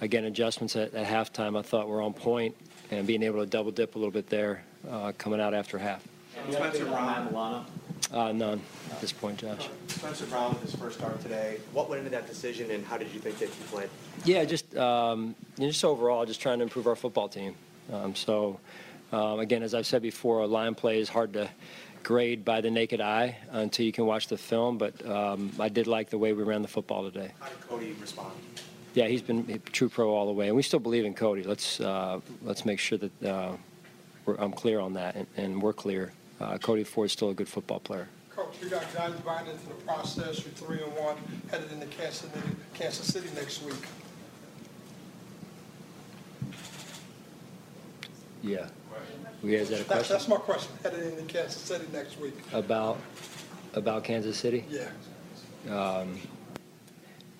again, 0.00 0.24
adjustments 0.24 0.76
at, 0.76 0.94
at 0.94 1.06
halftime 1.06 1.58
I 1.58 1.62
thought 1.62 1.88
were 1.88 2.02
on 2.02 2.12
point, 2.12 2.54
and 2.90 3.06
being 3.06 3.22
able 3.22 3.40
to 3.40 3.46
double 3.46 3.70
dip 3.70 3.94
a 3.94 3.98
little 3.98 4.12
bit 4.12 4.28
there 4.28 4.62
uh, 4.90 5.12
coming 5.18 5.40
out 5.40 5.54
after 5.54 5.78
half. 5.78 6.06
Spencer 6.50 6.84
Brown. 6.86 7.66
Uh, 8.12 8.32
none 8.32 8.60
at 8.90 9.00
this 9.00 9.12
point, 9.12 9.38
Josh. 9.38 9.68
Spencer 9.88 10.26
Brown 10.26 10.50
with 10.50 10.62
his 10.62 10.74
first 10.74 10.98
start 10.98 11.20
today. 11.20 11.58
What 11.72 11.90
went 11.90 11.98
into 11.98 12.10
that 12.10 12.26
decision, 12.26 12.70
and 12.70 12.86
how 12.86 12.96
did 12.96 13.12
you 13.12 13.20
think 13.20 13.38
that 13.38 13.48
he 13.48 13.64
played? 13.64 13.90
Yeah, 14.24 14.44
just 14.44 14.74
um, 14.76 15.34
you 15.56 15.64
know, 15.64 15.70
just 15.70 15.84
overall, 15.84 16.24
just 16.24 16.40
trying 16.40 16.58
to 16.58 16.62
improve 16.62 16.86
our 16.86 16.96
football 16.96 17.28
team. 17.28 17.54
Um, 17.92 18.14
so, 18.14 18.60
um, 19.12 19.40
again, 19.40 19.62
as 19.62 19.74
I've 19.74 19.86
said 19.86 20.02
before, 20.02 20.40
a 20.40 20.46
line 20.46 20.74
play 20.74 21.00
is 21.00 21.08
hard 21.08 21.32
to 21.34 21.50
grade 22.02 22.44
by 22.44 22.60
the 22.60 22.70
naked 22.70 23.00
eye 23.00 23.36
until 23.50 23.84
you 23.84 23.92
can 23.92 24.06
watch 24.06 24.28
the 24.28 24.38
film. 24.38 24.78
But 24.78 25.04
um, 25.06 25.52
I 25.58 25.68
did 25.68 25.86
like 25.86 26.08
the 26.08 26.18
way 26.18 26.32
we 26.32 26.44
ran 26.44 26.62
the 26.62 26.68
football 26.68 27.02
today. 27.02 27.32
How 27.40 27.48
did 27.48 27.60
Cody 27.68 27.96
respond? 28.00 28.32
Yeah, 28.94 29.06
he's 29.06 29.22
been 29.22 29.48
a 29.50 29.58
true 29.70 29.88
pro 29.88 30.10
all 30.10 30.26
the 30.26 30.32
way, 30.32 30.48
and 30.48 30.56
we 30.56 30.62
still 30.62 30.80
believe 30.80 31.04
in 31.04 31.14
Cody. 31.14 31.42
Let's 31.42 31.80
uh, 31.80 32.20
let's 32.42 32.64
make 32.64 32.78
sure 32.78 32.98
that 32.98 33.22
uh, 33.24 33.52
we're, 34.24 34.36
I'm 34.36 34.52
clear 34.52 34.80
on 34.80 34.94
that, 34.94 35.14
and, 35.14 35.26
and 35.36 35.62
we're 35.62 35.72
clear. 35.72 36.12
Uh, 36.40 36.58
Cody 36.58 36.84
Ford's 36.84 37.12
still 37.12 37.30
a 37.30 37.34
good 37.34 37.48
football 37.48 37.80
player. 37.80 38.08
Coach, 38.34 38.56
you 38.62 38.68
got 38.68 38.82
guys 38.94 39.12
buying 39.20 39.46
into 39.46 39.66
the 39.66 39.74
process. 39.74 40.44
You're 40.44 40.52
three 40.54 40.82
and 40.82 40.92
one, 40.96 41.16
headed 41.50 41.70
into 41.72 41.86
Kansas 41.86 42.20
City, 42.20 42.48
Kansas 42.74 43.06
City 43.06 43.28
next 43.34 43.62
week. 43.62 43.74
Yeah. 48.42 48.68
We 49.42 49.52
guys 49.56 49.68
had 49.68 49.80
a 49.80 49.84
That's, 49.84 49.86
question 49.86 50.14
that's 50.14 50.28
my 50.28 50.36
question. 50.36 50.72
Headed 50.82 51.18
into 51.18 51.22
Kansas 51.32 51.60
City 51.60 51.84
next 51.92 52.18
week. 52.20 52.34
about 52.52 52.98
about 53.74 54.02
Kansas 54.02 54.36
City? 54.36 54.64
Yeah. 54.68 54.88
Um, 55.72 56.18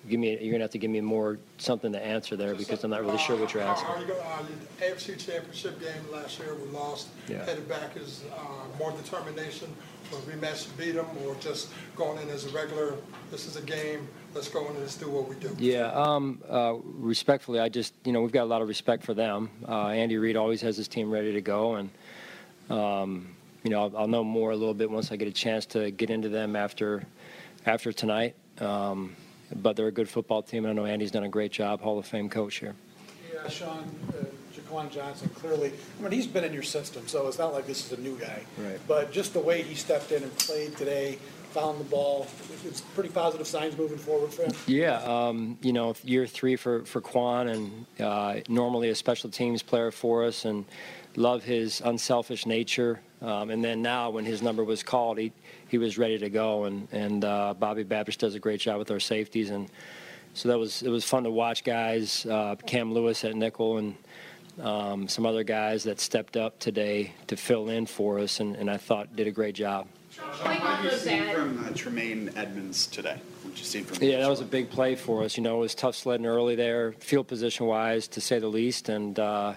give 0.09 0.19
me. 0.19 0.37
You're 0.41 0.51
gonna 0.51 0.63
have 0.63 0.71
to 0.71 0.77
give 0.77 0.91
me 0.91 1.01
more 1.01 1.39
something 1.57 1.91
to 1.93 2.05
answer 2.05 2.35
there 2.35 2.55
because 2.55 2.83
I'm 2.83 2.91
not 2.91 3.01
really 3.01 3.17
sure 3.17 3.37
what 3.37 3.53
you're 3.53 3.63
asking. 3.63 3.89
Are 3.89 3.99
you 3.99 4.07
going, 4.07 4.19
uh, 4.19 4.43
the 4.79 4.85
AFC 4.85 5.17
Championship 5.17 5.79
game 5.79 6.11
last 6.11 6.39
year, 6.39 6.55
we 6.55 6.69
lost. 6.69 7.07
Yeah. 7.27 7.45
Headed 7.45 7.69
back 7.69 7.95
is 7.95 8.23
uh, 8.33 8.77
more 8.77 8.91
determination 8.91 9.73
for 10.09 10.17
a 10.17 10.35
rematch 10.35 10.69
to 10.69 10.77
beat 10.77 10.91
them, 10.91 11.05
or 11.25 11.35
just 11.35 11.69
going 11.95 12.21
in 12.21 12.29
as 12.29 12.45
a 12.45 12.49
regular, 12.49 12.95
this 13.29 13.45
is 13.45 13.55
a 13.55 13.61
game, 13.61 14.07
let's 14.33 14.49
go 14.49 14.61
in 14.61 14.71
and 14.71 14.79
let's 14.79 14.95
do 14.95 15.09
what 15.09 15.29
we 15.29 15.35
do. 15.35 15.55
Yeah. 15.59 15.91
Um, 15.91 16.41
uh, 16.49 16.75
respectfully, 16.83 17.59
I 17.59 17.69
just 17.69 17.93
you 18.03 18.11
know 18.11 18.21
we've 18.21 18.31
got 18.31 18.43
a 18.43 18.51
lot 18.51 18.61
of 18.61 18.67
respect 18.67 19.03
for 19.03 19.13
them. 19.13 19.49
Uh, 19.67 19.89
Andy 19.89 20.17
Reid 20.17 20.35
always 20.35 20.61
has 20.61 20.75
his 20.75 20.87
team 20.87 21.11
ready 21.11 21.33
to 21.33 21.41
go, 21.41 21.75
and 21.75 21.89
um, 22.69 23.35
you 23.63 23.71
know, 23.71 23.83
I'll, 23.83 23.97
I'll 23.97 24.07
know 24.07 24.23
more 24.23 24.51
a 24.51 24.55
little 24.55 24.73
bit 24.73 24.89
once 24.89 25.11
I 25.11 25.15
get 25.15 25.27
a 25.27 25.31
chance 25.31 25.65
to 25.67 25.91
get 25.91 26.09
into 26.09 26.29
them 26.29 26.55
after 26.55 27.03
after 27.65 27.91
tonight. 27.91 28.35
Um, 28.59 29.15
but 29.55 29.75
they're 29.75 29.87
a 29.87 29.91
good 29.91 30.09
football 30.09 30.41
team, 30.41 30.65
and 30.65 30.71
I 30.71 30.73
know 30.73 30.85
Andy's 30.85 31.11
done 31.11 31.23
a 31.23 31.29
great 31.29 31.51
job, 31.51 31.81
Hall 31.81 31.99
of 31.99 32.05
Fame 32.05 32.29
coach 32.29 32.55
here. 32.55 32.75
Yeah, 33.33 33.47
Sean, 33.49 33.83
uh, 34.09 34.25
Jaquan 34.55 34.91
Johnson, 34.91 35.29
clearly, 35.29 35.71
I 35.99 36.01
mean, 36.01 36.11
he's 36.11 36.27
been 36.27 36.43
in 36.43 36.53
your 36.53 36.63
system, 36.63 37.07
so 37.07 37.27
it's 37.27 37.39
not 37.39 37.53
like 37.53 37.67
this 37.67 37.85
is 37.91 37.97
a 37.97 38.01
new 38.01 38.17
guy. 38.17 38.43
Right. 38.57 38.79
But 38.87 39.11
just 39.11 39.33
the 39.33 39.39
way 39.39 39.61
he 39.61 39.75
stepped 39.75 40.11
in 40.11 40.23
and 40.23 40.35
played 40.37 40.75
today, 40.77 41.17
found 41.49 41.79
the 41.79 41.85
ball, 41.85 42.27
it's 42.65 42.81
pretty 42.81 43.09
positive 43.09 43.47
signs 43.47 43.77
moving 43.77 43.97
forward 43.97 44.31
for 44.31 44.43
him. 44.43 44.51
Yeah, 44.67 44.97
um, 45.03 45.57
you 45.61 45.73
know, 45.73 45.95
year 46.03 46.27
three 46.27 46.55
for 46.55 46.85
for 46.85 47.01
Quan, 47.01 47.47
and 47.47 47.85
uh, 47.99 48.35
normally 48.47 48.89
a 48.89 48.95
special 48.95 49.29
teams 49.29 49.63
player 49.63 49.91
for 49.91 50.23
us, 50.25 50.45
and 50.45 50.65
love 51.15 51.43
his 51.43 51.81
unselfish 51.81 52.45
nature. 52.45 53.01
Um, 53.21 53.49
and 53.49 53.63
then 53.63 53.81
now, 53.81 54.11
when 54.11 54.25
his 54.25 54.41
number 54.41 54.63
was 54.63 54.83
called, 54.83 55.17
he 55.17 55.31
he 55.67 55.77
was 55.77 55.97
ready 55.97 56.17
to 56.19 56.29
go, 56.29 56.65
and 56.65 56.87
and 56.91 57.25
uh, 57.25 57.53
Bobby 57.53 57.83
Babich 57.83 58.17
does 58.17 58.35
a 58.35 58.39
great 58.39 58.61
job 58.61 58.79
with 58.79 58.91
our 58.91 58.99
safeties, 58.99 59.49
and 59.49 59.69
so 60.33 60.49
that 60.49 60.57
was 60.57 60.81
it 60.83 60.89
was 60.89 61.03
fun 61.03 61.23
to 61.23 61.31
watch 61.31 61.63
guys, 61.63 62.25
uh, 62.25 62.55
Cam 62.65 62.93
Lewis 62.93 63.23
at 63.25 63.35
nickel, 63.35 63.77
and 63.77 63.95
um, 64.61 65.07
some 65.07 65.25
other 65.25 65.43
guys 65.43 65.83
that 65.83 65.99
stepped 65.99 66.37
up 66.37 66.59
today 66.59 67.13
to 67.27 67.35
fill 67.35 67.69
in 67.69 67.85
for 67.85 68.19
us, 68.19 68.39
and, 68.39 68.55
and 68.55 68.69
I 68.69 68.77
thought 68.77 69.15
did 69.15 69.27
a 69.27 69.31
great 69.31 69.55
job. 69.55 69.87
What 70.19 70.57
have 70.59 70.85
you 70.85 70.91
seen 70.97 71.33
from 71.33 71.65
uh, 71.65 71.71
Tremaine 71.75 72.31
Edmunds 72.35 72.87
today? 72.87 73.19
What 73.43 73.57
you 73.57 73.63
seen 73.63 73.83
from? 73.83 74.01
Yeah, 74.01 74.19
that 74.19 74.29
was 74.29 74.41
a 74.41 74.45
big 74.45 74.69
play 74.69 74.95
for 74.95 75.23
us. 75.23 75.37
You 75.37 75.43
know, 75.43 75.57
it 75.57 75.61
was 75.61 75.75
tough 75.75 75.95
sledding 75.95 76.25
early 76.25 76.55
there, 76.55 76.93
field 76.93 77.27
position 77.27 77.65
wise, 77.65 78.07
to 78.09 78.21
say 78.21 78.39
the 78.39 78.47
least, 78.47 78.89
and 78.89 79.19
uh, 79.19 79.53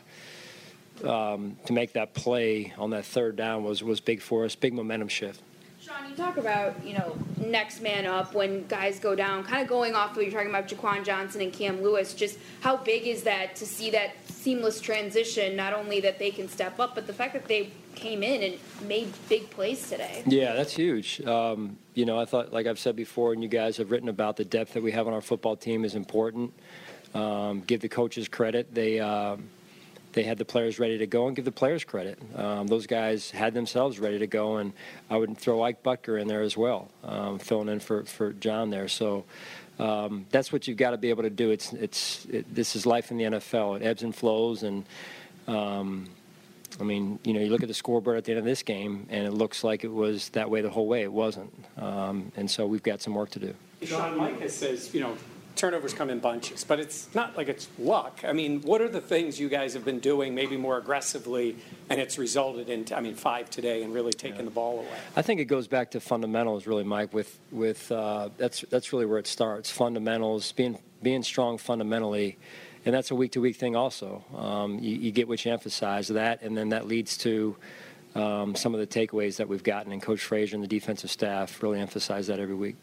um, 1.04 1.56
to 1.66 1.72
make 1.72 1.92
that 1.92 2.14
play 2.14 2.72
on 2.78 2.90
that 2.90 3.04
third 3.04 3.36
down 3.36 3.64
was 3.64 3.82
was 3.82 4.00
big 4.00 4.20
for 4.20 4.44
us. 4.44 4.54
Big 4.54 4.74
momentum 4.74 5.08
shift. 5.08 5.40
Sean, 5.80 6.08
you 6.08 6.14
talk 6.14 6.36
about, 6.36 6.84
you 6.86 6.94
know, 6.94 7.16
next 7.44 7.80
man 7.80 8.06
up 8.06 8.34
when 8.34 8.64
guys 8.68 9.00
go 9.00 9.16
down, 9.16 9.42
kind 9.42 9.60
of 9.60 9.68
going 9.68 9.94
off 9.94 10.14
what 10.14 10.24
you're 10.24 10.32
talking 10.32 10.48
about 10.48 10.68
Jaquan 10.68 11.04
Johnson 11.04 11.40
and 11.40 11.52
Cam 11.52 11.82
Lewis. 11.82 12.14
Just 12.14 12.38
how 12.60 12.76
big 12.76 13.08
is 13.08 13.24
that 13.24 13.56
to 13.56 13.66
see 13.66 13.90
that 13.90 14.12
seamless 14.28 14.80
transition? 14.80 15.56
Not 15.56 15.72
only 15.72 16.00
that 16.00 16.20
they 16.20 16.30
can 16.30 16.48
step 16.48 16.78
up, 16.78 16.94
but 16.94 17.08
the 17.08 17.12
fact 17.12 17.32
that 17.32 17.48
they 17.48 17.72
came 17.94 18.22
in 18.22 18.42
and 18.42 18.88
made 18.88 19.12
big 19.28 19.50
plays 19.50 19.88
today. 19.88 20.22
Yeah, 20.26 20.54
that's 20.54 20.72
huge. 20.72 21.20
Um, 21.22 21.78
you 21.94 22.04
know, 22.04 22.18
I 22.18 22.24
thought, 22.24 22.52
like 22.52 22.66
I've 22.66 22.78
said 22.78 22.96
before, 22.96 23.32
and 23.32 23.42
you 23.42 23.48
guys 23.48 23.76
have 23.76 23.90
written 23.90 24.08
about 24.08 24.36
the 24.36 24.44
depth 24.44 24.74
that 24.74 24.82
we 24.82 24.92
have 24.92 25.06
on 25.06 25.12
our 25.12 25.20
football 25.20 25.56
team 25.56 25.84
is 25.84 25.94
important. 25.94 26.52
Um, 27.14 27.60
give 27.60 27.80
the 27.80 27.88
coaches 27.88 28.28
credit. 28.28 28.74
They. 28.74 29.00
Um, 29.00 29.50
they 30.12 30.24
had 30.24 30.36
the 30.36 30.44
players 30.44 30.78
ready 30.78 30.98
to 30.98 31.06
go 31.06 31.26
and 31.26 31.34
give 31.34 31.46
the 31.46 31.52
players 31.52 31.84
credit. 31.84 32.18
Um, 32.36 32.66
those 32.66 32.86
guys 32.86 33.30
had 33.30 33.54
themselves 33.54 33.98
ready 33.98 34.18
to 34.18 34.26
go, 34.26 34.58
and 34.58 34.72
I 35.08 35.16
would 35.16 35.38
throw 35.38 35.62
Ike 35.62 35.82
Boettger 35.82 36.20
in 36.20 36.28
there 36.28 36.42
as 36.42 36.54
well, 36.54 36.90
um, 37.02 37.38
filling 37.38 37.68
in 37.68 37.80
for, 37.80 38.04
for 38.04 38.32
John 38.34 38.68
there. 38.70 38.88
So 38.88 39.24
um, 39.78 40.26
that's 40.30 40.52
what 40.52 40.68
you've 40.68 40.76
got 40.76 40.90
to 40.90 40.98
be 40.98 41.10
able 41.10 41.22
to 41.22 41.30
do. 41.30 41.50
It's 41.50 41.72
it's 41.72 42.26
it, 42.26 42.54
this 42.54 42.76
is 42.76 42.84
life 42.84 43.10
in 43.10 43.16
the 43.16 43.24
NFL. 43.24 43.76
It 43.76 43.82
ebbs 43.82 44.02
and 44.02 44.14
flows, 44.14 44.62
and 44.62 44.84
I 46.80 46.84
mean, 46.84 47.18
you 47.24 47.32
know, 47.32 47.40
you 47.40 47.50
look 47.50 47.62
at 47.62 47.68
the 47.68 47.74
scoreboard 47.74 48.18
at 48.18 48.24
the 48.24 48.32
end 48.32 48.38
of 48.38 48.44
this 48.44 48.62
game, 48.62 49.06
and 49.10 49.26
it 49.26 49.32
looks 49.32 49.64
like 49.64 49.84
it 49.84 49.92
was 49.92 50.28
that 50.30 50.50
way 50.50 50.60
the 50.60 50.70
whole 50.70 50.86
way. 50.86 51.02
It 51.02 51.12
wasn't, 51.12 51.52
um, 51.76 52.32
and 52.36 52.50
so 52.50 52.66
we've 52.66 52.82
got 52.82 53.00
some 53.00 53.14
work 53.14 53.30
to 53.30 53.38
do. 53.38 53.54
Sean 53.82 54.16
Micah 54.16 54.48
says, 54.48 54.94
you 54.94 55.00
know, 55.00 55.16
turnovers 55.56 55.94
come 55.94 56.10
in 56.10 56.18
bunches, 56.18 56.64
but 56.64 56.80
it's 56.80 57.12
not 57.14 57.36
like 57.36 57.48
it's 57.48 57.68
luck. 57.78 58.20
I 58.26 58.32
mean, 58.32 58.62
what 58.62 58.80
are 58.80 58.88
the 58.88 59.00
things 59.00 59.38
you 59.38 59.48
guys 59.48 59.74
have 59.74 59.84
been 59.84 59.98
doing 59.98 60.34
maybe 60.34 60.56
more 60.56 60.78
aggressively 60.78 61.56
and 61.90 62.00
it's 62.00 62.18
resulted 62.18 62.68
in, 62.68 62.86
I 62.94 63.00
mean, 63.00 63.14
five 63.14 63.50
today 63.50 63.82
and 63.82 63.92
really 63.92 64.12
taking 64.12 64.44
the 64.44 64.50
ball 64.50 64.80
away? 64.80 64.98
I 65.16 65.22
think 65.22 65.40
it 65.40 65.46
goes 65.46 65.66
back 65.66 65.90
to 65.92 66.00
fundamentals, 66.00 66.66
really, 66.66 66.84
Mike. 66.84 67.12
With 67.12 67.38
with 67.50 67.90
uh, 67.92 68.30
that's 68.38 68.64
that's 68.70 68.92
really 68.92 69.06
where 69.06 69.18
it 69.18 69.26
starts. 69.26 69.70
Fundamentals, 69.70 70.52
being 70.52 70.78
being 71.02 71.22
strong 71.22 71.58
fundamentally, 71.58 72.38
and 72.84 72.94
that's 72.94 73.10
a 73.10 73.14
week 73.14 73.32
to 73.32 73.40
week 73.40 73.56
thing. 73.56 73.76
Also, 73.76 74.24
um, 74.36 74.78
you, 74.78 74.96
you, 74.96 75.12
get 75.12 75.28
what 75.28 75.44
you 75.44 75.52
emphasize 75.52 76.08
that, 76.08 76.42
and 76.42 76.56
then 76.56 76.70
that 76.70 76.86
leads 76.86 77.16
to. 77.18 77.56
Um, 78.14 78.54
some 78.54 78.74
of 78.74 78.80
the 78.80 78.86
takeaways 78.86 79.36
that 79.36 79.48
we've 79.48 79.62
gotten, 79.62 79.90
and 79.90 80.02
Coach 80.02 80.20
Frazier 80.20 80.54
and 80.54 80.62
the 80.62 80.68
defensive 80.68 81.10
staff 81.10 81.62
really 81.62 81.80
emphasize 81.80 82.26
that 82.26 82.40
every 82.40 82.54
week. 82.54 82.76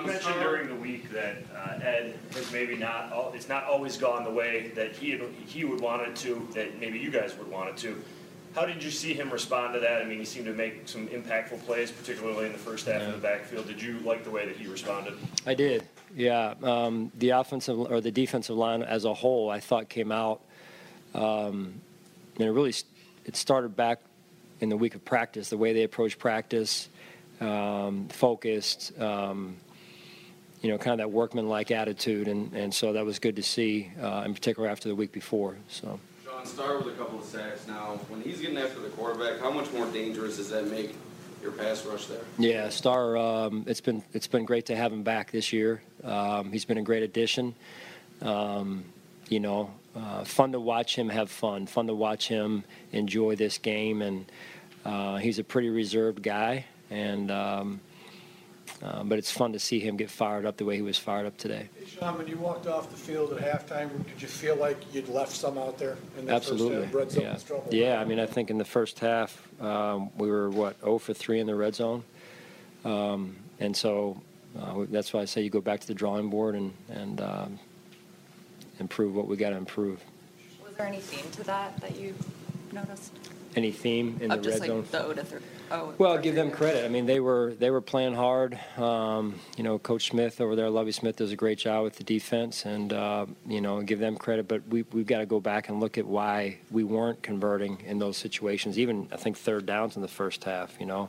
You 0.00 0.06
mentioned 0.06 0.40
during 0.40 0.66
the 0.66 0.74
week 0.74 1.12
that 1.12 1.36
uh, 1.54 1.78
Ed 1.80 2.18
has 2.34 2.50
maybe 2.50 2.74
not, 2.76 3.12
all, 3.12 3.32
it's 3.32 3.48
not 3.48 3.64
always 3.64 3.96
gone 3.96 4.24
the 4.24 4.30
way 4.32 4.72
that 4.74 4.96
he, 4.96 5.20
he 5.46 5.64
would 5.64 5.80
want 5.80 6.02
it 6.02 6.16
to, 6.16 6.48
that 6.54 6.80
maybe 6.80 6.98
you 6.98 7.12
guys 7.12 7.38
would 7.38 7.48
want 7.48 7.70
it 7.70 7.76
to. 7.76 8.02
How 8.54 8.66
did 8.66 8.82
you 8.82 8.90
see 8.90 9.14
him 9.14 9.30
respond 9.30 9.72
to 9.74 9.80
that? 9.80 10.02
I 10.02 10.04
mean, 10.04 10.18
he 10.18 10.26
seemed 10.26 10.44
to 10.44 10.52
make 10.52 10.86
some 10.86 11.08
impactful 11.08 11.64
plays, 11.64 11.90
particularly 11.90 12.46
in 12.46 12.52
the 12.52 12.58
first 12.58 12.86
half 12.86 13.00
yeah. 13.00 13.08
of 13.08 13.14
the 13.14 13.18
backfield. 13.18 13.66
Did 13.66 13.80
you 13.80 13.98
like 14.00 14.24
the 14.24 14.30
way 14.30 14.46
that 14.46 14.56
he 14.56 14.66
responded? 14.66 15.14
I 15.46 15.54
did. 15.54 15.84
Yeah, 16.14 16.54
um, 16.62 17.10
the 17.18 17.30
offensive 17.30 17.78
or 17.78 18.02
the 18.02 18.10
defensive 18.10 18.56
line 18.56 18.82
as 18.82 19.06
a 19.06 19.14
whole, 19.14 19.48
I 19.48 19.60
thought 19.60 19.88
came 19.88 20.12
out. 20.12 20.42
Um, 21.14 21.80
and 22.36 22.46
it 22.48 22.50
really 22.50 22.74
it 23.24 23.36
started 23.36 23.74
back 23.74 24.00
in 24.60 24.68
the 24.68 24.76
week 24.76 24.94
of 24.94 25.04
practice, 25.04 25.48
the 25.48 25.56
way 25.56 25.72
they 25.72 25.84
approached 25.84 26.18
practice, 26.18 26.90
um, 27.40 28.08
focused. 28.08 28.98
Um, 29.00 29.56
you 30.60 30.70
know, 30.70 30.78
kind 30.78 30.92
of 30.92 30.98
that 30.98 31.10
workman-like 31.10 31.72
attitude, 31.72 32.28
and, 32.28 32.52
and 32.54 32.72
so 32.72 32.92
that 32.92 33.04
was 33.04 33.18
good 33.18 33.34
to 33.34 33.42
see, 33.42 33.90
uh, 34.00 34.22
in 34.24 34.32
particular 34.32 34.68
after 34.68 34.88
the 34.88 34.94
week 34.94 35.10
before. 35.10 35.56
So. 35.68 35.98
Star 36.46 36.78
with 36.78 36.88
a 36.88 36.96
couple 36.96 37.18
of 37.18 37.24
sacks 37.24 37.66
now. 37.66 37.98
When 38.08 38.20
he's 38.22 38.40
getting 38.40 38.58
after 38.58 38.80
the 38.80 38.88
quarterback, 38.90 39.40
how 39.40 39.50
much 39.50 39.72
more 39.72 39.86
dangerous 39.86 40.36
does 40.36 40.50
that 40.50 40.70
make 40.70 40.94
your 41.42 41.52
pass 41.52 41.84
rush 41.84 42.06
there? 42.06 42.22
Yeah, 42.38 42.68
Star. 42.68 43.16
Um, 43.16 43.64
it's 43.66 43.80
been 43.80 44.02
it's 44.12 44.26
been 44.26 44.44
great 44.44 44.66
to 44.66 44.76
have 44.76 44.92
him 44.92 45.02
back 45.02 45.30
this 45.30 45.52
year. 45.52 45.82
Um, 46.04 46.52
he's 46.52 46.64
been 46.64 46.78
a 46.78 46.82
great 46.82 47.02
addition. 47.02 47.54
Um, 48.20 48.84
you 49.28 49.40
know, 49.40 49.70
uh, 49.96 50.24
fun 50.24 50.52
to 50.52 50.60
watch 50.60 50.96
him 50.96 51.08
have 51.08 51.30
fun. 51.30 51.66
Fun 51.66 51.86
to 51.86 51.94
watch 51.94 52.28
him 52.28 52.64
enjoy 52.92 53.36
this 53.36 53.58
game, 53.58 54.02
and 54.02 54.30
uh, 54.84 55.16
he's 55.16 55.38
a 55.38 55.44
pretty 55.44 55.70
reserved 55.70 56.22
guy, 56.22 56.66
and 56.90 57.30
um, 58.82 59.08
but 59.08 59.18
it's 59.18 59.30
fun 59.30 59.52
to 59.52 59.58
see 59.58 59.78
him 59.78 59.96
get 59.96 60.10
fired 60.10 60.44
up 60.44 60.56
the 60.56 60.64
way 60.64 60.74
he 60.74 60.82
was 60.82 60.98
fired 60.98 61.24
up 61.24 61.36
today. 61.36 61.68
Hey, 61.78 61.86
Sean, 61.86 62.18
when 62.18 62.26
you 62.26 62.36
walked 62.36 62.66
off 62.66 62.90
the 62.90 62.96
field 62.96 63.32
at 63.32 63.38
halftime, 63.40 64.04
did 64.06 64.20
you 64.20 64.26
feel 64.26 64.56
like 64.56 64.76
you'd 64.92 65.08
left 65.08 65.32
some 65.32 65.56
out 65.56 65.78
there 65.78 65.96
in 66.18 66.26
the 66.26 66.34
Absolutely. 66.34 66.88
first 66.88 67.14
half? 67.14 67.22
yeah. 67.22 67.36
Trouble? 67.46 67.68
Yeah, 67.70 68.00
I 68.00 68.04
mean, 68.04 68.18
I 68.18 68.26
think 68.26 68.50
in 68.50 68.58
the 68.58 68.64
first 68.64 68.98
half, 68.98 69.48
um, 69.60 70.10
we 70.16 70.28
were, 70.28 70.50
what, 70.50 70.80
0 70.80 70.98
for 70.98 71.14
3 71.14 71.40
in 71.40 71.46
the 71.46 71.54
red 71.54 71.76
zone. 71.76 72.02
Um, 72.84 73.36
and 73.60 73.76
so 73.76 74.20
uh, 74.58 74.84
that's 74.90 75.12
why 75.12 75.20
I 75.20 75.24
say 75.26 75.42
you 75.42 75.50
go 75.50 75.60
back 75.60 75.80
to 75.80 75.86
the 75.86 75.94
drawing 75.94 76.28
board 76.28 76.56
and, 76.56 76.72
and 76.90 77.20
um, 77.20 77.58
improve 78.80 79.14
what 79.14 79.28
we 79.28 79.36
got 79.36 79.50
to 79.50 79.56
improve. 79.56 80.02
Was 80.64 80.74
there 80.74 80.86
any 80.86 80.98
theme 80.98 81.30
to 81.32 81.44
that 81.44 81.80
that 81.80 81.96
you 81.96 82.14
noticed? 82.72 83.12
Any 83.54 83.70
theme 83.70 84.18
in 84.20 84.32
of 84.32 84.42
the 84.42 84.50
red 84.50 84.60
like 84.60 84.66
zone? 84.66 84.86
The 84.90 85.02
0 85.02 85.12
to 85.14 85.24
3. 85.24 85.40
Oh, 85.74 85.94
well, 85.96 86.18
give 86.18 86.34
them 86.34 86.50
credit. 86.50 86.84
I 86.84 86.88
mean, 86.88 87.06
they 87.06 87.18
were 87.18 87.54
they 87.58 87.70
were 87.70 87.80
playing 87.80 88.14
hard. 88.14 88.58
Um, 88.76 89.40
you 89.56 89.64
know, 89.64 89.78
Coach 89.78 90.10
Smith 90.10 90.38
over 90.38 90.54
there, 90.54 90.68
Lovie 90.68 90.92
Smith, 90.92 91.16
does 91.16 91.32
a 91.32 91.36
great 91.36 91.58
job 91.58 91.84
with 91.84 91.96
the 91.96 92.04
defense, 92.04 92.66
and 92.66 92.92
uh, 92.92 93.24
you 93.46 93.62
know, 93.62 93.80
give 93.80 93.98
them 93.98 94.16
credit. 94.16 94.48
But 94.48 94.68
we 94.68 94.82
we've 94.92 95.06
got 95.06 95.18
to 95.18 95.26
go 95.26 95.40
back 95.40 95.70
and 95.70 95.80
look 95.80 95.96
at 95.96 96.06
why 96.06 96.58
we 96.70 96.84
weren't 96.84 97.22
converting 97.22 97.80
in 97.86 97.98
those 97.98 98.18
situations. 98.18 98.78
Even 98.78 99.08
I 99.12 99.16
think 99.16 99.38
third 99.38 99.64
downs 99.64 99.96
in 99.96 100.02
the 100.02 100.08
first 100.08 100.44
half. 100.44 100.78
You 100.78 100.86
know, 100.86 101.08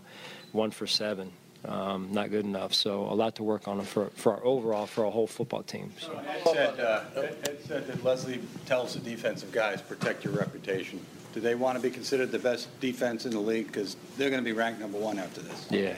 one 0.54 0.72
for 0.72 0.88
seven. 0.88 1.34
Um, 1.66 2.10
not 2.12 2.30
good 2.30 2.46
enough. 2.46 2.74
So 2.74 3.04
a 3.04 3.16
lot 3.16 3.36
to 3.36 3.44
work 3.44 3.68
on 3.68 3.82
for, 3.82 4.08
for 4.16 4.34
our 4.34 4.46
overall 4.46 4.86
for 4.86 5.06
our 5.06 5.12
whole 5.12 5.28
football 5.28 5.64
team. 5.64 5.94
So. 5.98 6.12
Ed 6.28 6.42
said, 6.46 6.80
uh, 6.80 7.04
Ed 7.16 7.58
said 7.66 7.88
that 7.88 8.04
Leslie 8.04 8.42
tells 8.66 8.96
the 8.96 9.00
defensive 9.00 9.52
guys 9.52 9.82
protect 9.82 10.26
your 10.26 10.34
reputation. 10.34 11.00
Do 11.34 11.40
they 11.40 11.56
want 11.56 11.78
to 11.78 11.82
be 11.82 11.90
considered 11.90 12.32
the 12.32 12.40
best 12.40 12.68
defense 12.80 13.26
in 13.26 13.32
the 13.32 13.40
league? 13.40 13.68
Because 13.68 13.98
they're 14.18 14.30
going 14.30 14.42
to 14.42 14.46
be 14.46 14.52
ranked 14.52 14.80
number 14.80 15.00
one 15.00 15.18
after 15.18 15.42
this. 15.42 15.68
Yeah. 15.72 15.96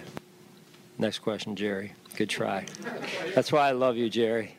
Next 0.98 1.20
question, 1.20 1.58
Jerry. 1.58 1.94
Good 2.16 2.30
try. 2.30 2.66
That's 3.34 3.52
why 3.52 3.68
I 3.68 3.72
love 3.72 3.98
you, 3.98 4.10
Jerry. 4.10 4.56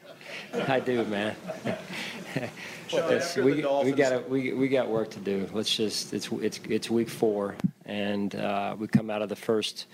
I 0.68 0.80
do, 0.80 1.02
man. 1.04 1.34
we, 2.92 3.64
we 3.84 3.92
got 3.92 4.28
we, 4.28 4.52
we 4.52 4.68
got 4.68 4.88
work 4.88 5.10
to 5.12 5.20
do. 5.20 5.48
Let's 5.54 5.74
just 5.74 6.12
it's 6.12 6.28
it's 6.30 6.60
it's 6.68 6.90
week 6.90 7.08
four, 7.08 7.54
and 7.86 8.34
uh, 8.34 8.76
we 8.78 8.86
come 8.86 9.08
out 9.08 9.22
of 9.22 9.30
the 9.30 9.36
first 9.36 9.86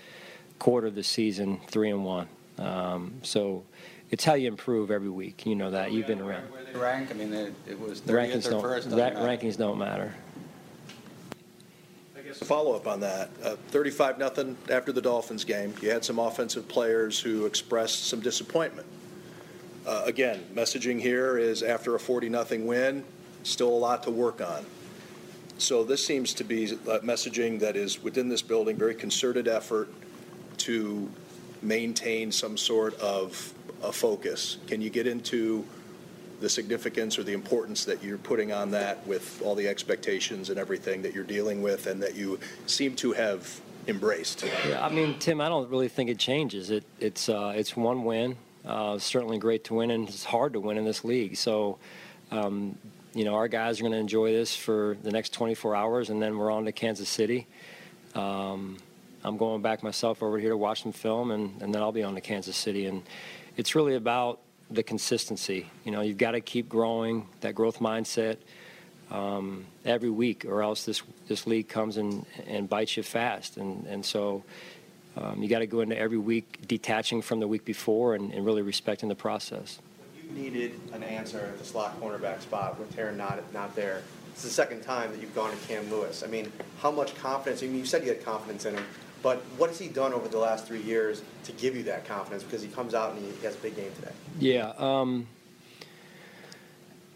quarter 0.59 0.87
of 0.87 0.95
the 0.95 1.03
season 1.03 1.61
three 1.67 1.91
and 1.91 2.03
one. 2.03 2.27
Um, 2.57 3.13
so 3.23 3.63
it's 4.11 4.25
how 4.25 4.33
you 4.33 4.49
improve 4.49 4.91
every 4.91 5.09
week. 5.09 5.45
You 5.45 5.55
know 5.55 5.71
that 5.71 5.93
you've 5.93 6.07
been 6.07 6.21
around. 6.21 6.51
Where 6.51 6.63
they 6.63 6.77
rank? 6.77 7.09
I 7.09 7.13
mean, 7.13 7.33
it, 7.33 7.53
it 7.67 7.79
was 7.79 8.01
30th 8.01 8.05
the 8.05 8.13
rankings 8.13 8.47
or 8.47 8.51
don't, 8.51 8.61
first. 8.61 8.89
Ra- 8.89 8.97
rankings 8.97 9.57
don't 9.57 9.77
matter. 9.77 10.13
To 12.39 12.45
follow 12.45 12.75
up 12.75 12.87
on 12.87 12.99
that, 13.01 13.29
uh, 13.43 13.55
35 13.69 14.17
nothing 14.17 14.57
after 14.69 14.91
the 14.91 15.01
Dolphins 15.01 15.43
game. 15.43 15.73
You 15.81 15.91
had 15.91 16.03
some 16.03 16.17
offensive 16.17 16.67
players 16.67 17.19
who 17.19 17.45
expressed 17.45 18.07
some 18.07 18.21
disappointment. 18.21 18.87
Uh, 19.85 20.03
again, 20.05 20.43
messaging 20.55 20.99
here 20.99 21.37
is 21.37 21.61
after 21.61 21.93
a 21.95 21.99
40 21.99 22.29
nothing 22.29 22.65
win, 22.65 23.03
still 23.43 23.69
a 23.69 23.77
lot 23.77 24.03
to 24.03 24.11
work 24.11 24.41
on. 24.41 24.65
So 25.59 25.83
this 25.83 26.03
seems 26.05 26.33
to 26.35 26.43
be 26.43 26.67
messaging 27.03 27.59
that 27.59 27.75
is 27.75 28.01
within 28.01 28.29
this 28.29 28.41
building, 28.41 28.77
very 28.77 28.95
concerted 28.95 29.47
effort 29.47 29.89
to 30.57 31.09
maintain 31.61 32.31
some 32.31 32.57
sort 32.57 32.95
of 32.99 33.53
a 33.83 33.91
focus. 33.91 34.57
Can 34.67 34.81
you 34.81 34.89
get 34.89 35.05
into 35.05 35.65
the 36.43 36.49
significance 36.49 37.17
or 37.17 37.23
the 37.23 37.33
importance 37.33 37.85
that 37.85 38.03
you're 38.03 38.17
putting 38.17 38.51
on 38.51 38.69
that 38.69 39.05
with 39.07 39.41
all 39.43 39.55
the 39.55 39.67
expectations 39.67 40.49
and 40.49 40.59
everything 40.59 41.01
that 41.01 41.15
you're 41.15 41.23
dealing 41.23 41.63
with 41.63 41.87
and 41.87 42.03
that 42.03 42.15
you 42.15 42.37
seem 42.67 42.95
to 42.97 43.13
have 43.13 43.61
embraced? 43.87 44.43
Yeah, 44.67 44.85
I 44.85 44.89
mean, 44.89 45.17
Tim, 45.19 45.39
I 45.39 45.47
don't 45.47 45.69
really 45.69 45.87
think 45.87 46.09
it 46.09 46.19
changes. 46.19 46.69
It, 46.69 46.83
it's 46.99 47.29
uh, 47.29 47.53
it's 47.55 47.77
one 47.77 48.03
win. 48.03 48.35
Uh, 48.65 48.99
certainly 48.99 49.37
great 49.37 49.63
to 49.65 49.75
win, 49.75 49.89
and 49.89 50.07
it's 50.07 50.25
hard 50.25 50.53
to 50.53 50.59
win 50.59 50.77
in 50.77 50.83
this 50.83 51.03
league. 51.03 51.37
So, 51.37 51.79
um, 52.31 52.77
you 53.13 53.23
know, 53.23 53.35
our 53.35 53.47
guys 53.47 53.79
are 53.79 53.83
going 53.83 53.93
to 53.93 53.99
enjoy 53.99 54.31
this 54.31 54.55
for 54.55 54.97
the 55.01 55.11
next 55.11 55.33
24 55.33 55.75
hours, 55.75 56.09
and 56.09 56.21
then 56.21 56.37
we're 56.37 56.51
on 56.51 56.65
to 56.65 56.71
Kansas 56.73 57.09
City. 57.09 57.47
Um, 58.15 58.77
I'm 59.23 59.37
going 59.37 59.61
back 59.61 59.81
myself 59.81 60.21
over 60.21 60.37
here 60.37 60.49
to 60.49 60.57
watch 60.57 60.83
some 60.83 60.91
film, 60.91 61.31
and, 61.31 61.61
and 61.61 61.73
then 61.73 61.81
I'll 61.81 61.93
be 61.93 62.03
on 62.03 62.15
to 62.15 62.21
Kansas 62.21 62.57
City. 62.57 62.85
And 62.85 63.03
it's 63.55 63.75
really 63.75 63.95
about 63.95 64.39
the 64.75 64.83
consistency. 64.83 65.69
You 65.83 65.91
know, 65.91 66.01
you've 66.01 66.17
got 66.17 66.31
to 66.31 66.41
keep 66.41 66.69
growing 66.69 67.27
that 67.41 67.55
growth 67.55 67.79
mindset 67.79 68.37
um, 69.11 69.65
every 69.85 70.09
week, 70.09 70.45
or 70.45 70.63
else 70.63 70.85
this 70.85 71.03
this 71.27 71.45
league 71.47 71.67
comes 71.67 71.97
and, 71.97 72.25
and 72.47 72.69
bites 72.69 72.97
you 72.97 73.03
fast. 73.03 73.57
And 73.57 73.85
and 73.87 74.05
so 74.05 74.43
um, 75.15 75.41
you 75.41 75.49
got 75.49 75.59
to 75.59 75.67
go 75.67 75.81
into 75.81 75.97
every 75.97 76.17
week 76.17 76.67
detaching 76.67 77.21
from 77.21 77.39
the 77.39 77.47
week 77.47 77.65
before 77.65 78.15
and, 78.15 78.33
and 78.33 78.45
really 78.45 78.61
respecting 78.61 79.09
the 79.09 79.15
process. 79.15 79.79
You 80.23 80.31
needed 80.31 80.79
an 80.93 81.03
answer 81.03 81.39
at 81.39 81.59
the 81.59 81.65
slot 81.65 81.99
cornerback 82.01 82.41
spot 82.41 82.79
with 82.79 82.95
Taron 82.95 83.17
not, 83.17 83.53
not 83.53 83.75
there. 83.75 84.01
It's 84.31 84.41
the 84.41 84.49
second 84.49 84.81
time 84.81 85.11
that 85.11 85.21
you've 85.21 85.35
gone 85.35 85.51
to 85.51 85.67
Cam 85.67 85.87
Lewis. 85.91 86.23
I 86.23 86.27
mean, 86.27 86.51
how 86.79 86.89
much 86.89 87.13
confidence? 87.15 87.61
I 87.61 87.67
mean, 87.67 87.77
you 87.77 87.85
said 87.85 88.01
you 88.01 88.09
had 88.09 88.25
confidence 88.25 88.65
in 88.65 88.73
him, 88.73 88.83
but 89.23 89.37
what 89.57 89.69
has 89.69 89.79
he 89.79 89.87
done 89.87 90.13
over 90.13 90.27
the 90.27 90.37
last 90.37 90.67
three 90.67 90.81
years 90.81 91.23
to 91.45 91.53
give 91.53 91.75
you 91.75 91.83
that 91.83 92.05
confidence? 92.05 92.43
Because 92.43 92.61
he 92.61 92.67
comes 92.67 92.93
out 92.93 93.15
and 93.15 93.25
he 93.25 93.45
has 93.45 93.55
a 93.55 93.59
big 93.59 93.75
game 93.75 93.91
today. 93.95 94.11
Yeah. 94.37 94.73
Um, 94.77 95.27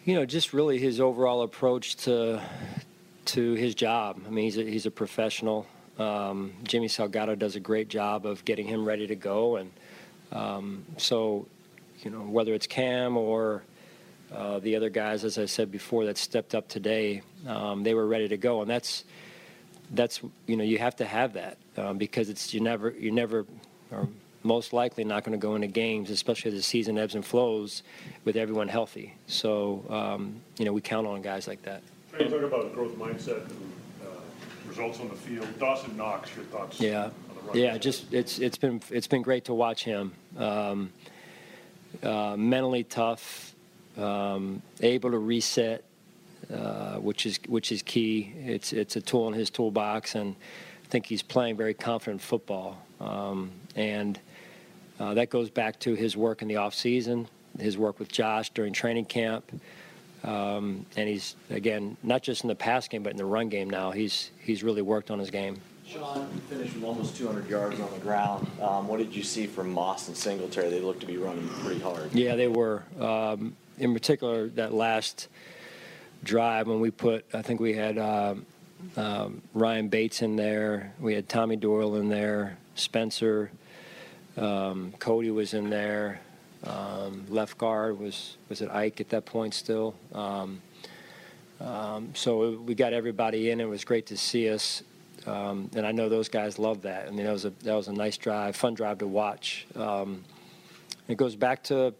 you 0.05 0.15
know, 0.15 0.25
just 0.25 0.53
really 0.53 0.79
his 0.79 1.01
overall 1.01 1.41
approach 1.43 1.97
to 1.97 2.41
to 3.25 3.53
his 3.55 3.75
job. 3.75 4.21
I 4.25 4.29
mean, 4.29 4.45
he's 4.45 4.57
a, 4.57 4.63
he's 4.63 4.85
a 4.85 4.91
professional. 4.91 5.67
Um, 5.99 6.53
Jimmy 6.63 6.87
Salgado 6.87 7.37
does 7.37 7.57
a 7.57 7.59
great 7.59 7.89
job 7.89 8.25
of 8.25 8.45
getting 8.45 8.65
him 8.65 8.85
ready 8.85 9.05
to 9.07 9.15
go, 9.15 9.57
and 9.57 9.71
um, 10.31 10.85
so 10.95 11.45
you 11.99 12.09
know 12.09 12.21
whether 12.21 12.53
it's 12.53 12.67
Cam 12.67 13.17
or 13.17 13.63
uh, 14.33 14.59
the 14.59 14.77
other 14.77 14.89
guys, 14.89 15.25
as 15.25 15.37
I 15.37 15.45
said 15.45 15.71
before, 15.71 16.05
that 16.05 16.17
stepped 16.17 16.55
up 16.55 16.69
today, 16.69 17.21
um, 17.45 17.83
they 17.83 17.93
were 17.93 18.07
ready 18.07 18.29
to 18.29 18.37
go, 18.37 18.61
and 18.61 18.69
that's 18.69 19.03
that's 19.91 20.21
you 20.45 20.55
know 20.55 20.63
you 20.63 20.77
have 20.77 20.95
to 20.97 21.05
have 21.05 21.33
that 21.33 21.57
um, 21.77 21.97
because 21.97 22.29
it's 22.29 22.53
you 22.53 22.59
never 22.59 22.91
you 22.91 23.11
never 23.11 23.45
or 23.91 24.07
most 24.43 24.71
likely 24.73 25.03
not 25.03 25.23
going 25.23 25.37
to 25.37 25.41
go 25.41 25.55
into 25.55 25.67
games, 25.67 26.09
especially 26.09 26.49
as 26.49 26.57
the 26.57 26.63
season 26.63 26.97
ebbs 26.97 27.15
and 27.15 27.25
flows, 27.25 27.83
with 28.23 28.35
everyone 28.35 28.67
healthy. 28.67 29.13
So 29.27 29.83
um, 29.89 30.41
you 30.57 30.65
know 30.65 30.73
we 30.73 30.81
count 30.81 31.07
on 31.07 31.21
guys 31.21 31.47
like 31.47 31.61
that. 31.63 31.81
You 32.19 32.29
talk 32.29 32.41
about 32.41 32.73
growth 32.73 32.97
mindset 32.97 33.49
and 33.49 33.71
uh, 34.03 34.09
results 34.67 34.99
on 34.99 35.09
the 35.09 35.15
field. 35.15 35.47
Dawson 35.59 35.95
Knox, 35.95 36.35
your 36.35 36.45
thoughts? 36.45 36.79
Yeah, 36.79 37.05
on 37.05 37.11
the 37.53 37.59
yeah. 37.59 37.71
game? 37.73 37.81
Just 37.81 38.13
it's 38.13 38.39
it's 38.39 38.57
been 38.57 38.81
it's 38.89 39.07
been 39.07 39.21
great 39.21 39.45
to 39.45 39.53
watch 39.53 39.83
him. 39.83 40.13
Um, 40.37 40.91
uh, 42.03 42.35
mentally 42.37 42.83
tough, 42.83 43.55
um, 43.97 44.61
able 44.81 45.11
to 45.11 45.17
reset, 45.17 45.83
uh, 46.53 46.95
which 46.95 47.25
is 47.25 47.39
which 47.47 47.71
is 47.71 47.81
key. 47.81 48.33
It's 48.37 48.73
it's 48.73 48.95
a 48.95 49.01
tool 49.01 49.27
in 49.27 49.33
his 49.33 49.49
toolbox, 49.49 50.15
and 50.15 50.35
I 50.85 50.87
think 50.87 51.05
he's 51.05 51.21
playing 51.21 51.57
very 51.57 51.73
confident 51.73 52.21
football. 52.21 52.81
Um, 52.99 53.51
and 53.75 54.19
uh, 54.99 55.13
that 55.15 55.29
goes 55.29 55.49
back 55.49 55.79
to 55.81 55.93
his 55.93 56.15
work 56.17 56.41
in 56.41 56.47
the 56.47 56.55
off 56.55 56.73
season, 56.73 57.27
his 57.59 57.77
work 57.77 57.99
with 57.99 58.11
Josh 58.11 58.49
during 58.51 58.73
training 58.73 59.05
camp. 59.05 59.51
Um, 60.23 60.85
and 60.95 61.07
he's 61.07 61.35
again 61.49 61.95
not 62.01 62.23
just 62.23 62.43
in 62.43 62.47
the 62.47 62.55
pass 62.55 62.87
game, 62.87 63.03
but 63.03 63.11
in 63.11 63.17
the 63.17 63.25
run 63.25 63.49
game 63.49 63.69
now. 63.69 63.91
He's 63.91 64.31
he's 64.39 64.63
really 64.63 64.81
worked 64.81 65.11
on 65.11 65.19
his 65.19 65.29
game. 65.29 65.61
Sean, 65.87 66.27
finished 66.49 66.75
with 66.75 66.83
almost 66.83 67.15
200 67.15 67.47
yards 67.47 67.79
on 67.79 67.89
the 67.91 67.99
ground. 67.99 68.45
Um, 68.61 68.89
what 68.89 68.97
did 68.97 69.15
you 69.15 69.23
see 69.23 69.47
from 69.47 69.71
Moss 69.71 70.09
and 70.09 70.17
Singletary? 70.17 70.69
They 70.69 70.81
looked 70.81 70.99
to 70.99 71.05
be 71.05 71.17
running 71.17 71.47
pretty 71.47 71.79
hard. 71.79 72.13
Yeah, 72.13 72.35
they 72.35 72.49
were. 72.49 72.83
Um, 72.99 73.55
in 73.77 73.93
particular, 73.93 74.49
that 74.49 74.73
last 74.73 75.29
drive 76.23 76.67
when 76.67 76.79
we 76.79 76.91
put, 76.91 77.25
I 77.33 77.41
think 77.41 77.59
we 77.59 77.73
had 77.73 77.97
um, 77.97 78.45
um, 78.95 79.41
Ryan 79.53 79.87
Bates 79.87 80.21
in 80.21 80.35
there, 80.35 80.93
we 80.99 81.13
had 81.13 81.27
Tommy 81.29 81.55
Doyle 81.55 81.95
in 81.95 82.09
there, 82.09 82.57
Spencer, 82.75 83.51
um, 84.37 84.93
Cody 84.99 85.31
was 85.31 85.53
in 85.53 85.69
there, 85.69 86.19
um, 86.63 87.25
left 87.29 87.57
guard 87.57 87.99
was 87.99 88.37
was 88.49 88.61
it 88.61 88.69
Ike 88.69 88.99
at 89.01 89.09
that 89.09 89.25
point 89.25 89.53
still. 89.53 89.95
Um, 90.13 90.61
um, 91.59 92.11
so 92.13 92.51
we 92.59 92.75
got 92.75 92.93
everybody 92.93 93.49
in. 93.49 93.59
It 93.59 93.65
was 93.65 93.83
great 93.83 94.07
to 94.07 94.17
see 94.17 94.49
us. 94.49 94.83
And 95.25 95.85
I 95.85 95.91
know 95.91 96.07
those 96.07 96.29
guys 96.29 96.57
love 96.57 96.83
that. 96.83 97.07
I 97.07 97.11
mean, 97.11 97.25
that 97.25 97.33
was 97.33 97.45
a 97.45 97.49
that 97.63 97.75
was 97.75 97.87
a 97.87 97.93
nice 97.93 98.17
drive, 98.17 98.55
fun 98.55 98.73
drive 98.75 98.99
to 98.99 99.07
watch. 99.07 99.67
It 101.07 101.17
goes 101.17 101.35
back 101.35 101.63
to, 101.63 101.93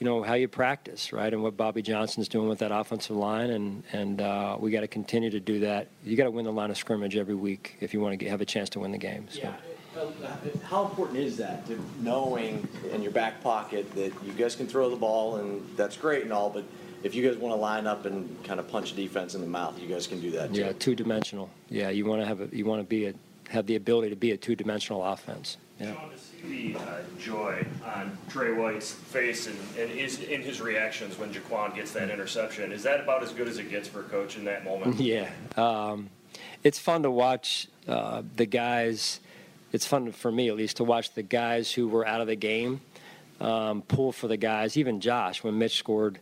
you 0.00 0.06
know, 0.06 0.22
how 0.22 0.32
you 0.32 0.48
practice, 0.48 1.12
right, 1.12 1.30
and 1.30 1.42
what 1.42 1.58
Bobby 1.58 1.82
Johnson's 1.82 2.26
doing 2.26 2.48
with 2.48 2.60
that 2.60 2.72
offensive 2.72 3.14
line, 3.14 3.50
and 3.50 3.84
and 3.92 4.22
uh, 4.22 4.56
we 4.58 4.70
got 4.70 4.80
to 4.80 4.88
continue 4.88 5.28
to 5.28 5.40
do 5.40 5.60
that. 5.60 5.88
You 6.04 6.16
got 6.16 6.24
to 6.24 6.30
win 6.30 6.46
the 6.46 6.52
line 6.52 6.70
of 6.70 6.78
scrimmage 6.78 7.16
every 7.16 7.34
week 7.34 7.76
if 7.80 7.92
you 7.92 8.00
want 8.00 8.14
to 8.14 8.16
get, 8.16 8.30
have 8.30 8.40
a 8.40 8.46
chance 8.46 8.70
to 8.70 8.80
win 8.80 8.92
the 8.92 8.98
game. 8.98 9.28
So. 9.30 9.40
Yeah. 9.40 9.54
How 10.64 10.86
important 10.86 11.18
is 11.18 11.36
that 11.36 11.66
to 11.66 11.78
knowing 12.00 12.66
in 12.92 13.02
your 13.02 13.10
back 13.10 13.42
pocket 13.42 13.92
that 13.96 14.12
you 14.24 14.32
guys 14.38 14.54
can 14.54 14.68
throw 14.68 14.88
the 14.88 14.96
ball 14.96 15.36
and 15.36 15.68
that's 15.76 15.96
great 15.96 16.22
and 16.22 16.32
all, 16.32 16.48
but 16.48 16.64
if 17.02 17.12
you 17.12 17.28
guys 17.28 17.36
want 17.38 17.52
to 17.52 17.60
line 17.60 17.88
up 17.88 18.06
and 18.06 18.42
kind 18.44 18.60
of 18.60 18.68
punch 18.68 18.94
defense 18.94 19.34
in 19.34 19.40
the 19.40 19.48
mouth, 19.48 19.78
you 19.80 19.88
guys 19.88 20.06
can 20.06 20.20
do 20.20 20.30
that 20.30 20.54
too. 20.54 20.60
Yeah, 20.60 20.72
two 20.72 20.94
dimensional. 20.94 21.50
Yeah, 21.68 21.90
you 21.90 22.06
want 22.06 22.22
to 22.22 22.26
have 22.26 22.40
a, 22.40 22.48
you 22.52 22.64
want 22.64 22.80
to 22.80 22.86
be 22.86 23.06
a, 23.06 23.14
have 23.48 23.66
the 23.66 23.74
ability 23.74 24.10
to 24.10 24.16
be 24.16 24.30
a 24.30 24.36
two 24.36 24.54
dimensional 24.54 25.04
offense. 25.04 25.56
Yeah. 25.80 25.94
Sean, 25.94 26.10
to 26.10 26.18
see 26.18 26.72
the 26.72 26.78
uh, 26.78 26.98
joy 27.18 27.66
on 27.84 28.16
Tre 28.28 28.52
White's 28.52 28.92
face 28.92 29.46
and, 29.46 29.58
and 29.78 29.90
his, 29.90 30.20
in 30.20 30.42
his 30.42 30.60
reactions 30.60 31.18
when 31.18 31.32
Jaquan 31.32 31.74
gets 31.74 31.92
that 31.92 32.10
interception, 32.10 32.70
is 32.70 32.82
that 32.82 33.00
about 33.00 33.22
as 33.22 33.32
good 33.32 33.48
as 33.48 33.58
it 33.58 33.70
gets 33.70 33.88
for 33.88 34.00
a 34.00 34.04
coach 34.04 34.36
in 34.36 34.44
that 34.44 34.64
moment? 34.64 35.00
Yeah, 35.00 35.30
um, 35.56 36.10
it's 36.62 36.78
fun 36.78 37.02
to 37.04 37.10
watch 37.10 37.68
uh, 37.88 38.22
the 38.36 38.46
guys. 38.46 39.20
It's 39.72 39.86
fun 39.86 40.12
for 40.12 40.30
me, 40.30 40.48
at 40.48 40.56
least, 40.56 40.76
to 40.76 40.84
watch 40.84 41.14
the 41.14 41.22
guys 41.22 41.72
who 41.72 41.88
were 41.88 42.06
out 42.06 42.20
of 42.20 42.26
the 42.26 42.36
game 42.36 42.80
um, 43.40 43.82
pull 43.82 44.12
for 44.12 44.28
the 44.28 44.36
guys. 44.36 44.76
Even 44.76 45.00
Josh, 45.00 45.42
when 45.42 45.58
Mitch 45.58 45.78
scored 45.78 46.18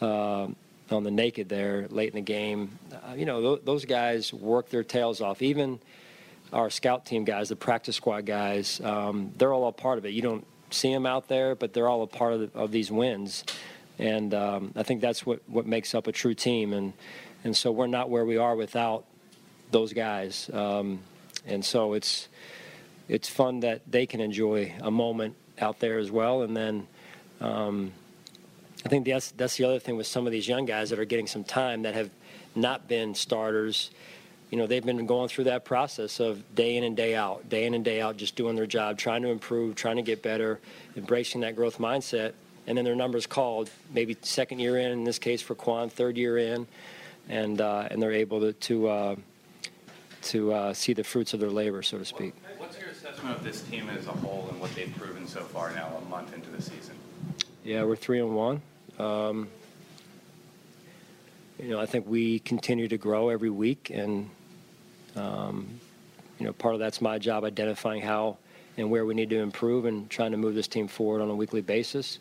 uh, 0.00 0.46
on 0.90 1.02
the 1.02 1.10
naked 1.10 1.48
there 1.48 1.86
late 1.88 2.10
in 2.10 2.14
the 2.14 2.20
game, 2.20 2.78
uh, 2.92 3.14
you 3.14 3.26
know 3.26 3.40
th- 3.54 3.64
those 3.64 3.84
guys 3.84 4.32
work 4.32 4.70
their 4.70 4.84
tails 4.84 5.20
off. 5.20 5.42
Even 5.42 5.80
our 6.52 6.70
scout 6.70 7.06
team 7.06 7.24
guys, 7.24 7.48
the 7.48 7.56
practice 7.56 7.96
squad 7.96 8.26
guys, 8.26 8.80
um, 8.82 9.32
they're 9.36 9.52
all 9.52 9.68
a 9.68 9.72
part 9.72 9.98
of 9.98 10.06
it. 10.06 10.10
You 10.10 10.22
don't 10.22 10.46
see 10.70 10.92
them 10.92 11.06
out 11.06 11.28
there, 11.28 11.54
but 11.54 11.72
they're 11.72 11.88
all 11.88 12.02
a 12.02 12.06
part 12.06 12.32
of, 12.34 12.40
the, 12.40 12.58
of 12.58 12.70
these 12.70 12.90
wins. 12.90 13.44
And 13.98 14.34
um, 14.34 14.72
I 14.76 14.82
think 14.82 15.00
that's 15.00 15.24
what, 15.24 15.40
what 15.46 15.66
makes 15.66 15.94
up 15.94 16.06
a 16.06 16.12
true 16.12 16.34
team. 16.34 16.72
And, 16.72 16.92
and 17.44 17.56
so 17.56 17.70
we're 17.70 17.86
not 17.86 18.10
where 18.10 18.24
we 18.24 18.36
are 18.36 18.56
without 18.56 19.04
those 19.70 19.92
guys. 19.92 20.50
Um, 20.52 21.00
and 21.46 21.64
so 21.64 21.94
it's, 21.94 22.28
it's 23.08 23.28
fun 23.28 23.60
that 23.60 23.82
they 23.90 24.06
can 24.06 24.20
enjoy 24.20 24.74
a 24.80 24.90
moment 24.90 25.36
out 25.58 25.80
there 25.80 25.98
as 25.98 26.10
well. 26.10 26.42
And 26.42 26.56
then 26.56 26.86
um, 27.40 27.92
I 28.84 28.88
think 28.88 29.06
that's, 29.06 29.30
that's 29.32 29.56
the 29.56 29.64
other 29.64 29.78
thing 29.78 29.96
with 29.96 30.06
some 30.06 30.26
of 30.26 30.32
these 30.32 30.48
young 30.48 30.66
guys 30.66 30.90
that 30.90 30.98
are 30.98 31.04
getting 31.04 31.26
some 31.26 31.44
time 31.44 31.82
that 31.82 31.94
have 31.94 32.10
not 32.54 32.88
been 32.88 33.14
starters 33.14 33.90
you 34.52 34.58
know 34.58 34.66
they've 34.66 34.84
been 34.84 35.04
going 35.06 35.28
through 35.28 35.44
that 35.44 35.64
process 35.64 36.20
of 36.20 36.54
day 36.54 36.76
in 36.76 36.84
and 36.84 36.96
day 36.96 37.16
out 37.16 37.48
day 37.48 37.64
in 37.64 37.74
and 37.74 37.84
day 37.84 38.00
out 38.00 38.16
just 38.16 38.36
doing 38.36 38.54
their 38.54 38.66
job 38.66 38.98
trying 38.98 39.22
to 39.22 39.28
improve 39.28 39.74
trying 39.74 39.96
to 39.96 40.02
get 40.02 40.22
better 40.22 40.60
embracing 40.96 41.40
that 41.40 41.56
growth 41.56 41.78
mindset 41.78 42.34
and 42.66 42.78
then 42.78 42.84
their 42.84 42.94
numbers 42.94 43.26
called 43.26 43.70
maybe 43.92 44.16
second 44.20 44.60
year 44.60 44.78
in 44.78 44.92
in 44.92 45.04
this 45.04 45.18
case 45.18 45.40
for 45.42 45.54
Quan 45.54 45.88
third 45.88 46.16
year 46.16 46.36
in 46.38 46.68
and 47.28 47.60
uh, 47.60 47.88
and 47.90 48.00
they're 48.00 48.12
able 48.12 48.40
to 48.40 48.52
to 48.52 48.88
uh, 48.88 49.16
to 50.20 50.52
uh, 50.52 50.74
see 50.74 50.92
the 50.92 51.02
fruits 51.02 51.32
of 51.32 51.40
their 51.40 51.50
labor 51.50 51.82
so 51.82 51.98
to 51.98 52.04
speak 52.04 52.34
What's 52.72 52.78
your 52.78 52.90
assessment 52.90 53.36
of 53.36 53.42
this 53.42 53.62
team 53.62 53.88
as 53.90 54.06
a 54.06 54.12
whole 54.12 54.48
and 54.50 54.60
what 54.60 54.74
they've 54.74 54.94
proven 54.96 55.26
so 55.26 55.40
far 55.40 55.72
now, 55.74 56.00
a 56.00 56.08
month 56.08 56.32
into 56.32 56.48
the 56.48 56.62
season? 56.62 56.94
Yeah, 57.64 57.84
we're 57.84 57.96
three 57.96 58.20
and 58.20 58.34
one. 58.34 58.62
Um, 58.98 59.48
you 61.58 61.68
know, 61.68 61.80
I 61.80 61.86
think 61.86 62.06
we 62.08 62.38
continue 62.38 62.88
to 62.88 62.96
grow 62.96 63.28
every 63.28 63.50
week, 63.50 63.90
and 63.92 64.30
um, 65.16 65.66
you 66.38 66.46
know, 66.46 66.52
part 66.52 66.74
of 66.74 66.80
that's 66.80 67.00
my 67.00 67.18
job 67.18 67.44
identifying 67.44 68.02
how 68.02 68.38
and 68.76 68.90
where 68.90 69.04
we 69.04 69.14
need 69.14 69.30
to 69.30 69.38
improve 69.38 69.84
and 69.84 70.08
trying 70.08 70.30
to 70.32 70.36
move 70.36 70.54
this 70.54 70.66
team 70.66 70.88
forward 70.88 71.20
on 71.20 71.28
a 71.30 71.34
weekly 71.34 71.60
basis. 71.60 72.18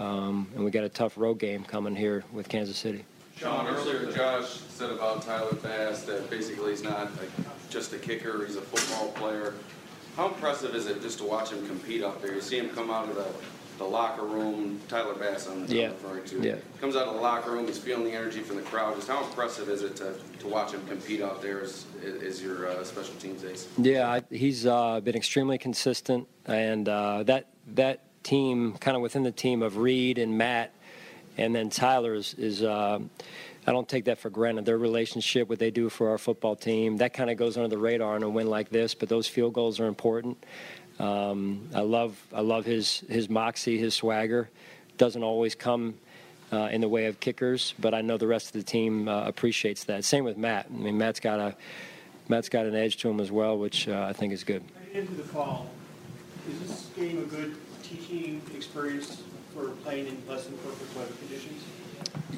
Um, 0.00 0.48
and 0.54 0.64
we 0.64 0.70
got 0.70 0.84
a 0.84 0.88
tough 0.88 1.16
road 1.16 1.38
game 1.38 1.64
coming 1.64 1.94
here 1.94 2.24
with 2.32 2.48
Kansas 2.48 2.76
City. 2.76 3.04
Sean, 3.36 3.66
earlier 3.66 4.10
Josh 4.12 4.60
said 4.68 4.90
about 4.90 5.22
Tyler 5.22 5.54
Bass 5.54 6.02
that 6.04 6.30
basically 6.30 6.70
he's 6.70 6.82
not 6.82 7.10
like 7.18 7.30
just 7.70 7.92
a 7.92 7.98
kicker, 7.98 8.44
he's 8.46 8.56
a 8.56 8.60
football 8.60 9.08
player. 9.12 9.54
How 10.16 10.28
impressive 10.28 10.74
is 10.74 10.86
it 10.86 11.02
just 11.02 11.18
to 11.18 11.24
watch 11.24 11.50
him 11.50 11.66
compete 11.66 12.04
out 12.04 12.20
there? 12.22 12.34
You 12.34 12.40
see 12.40 12.58
him 12.58 12.68
come 12.70 12.90
out 12.90 13.08
of 13.08 13.16
the, 13.16 13.26
the 13.82 13.88
locker 13.88 14.22
room, 14.22 14.80
Tyler 14.88 15.14
Bass 15.14 15.48
I'm, 15.48 15.66
Yeah. 15.66 15.88
referring 15.88 16.24
to. 16.24 16.40
Yeah. 16.40 16.56
Comes 16.80 16.96
out 16.96 17.08
of 17.08 17.14
the 17.14 17.20
locker 17.20 17.50
room, 17.50 17.66
he's 17.66 17.78
feeling 17.78 18.04
the 18.04 18.12
energy 18.12 18.40
from 18.40 18.56
the 18.56 18.62
crowd. 18.62 18.94
Just 18.94 19.08
how 19.08 19.22
impressive 19.24 19.68
is 19.68 19.82
it 19.82 19.96
to, 19.96 20.14
to 20.38 20.46
watch 20.46 20.72
him 20.72 20.86
compete 20.86 21.20
out 21.20 21.42
there 21.42 21.60
as, 21.60 21.84
as 22.24 22.42
your 22.42 22.68
uh, 22.68 22.84
special 22.84 23.14
teams 23.16 23.44
ace? 23.44 23.68
Yeah, 23.76 24.08
I, 24.08 24.22
he's 24.30 24.66
uh, 24.66 25.00
been 25.00 25.16
extremely 25.16 25.58
consistent, 25.58 26.28
and 26.46 26.88
uh, 26.88 27.24
that 27.24 27.48
that 27.74 28.00
team, 28.22 28.74
kind 28.74 28.96
of 28.96 29.02
within 29.02 29.24
the 29.24 29.32
team 29.32 29.62
of 29.62 29.76
Reid 29.76 30.18
and 30.18 30.38
Matt, 30.38 30.72
and 31.36 31.54
then 31.54 31.70
Tyler 31.70 32.14
is. 32.14 32.34
is 32.34 32.62
uh, 32.62 33.00
I 33.64 33.70
don't 33.70 33.88
take 33.88 34.06
that 34.06 34.18
for 34.18 34.28
granted. 34.28 34.64
Their 34.64 34.76
relationship, 34.76 35.48
what 35.48 35.60
they 35.60 35.70
do 35.70 35.88
for 35.88 36.10
our 36.10 36.18
football 36.18 36.56
team, 36.56 36.96
that 36.96 37.14
kind 37.14 37.30
of 37.30 37.36
goes 37.36 37.56
under 37.56 37.68
the 37.68 37.78
radar 37.78 38.16
in 38.16 38.24
a 38.24 38.28
win 38.28 38.48
like 38.48 38.70
this. 38.70 38.92
But 38.92 39.08
those 39.08 39.28
field 39.28 39.52
goals 39.52 39.78
are 39.78 39.86
important. 39.86 40.44
Um, 40.98 41.68
I 41.74 41.80
love 41.80 42.20
I 42.32 42.40
love 42.40 42.64
his 42.64 43.00
his 43.08 43.28
moxie, 43.28 43.78
his 43.78 43.94
swagger. 43.94 44.48
Doesn't 44.98 45.22
always 45.22 45.54
come 45.54 45.94
uh, 46.52 46.68
in 46.70 46.80
the 46.80 46.88
way 46.88 47.06
of 47.06 47.18
kickers, 47.18 47.74
but 47.78 47.94
I 47.94 48.02
know 48.02 48.18
the 48.18 48.26
rest 48.26 48.48
of 48.48 48.52
the 48.52 48.62
team 48.62 49.08
uh, 49.08 49.24
appreciates 49.24 49.84
that. 49.84 50.04
Same 50.04 50.24
with 50.24 50.36
Matt. 50.36 50.66
I 50.70 50.76
mean, 50.76 50.98
Matt's 50.98 51.20
got 51.20 51.40
a 51.40 51.56
Matt's 52.28 52.48
got 52.48 52.66
an 52.66 52.74
edge 52.74 52.98
to 52.98 53.10
him 53.10 53.20
as 53.20 53.32
well, 53.32 53.58
which 53.58 53.88
uh, 53.88 54.06
I 54.08 54.12
think 54.12 54.32
is 54.32 54.44
good. 54.44 54.62
Into 54.92 55.14
the 55.14 55.24
fall, 55.24 55.70
is 56.50 56.60
this 56.60 56.86
game 56.94 57.18
a 57.18 57.22
good 57.22 57.56
teaching 57.82 58.42
experience 58.54 59.22
for 59.54 59.70
playing 59.84 60.06
in 60.06 60.22
less 60.28 60.44
than 60.44 60.56
perfect 60.58 60.94
weather 60.96 61.12
conditions? 61.14 61.62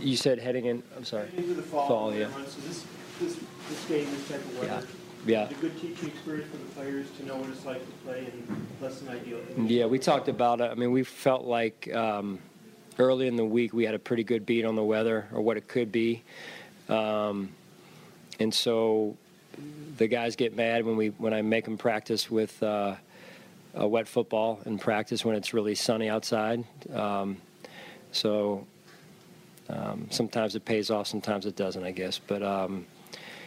You 0.00 0.16
said 0.16 0.38
heading 0.38 0.66
in. 0.66 0.82
I'm 0.96 1.04
sorry. 1.04 1.28
Into 1.36 1.54
the 1.54 1.62
fall, 1.62 1.88
Fall, 1.88 2.14
yeah. 2.14 2.28
months, 2.28 2.56
is 2.58 2.64
this, 2.64 2.86
this, 3.20 3.44
this 3.68 3.84
game, 3.86 4.10
this 4.10 4.28
type 4.28 4.40
of 4.40 4.58
weather? 4.58 4.86
Yeah. 4.86 5.03
It 5.44 5.52
a 5.52 5.54
good 5.54 5.80
teaching 5.80 6.08
experience 6.08 6.50
for 6.50 6.58
the 6.58 6.64
players 6.64 7.06
to 7.18 7.26
know 7.26 7.36
what 7.36 7.48
it's 7.48 7.64
like 7.64 7.84
to 7.84 7.92
play 8.04 8.26
in 8.26 8.66
less 8.80 9.00
than 9.00 9.08
ideal? 9.08 9.38
Yeah, 9.56 9.86
we 9.86 9.98
talked 9.98 10.28
about 10.28 10.60
it. 10.60 10.70
I 10.70 10.74
mean, 10.74 10.92
we 10.92 11.02
felt 11.02 11.44
like 11.44 11.92
um, 11.94 12.38
early 12.98 13.26
in 13.26 13.36
the 13.36 13.44
week 13.44 13.72
we 13.72 13.84
had 13.84 13.94
a 13.94 13.98
pretty 13.98 14.24
good 14.24 14.44
beat 14.44 14.64
on 14.64 14.74
the 14.74 14.84
weather 14.84 15.26
or 15.32 15.40
what 15.40 15.56
it 15.56 15.66
could 15.68 15.90
be, 15.90 16.22
um, 16.88 17.50
and 18.38 18.52
so 18.52 19.16
the 19.96 20.06
guys 20.06 20.36
get 20.36 20.56
mad 20.56 20.84
when 20.84 20.96
we 20.96 21.08
when 21.08 21.32
I 21.32 21.42
make 21.42 21.64
them 21.64 21.78
practice 21.78 22.30
with 22.30 22.62
uh, 22.62 22.96
a 23.74 23.88
wet 23.88 24.08
football 24.08 24.60
and 24.64 24.80
practice 24.80 25.24
when 25.24 25.36
it's 25.36 25.54
really 25.54 25.74
sunny 25.74 26.08
outside. 26.08 26.64
Um, 26.92 27.38
so 28.12 28.66
um, 29.68 30.06
sometimes 30.10 30.54
it 30.54 30.64
pays 30.64 30.90
off, 30.90 31.06
sometimes 31.06 31.46
it 31.46 31.56
doesn't, 31.56 31.82
I 31.82 31.90
guess. 31.90 32.18
But 32.18 32.42
um, 32.42 32.86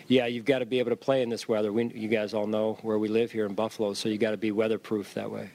yeah, 0.07 0.25
you've 0.25 0.45
got 0.45 0.59
to 0.59 0.65
be 0.65 0.79
able 0.79 0.91
to 0.91 0.95
play 0.95 1.21
in 1.21 1.29
this 1.29 1.47
weather. 1.47 1.71
We, 1.71 1.85
you 1.87 2.07
guys 2.07 2.33
all 2.33 2.47
know 2.47 2.77
where 2.81 2.97
we 2.97 3.07
live 3.07 3.31
here 3.31 3.45
in 3.45 3.53
Buffalo, 3.53 3.93
so 3.93 4.09
you 4.09 4.17
got 4.17 4.31
to 4.31 4.37
be 4.37 4.51
weatherproof 4.51 5.13
that 5.15 5.29
way. 5.29 5.49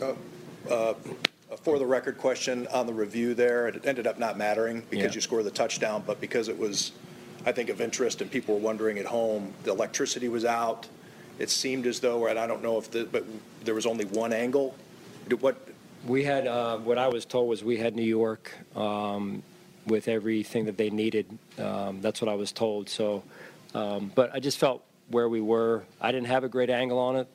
Uh, 0.00 0.14
uh, 0.70 0.94
For 1.62 1.78
the 1.78 1.86
record 1.86 2.18
question 2.18 2.66
on 2.68 2.86
the 2.86 2.92
review 2.92 3.34
there, 3.34 3.68
it 3.68 3.84
ended 3.86 4.06
up 4.06 4.18
not 4.18 4.36
mattering 4.36 4.82
because 4.90 5.12
Yeah. 5.12 5.14
you 5.14 5.20
scored 5.20 5.44
the 5.44 5.50
touchdown, 5.50 6.02
but 6.06 6.20
because 6.20 6.48
it 6.48 6.58
was, 6.58 6.92
I 7.46 7.52
think, 7.52 7.68
of 7.68 7.80
interest 7.80 8.20
and 8.20 8.30
people 8.30 8.54
were 8.56 8.60
wondering 8.60 8.98
at 8.98 9.06
home, 9.06 9.52
the 9.62 9.70
electricity 9.70 10.28
was 10.28 10.44
out. 10.44 10.88
It 11.38 11.50
seemed 11.50 11.86
as 11.86 12.00
though, 12.00 12.26
and 12.26 12.38
I 12.38 12.46
don't 12.46 12.62
know 12.62 12.78
if 12.78 12.90
the, 12.90 13.04
but 13.04 13.24
there 13.64 13.74
was 13.74 13.86
only 13.86 14.04
one 14.06 14.32
angle. 14.32 14.74
What, 15.40 15.56
We 16.06 16.24
had 16.24 16.46
uh, 16.46 16.78
what 16.78 16.98
I 16.98 17.08
was 17.08 17.24
told 17.24 17.48
was 17.48 17.62
we 17.64 17.76
had 17.76 17.94
New 17.94 18.02
York 18.02 18.52
um, 18.76 19.42
with 19.86 20.08
everything 20.08 20.66
that 20.66 20.76
they 20.76 20.90
needed. 20.90 21.26
Um, 21.58 22.00
that's 22.00 22.20
what 22.20 22.28
I 22.28 22.34
was 22.34 22.52
told. 22.52 22.88
So, 22.88 23.22
um, 23.74 24.10
but 24.14 24.34
I 24.34 24.40
just 24.40 24.58
felt 24.58 24.84
where 25.08 25.28
we 25.28 25.40
were. 25.40 25.84
I 26.00 26.12
didn't 26.12 26.28
have 26.28 26.44
a 26.44 26.48
great 26.48 26.70
angle 26.70 26.98
on 26.98 27.16
it, 27.16 27.28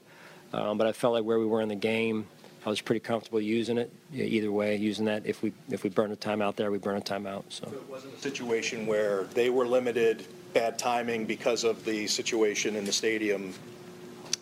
um, 0.54 0.78
but 0.78 0.88
I 0.88 0.92
felt 0.92 1.14
like 1.14 1.24
where 1.24 1.40
we 1.40 1.46
were 1.46 1.62
in 1.62 1.70
the 1.70 1.76
game. 1.76 2.28
I 2.66 2.70
was 2.70 2.82
pretty 2.82 3.00
comfortable 3.00 3.40
using 3.40 3.78
it. 3.78 3.92
Either 4.14 4.52
way, 4.52 4.76
using 4.76 5.06
that. 5.06 5.26
If 5.26 5.42
we 5.42 5.54
if 5.70 5.84
we 5.84 5.90
burn 5.90 6.12
a 6.12 6.16
timeout 6.16 6.56
there, 6.56 6.72
we 6.72 6.78
burn 6.78 6.98
a 6.98 7.02
timeout. 7.02 7.44
So. 7.50 7.68
it 7.68 7.90
wasn't 7.90 8.16
a 8.16 8.20
situation 8.20 8.86
where 8.86 9.24
they 9.34 9.50
were 9.50 9.66
limited, 9.66 10.28
bad 10.54 10.78
timing 10.78 11.26
because 11.26 11.64
of 11.64 11.86
the 11.86 12.08
situation 12.08 12.76
in 12.76 12.84
the 12.86 12.92
stadium. 12.92 13.54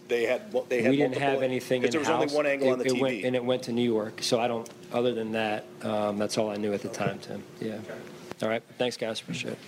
They 0.08 0.26
had, 0.26 0.52
they 0.70 0.82
had 0.82 0.92
we 0.92 0.98
didn't 0.98 1.12
multiple- 1.12 1.30
have 1.30 1.42
anything 1.44 1.78
in 1.78 1.82
Because 1.82 1.92
there 1.94 2.00
was 2.00 2.10
only 2.10 2.34
one 2.36 2.46
angle 2.46 2.70
it, 2.70 2.72
on 2.72 2.80
the 2.80 2.86
it 2.86 3.00
Went, 3.00 3.16
TV. 3.16 3.26
and 3.26 3.36
it 3.36 3.44
went 3.44 3.64
to 3.64 3.72
New 3.74 3.84
York. 3.84 4.20
So 4.22 4.40
I 4.40 4.48
don't. 4.48 4.70
Other 4.94 5.14
than 5.14 5.34
that, 5.34 5.66
um, 5.84 6.18
that's 6.18 6.38
all 6.38 6.50
I 6.50 6.56
knew 6.56 6.74
at 6.74 6.82
the 6.82 6.88
time, 6.90 7.20
Tim. 7.20 7.44
Yeah. 7.60 7.80
All 8.42 8.48
right. 8.50 8.64
Thanks, 8.78 8.96
guys. 8.96 9.20
Appreciate 9.20 9.54
it. 9.54 9.60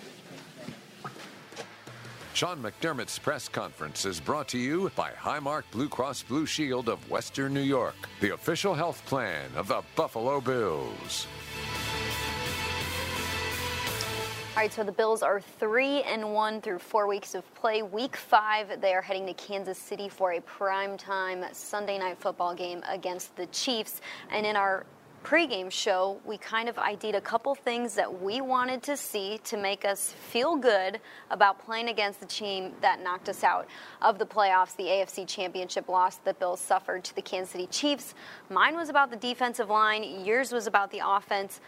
Sean 2.34 2.64
McDermott's 2.64 3.20
press 3.20 3.50
conference 3.50 4.06
is 4.06 4.22
brought 4.22 4.48
to 4.50 4.58
you 4.58 4.90
by 4.96 5.12
Highmark 5.12 5.64
Blue 5.72 5.90
Cross 5.90 6.24
Blue 6.24 6.46
Shield 6.46 6.88
of 6.88 7.10
Western 7.10 7.54
New 7.54 7.60
York, 7.60 7.96
the 8.22 8.34
official 8.34 8.74
health 8.74 9.04
plan 9.08 9.50
of 9.58 9.68
the 9.68 9.82
Buffalo 9.98 10.40
Bills. 10.40 11.28
All 14.56 14.64
right, 14.64 14.74
so 14.74 14.84
the 14.84 14.92
Bills 14.92 15.22
are 15.22 15.40
three 15.40 16.02
and 16.02 16.34
one 16.34 16.60
through 16.60 16.80
four 16.80 17.08
weeks 17.08 17.36
of 17.36 17.54
play. 17.54 17.82
Week 17.82 18.18
five, 18.18 18.82
they 18.82 18.94
are 18.94 19.02
heading 19.02 19.26
to 19.28 19.34
Kansas 19.34 19.78
City 19.78 20.10
for 20.10 20.34
a 20.34 20.42
primetime 20.42 21.54
Sunday 21.54 21.98
night 22.00 22.18
football 22.20 22.56
game 22.56 22.84
against 22.90 23.36
the 23.38 23.46
Chiefs. 23.48 24.02
And 24.32 24.46
in 24.46 24.56
our 24.56 24.86
pregame 25.24 25.72
show, 25.72 26.20
we 26.26 26.38
kind 26.38 26.68
of 26.68 26.78
ID'd 26.78 27.16
a 27.16 27.22
couple 27.22 27.54
things 27.54 27.94
that 27.94 28.22
we 28.22 28.42
wanted 28.42 28.82
to 28.84 28.98
see 28.98 29.40
to 29.44 29.56
make 29.56 29.86
us 29.86 30.14
feel 30.30 30.56
good 30.56 31.00
about 31.30 31.64
playing 31.64 31.90
against 31.90 32.20
the 32.20 32.26
team 32.26 32.74
that 32.82 33.02
knocked 33.04 33.30
us 33.30 33.44
out 33.44 33.68
of 34.02 34.18
the 34.18 34.26
playoffs, 34.26 34.76
the 34.76 34.86
AFC 34.86 35.28
Championship 35.28 35.88
loss 35.88 36.18
that 36.18 36.40
Bills 36.40 36.60
suffered 36.60 37.04
to 37.04 37.16
the 37.16 37.22
Kansas 37.22 37.52
City 37.52 37.68
Chiefs. 37.68 38.14
Mine 38.50 38.76
was 38.76 38.90
about 38.90 39.10
the 39.12 39.18
defensive 39.18 39.70
line, 39.70 40.26
yours 40.26 40.52
was 40.52 40.68
about 40.68 40.92
the 40.92 41.02
offense. 41.06 41.62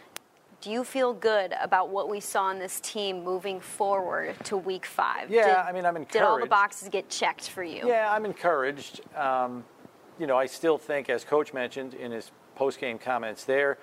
Do 0.62 0.70
you 0.70 0.84
feel 0.84 1.12
good 1.12 1.52
about 1.60 1.88
what 1.88 2.08
we 2.08 2.20
saw 2.20 2.52
in 2.52 2.60
this 2.60 2.78
team 2.78 3.24
moving 3.24 3.58
forward 3.58 4.36
to 4.44 4.56
week 4.56 4.86
five? 4.86 5.28
Yeah, 5.28 5.46
Did- 5.46 5.56
I 5.56 5.72
mean, 5.72 5.84
I'm 5.84 5.96
encouraged. 5.96 6.12
Did 6.12 6.22
all 6.22 6.38
the 6.38 6.46
boxes 6.46 6.88
get 6.88 7.08
checked 7.10 7.50
for 7.50 7.64
you? 7.64 7.82
Yeah, 7.84 8.12
I'm 8.12 8.24
encouraged. 8.24 9.00
Um, 9.16 9.64
you 10.20 10.28
know, 10.28 10.36
I 10.36 10.46
still 10.46 10.78
think, 10.78 11.10
as 11.10 11.24
Coach 11.24 11.52
mentioned 11.52 11.94
in 11.94 12.12
his 12.12 12.30
post-game 12.54 13.00
comments 13.00 13.42
there, 13.42 13.76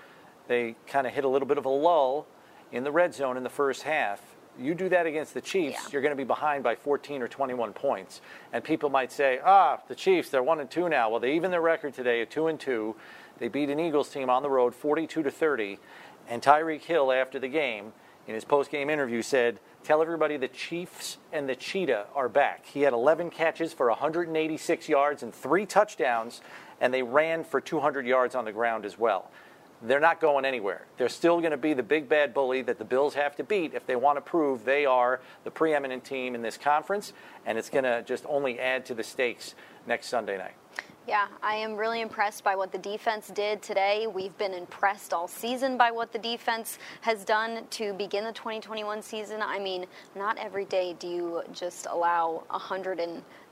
they 0.48 0.78
kind 0.88 1.06
of 1.06 1.12
hit 1.12 1.26
a 1.26 1.28
little 1.28 1.50
bit 1.50 1.58
of 1.58 1.66
a 1.66 1.70
lull 1.70 2.26
in 2.72 2.86
the 2.86 2.92
red 2.94 3.14
zone 3.14 3.36
in 3.36 3.44
the 3.44 3.50
first 3.50 3.84
half. 3.84 4.22
You 4.58 4.74
do 4.74 4.88
that 4.88 5.06
against 5.06 5.34
the 5.34 5.42
Chiefs, 5.42 5.92
you're 5.92 6.02
going 6.02 6.12
to 6.14 6.18
be 6.18 6.24
behind 6.24 6.64
by 6.64 6.76
14 6.76 7.22
or 7.22 7.28
21 7.28 7.74
points, 7.74 8.22
and 8.54 8.64
people 8.64 8.90
might 8.90 9.12
say, 9.12 9.40
"Ah, 9.44 9.80
the 9.88 9.96
Chiefs, 9.96 10.30
they're 10.30 10.44
one 10.44 10.60
and 10.60 10.70
two 10.70 10.90
now." 10.90 11.10
Well, 11.10 11.20
they 11.20 11.34
even 11.34 11.52
their 11.52 11.62
record 11.62 11.94
today 11.94 12.22
at 12.22 12.30
two 12.30 12.48
and 12.48 12.60
two. 12.60 12.96
They 13.38 13.48
beat 13.48 13.70
an 13.70 13.80
Eagles 13.80 14.10
team 14.10 14.30
on 14.30 14.44
the 14.44 14.50
road, 14.50 14.76
42 14.76 15.24
to 15.24 15.32
30, 15.32 15.80
and 16.30 16.42
Tyreek 16.42 16.84
Hill 16.84 17.12
after 17.12 17.40
the 17.40 17.48
game 17.48 17.92
in 18.28 18.36
his 18.36 18.46
post-game 18.46 18.90
interview 18.90 19.22
said, 19.22 19.60
"Tell 19.84 20.02
everybody 20.02 20.38
the 20.38 20.48
Chiefs 20.48 21.18
and 21.34 21.50
the 21.50 21.56
Cheetah 21.56 22.06
are 22.16 22.30
back." 22.30 22.66
He 22.68 22.84
had 22.84 22.94
11 22.94 23.32
catches 23.32 23.74
for 23.74 23.90
186 23.90 24.88
yards 24.88 25.24
and 25.24 25.34
three 25.34 25.66
touchdowns, 25.66 26.42
and 26.80 26.94
they 26.94 27.02
ran 27.02 27.44
for 27.44 27.60
200 27.60 28.06
yards 28.06 28.36
on 28.36 28.46
the 28.46 28.52
ground 28.52 28.86
as 28.86 28.98
well. 28.98 29.32
They're 29.82 30.00
not 30.02 30.20
going 30.20 30.44
anywhere. 30.44 30.86
They're 30.98 31.08
still 31.08 31.40
going 31.40 31.52
to 31.52 31.58
be 31.58 31.74
the 31.74 31.84
big 31.84 32.10
bad 32.10 32.34
bully 32.34 32.62
that 32.64 32.78
the 32.78 32.86
Bills 32.86 33.14
have 33.14 33.36
to 33.38 33.44
beat 33.44 33.74
if 33.74 33.86
they 33.86 33.96
want 33.96 34.18
to 34.18 34.22
prove 34.22 34.66
they 34.66 34.86
are 34.86 35.22
the 35.46 35.52
preeminent 35.52 36.04
team 36.04 36.36
in 36.36 36.42
this 36.42 36.58
conference, 36.58 37.14
and 37.46 37.58
it's 37.58 37.70
going 37.70 37.86
to 37.86 38.04
just 38.04 38.26
only 38.28 38.60
add 38.60 38.86
to 38.88 38.94
the 38.94 39.04
stakes 39.04 39.56
next 39.88 40.08
Sunday 40.08 40.38
night. 40.38 40.54
Yeah, 41.10 41.26
I 41.42 41.56
am 41.56 41.76
really 41.76 42.02
impressed 42.02 42.44
by 42.44 42.56
what 42.56 42.72
the 42.72 42.78
defense 42.78 43.30
did 43.30 43.64
today. 43.64 44.06
We've 44.06 44.38
been 44.38 44.54
impressed 44.54 45.12
all 45.12 45.28
season 45.28 45.76
by 45.76 45.90
what 45.90 46.14
the 46.14 46.20
defense 46.20 46.78
has 47.02 47.26
done 47.26 47.66
to 47.72 47.94
begin 47.94 48.26
the 48.26 48.32
2021 48.32 49.02
season. 49.02 49.42
I 49.42 49.58
mean, 49.58 49.88
not 50.16 50.38
every 50.38 50.66
day 50.66 50.96
do 51.00 51.08
you 51.08 51.42
just 51.52 51.88
allow 51.90 52.44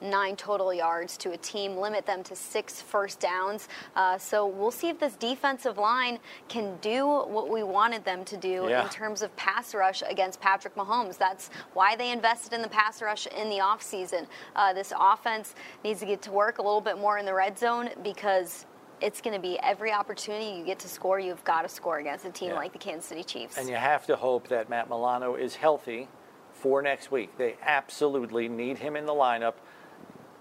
109 0.02 0.36
total 0.36 0.74
yards 0.74 1.18
to 1.18 1.32
a 1.32 1.38
team, 1.38 1.78
limit 1.78 2.06
them 2.06 2.24
to 2.24 2.36
six 2.36 2.82
first 2.82 3.20
downs. 3.20 3.68
Uh, 3.96 4.18
so 4.18 4.46
we'll 4.46 4.72
see 4.72 4.90
if 4.90 5.00
this 5.00 5.16
defensive 5.16 5.78
line 5.78 6.20
can 6.48 6.78
do 6.82 7.06
what 7.08 7.50
we 7.50 7.64
wanted 7.64 8.04
them 8.06 8.24
to 8.26 8.38
do 8.38 8.68
Yeah. 8.70 8.84
in 8.84 8.90
terms 8.90 9.22
of 9.22 9.36
pass 9.36 9.74
rush 9.74 10.04
against 10.08 10.40
Patrick 10.40 10.76
Mahomes. 10.76 11.18
That's 11.18 11.50
why 11.74 11.96
they 11.96 12.12
invested 12.12 12.54
in 12.54 12.62
the 12.62 12.70
pass 12.70 13.02
rush 13.02 13.28
in 13.28 13.50
the 13.50 13.58
offseason. 13.58 14.28
Uh, 14.56 14.74
this 14.74 14.94
offense 14.98 15.56
needs 15.84 16.00
to 16.02 16.06
get 16.06 16.22
to 16.24 16.32
work 16.32 16.60
a 16.60 16.62
little 16.62 16.82
bit 16.82 16.98
more 16.98 17.18
in 17.18 17.26
the 17.26 17.34
red 17.34 17.58
zone 17.58 17.90
because 18.04 18.66
it's 19.00 19.22
going 19.22 19.36
to 19.36 19.42
be 19.42 19.60
every 19.60 19.92
opportunity 19.92 20.58
you 20.58 20.66
get 20.66 20.80
to 20.80 20.88
score, 20.88 21.20
you've 21.20 21.44
got 21.44 21.62
to 21.62 21.70
score 21.70 22.00
against 22.00 22.26
a 22.26 22.32
team 22.32 22.50
Yeah. 22.50 22.56
like 22.56 22.72
the 22.74 22.80
Kansas 22.80 23.06
City 23.06 23.24
Chiefs. 23.24 23.58
And 23.58 23.70
you 23.70 23.76
have 23.76 24.06
to 24.08 24.16
hope 24.16 24.48
that 24.48 24.70
Matt 24.70 24.90
Milano 24.90 25.36
is 25.36 25.56
healthy 25.56 26.08
for 26.52 26.82
next 26.82 27.12
week. 27.12 27.38
They 27.38 27.58
absolutely 27.62 28.50
need 28.50 28.80
him 28.80 28.96
in 28.96 29.06
the 29.06 29.14
lineup. 29.14 29.54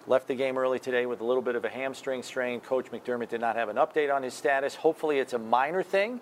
Left 0.09 0.29
the 0.29 0.35
game 0.37 0.57
early 0.57 0.79
today 0.79 1.05
with 1.07 1.21
a 1.21 1.25
little 1.25 1.43
bit 1.43 1.57
of 1.57 1.65
a 1.65 1.69
hamstring 1.69 2.23
strain. 2.23 2.61
Coach 2.61 2.93
McDermott 2.93 3.29
did 3.29 3.41
not 3.41 3.57
have 3.57 3.69
an 3.69 3.77
update 3.77 4.15
on 4.15 4.23
his 4.23 4.35
status. 4.35 4.77
Hopefully, 4.77 5.19
it's 5.19 5.33
a 5.33 5.39
minor 5.39 5.83
thing, 5.83 6.21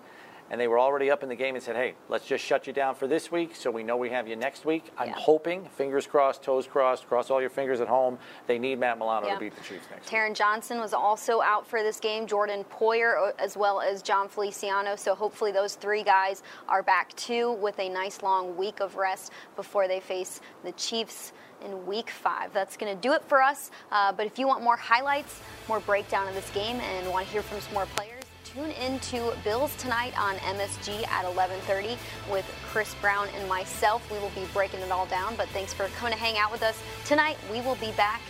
and 0.49 0.59
they 0.59 0.67
were 0.67 0.79
already 0.79 1.11
up 1.11 1.21
in 1.21 1.29
the 1.29 1.35
game 1.35 1.53
and 1.53 1.63
said, 1.63 1.75
"Hey, 1.75 1.93
let's 2.09 2.25
just 2.25 2.43
shut 2.43 2.65
you 2.65 2.73
down 2.73 2.95
for 2.95 3.05
this 3.05 3.31
week, 3.31 3.55
so 3.55 3.69
we 3.69 3.83
know 3.83 3.95
we 3.95 4.09
have 4.09 4.27
you 4.27 4.35
next 4.35 4.65
week." 4.65 4.91
I'm 4.97 5.09
Yeah. 5.09 5.15
hoping, 5.19 5.65
fingers 5.65 6.07
crossed, 6.07 6.41
toes 6.41 6.65
crossed, 6.65 7.07
cross 7.07 7.29
all 7.29 7.39
your 7.39 7.51
fingers 7.51 7.79
at 7.79 7.87
home. 7.87 8.17
They 8.47 8.57
need 8.57 8.79
Matt 8.79 8.97
Milano 8.97 9.27
Yeah. 9.27 9.35
to 9.35 9.39
beat 9.39 9.55
the 9.55 9.61
Chiefs 9.61 9.85
next. 9.91 10.09
Taron 10.09 10.33
Johnson 10.33 10.79
was 10.79 10.95
also 10.95 11.41
out 11.41 11.67
for 11.67 11.83
this 11.83 11.99
game, 11.99 12.25
Jordan 12.25 12.65
Poyer, 12.65 13.29
uh, 13.29 13.33
as 13.37 13.55
well 13.55 13.81
as 13.81 14.01
Jon 14.01 14.27
Feliciano. 14.29 14.95
So 14.95 15.13
hopefully 15.13 15.51
those 15.51 15.75
three 15.75 16.01
guys 16.01 16.41
are 16.67 16.81
back 16.81 17.13
too 17.15 17.51
with 17.51 17.79
a 17.79 17.87
nice 17.87 18.23
long 18.23 18.57
week 18.57 18.79
of 18.79 18.95
rest 18.95 19.31
before 19.55 19.87
they 19.87 19.99
face 19.99 20.41
the 20.63 20.71
Chiefs 20.71 21.33
in 21.63 21.85
week 21.85 22.09
five. 22.09 22.53
That's 22.53 22.77
going 22.77 22.95
to 22.95 23.01
do 23.01 23.13
it 23.13 23.23
for 23.23 23.41
us. 23.41 23.71
Uh, 23.91 24.11
but 24.11 24.25
if 24.25 24.39
you 24.39 24.47
want 24.47 24.63
more 24.63 24.77
highlights, 24.77 25.39
more 25.67 25.79
breakdown 25.79 26.27
of 26.27 26.33
this 26.33 26.49
game, 26.51 26.79
and 26.79 27.09
want 27.09 27.25
to 27.25 27.31
hear 27.31 27.41
from 27.41 27.59
some 27.61 27.73
more 27.73 27.85
players, 27.95 28.23
tune 28.43 28.71
into 28.71 29.33
Bills 29.43 29.75
tonight 29.77 30.17
on 30.17 30.35
MSG 30.37 31.05
at 31.07 31.25
11:30 31.25 31.97
with 32.31 32.45
Chris 32.71 32.95
Brown 33.01 33.27
and 33.35 33.47
myself. 33.49 34.09
We 34.11 34.19
will 34.19 34.31
be 34.31 34.45
breaking 34.53 34.79
it 34.79 34.91
all 34.91 35.05
down. 35.07 35.35
But 35.35 35.49
thanks 35.49 35.73
for 35.73 35.87
coming 35.97 36.13
to 36.13 36.19
hang 36.19 36.37
out 36.37 36.51
with 36.51 36.63
us 36.63 36.81
tonight. 37.05 37.37
We 37.51 37.61
will 37.61 37.75
be 37.75 37.91
back 37.91 38.21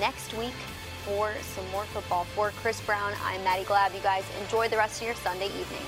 next 0.00 0.34
week 0.34 0.54
for 1.04 1.32
some 1.54 1.68
more 1.70 1.84
football. 1.84 2.24
For 2.24 2.50
Chris 2.62 2.80
Brown, 2.80 3.12
I'm 3.24 3.44
Maddie 3.44 3.64
Glab. 3.64 3.94
You 3.94 4.00
guys 4.00 4.24
enjoy 4.42 4.68
the 4.68 4.76
rest 4.76 5.00
of 5.00 5.06
your 5.06 5.16
Sunday 5.16 5.48
evening. 5.48 5.84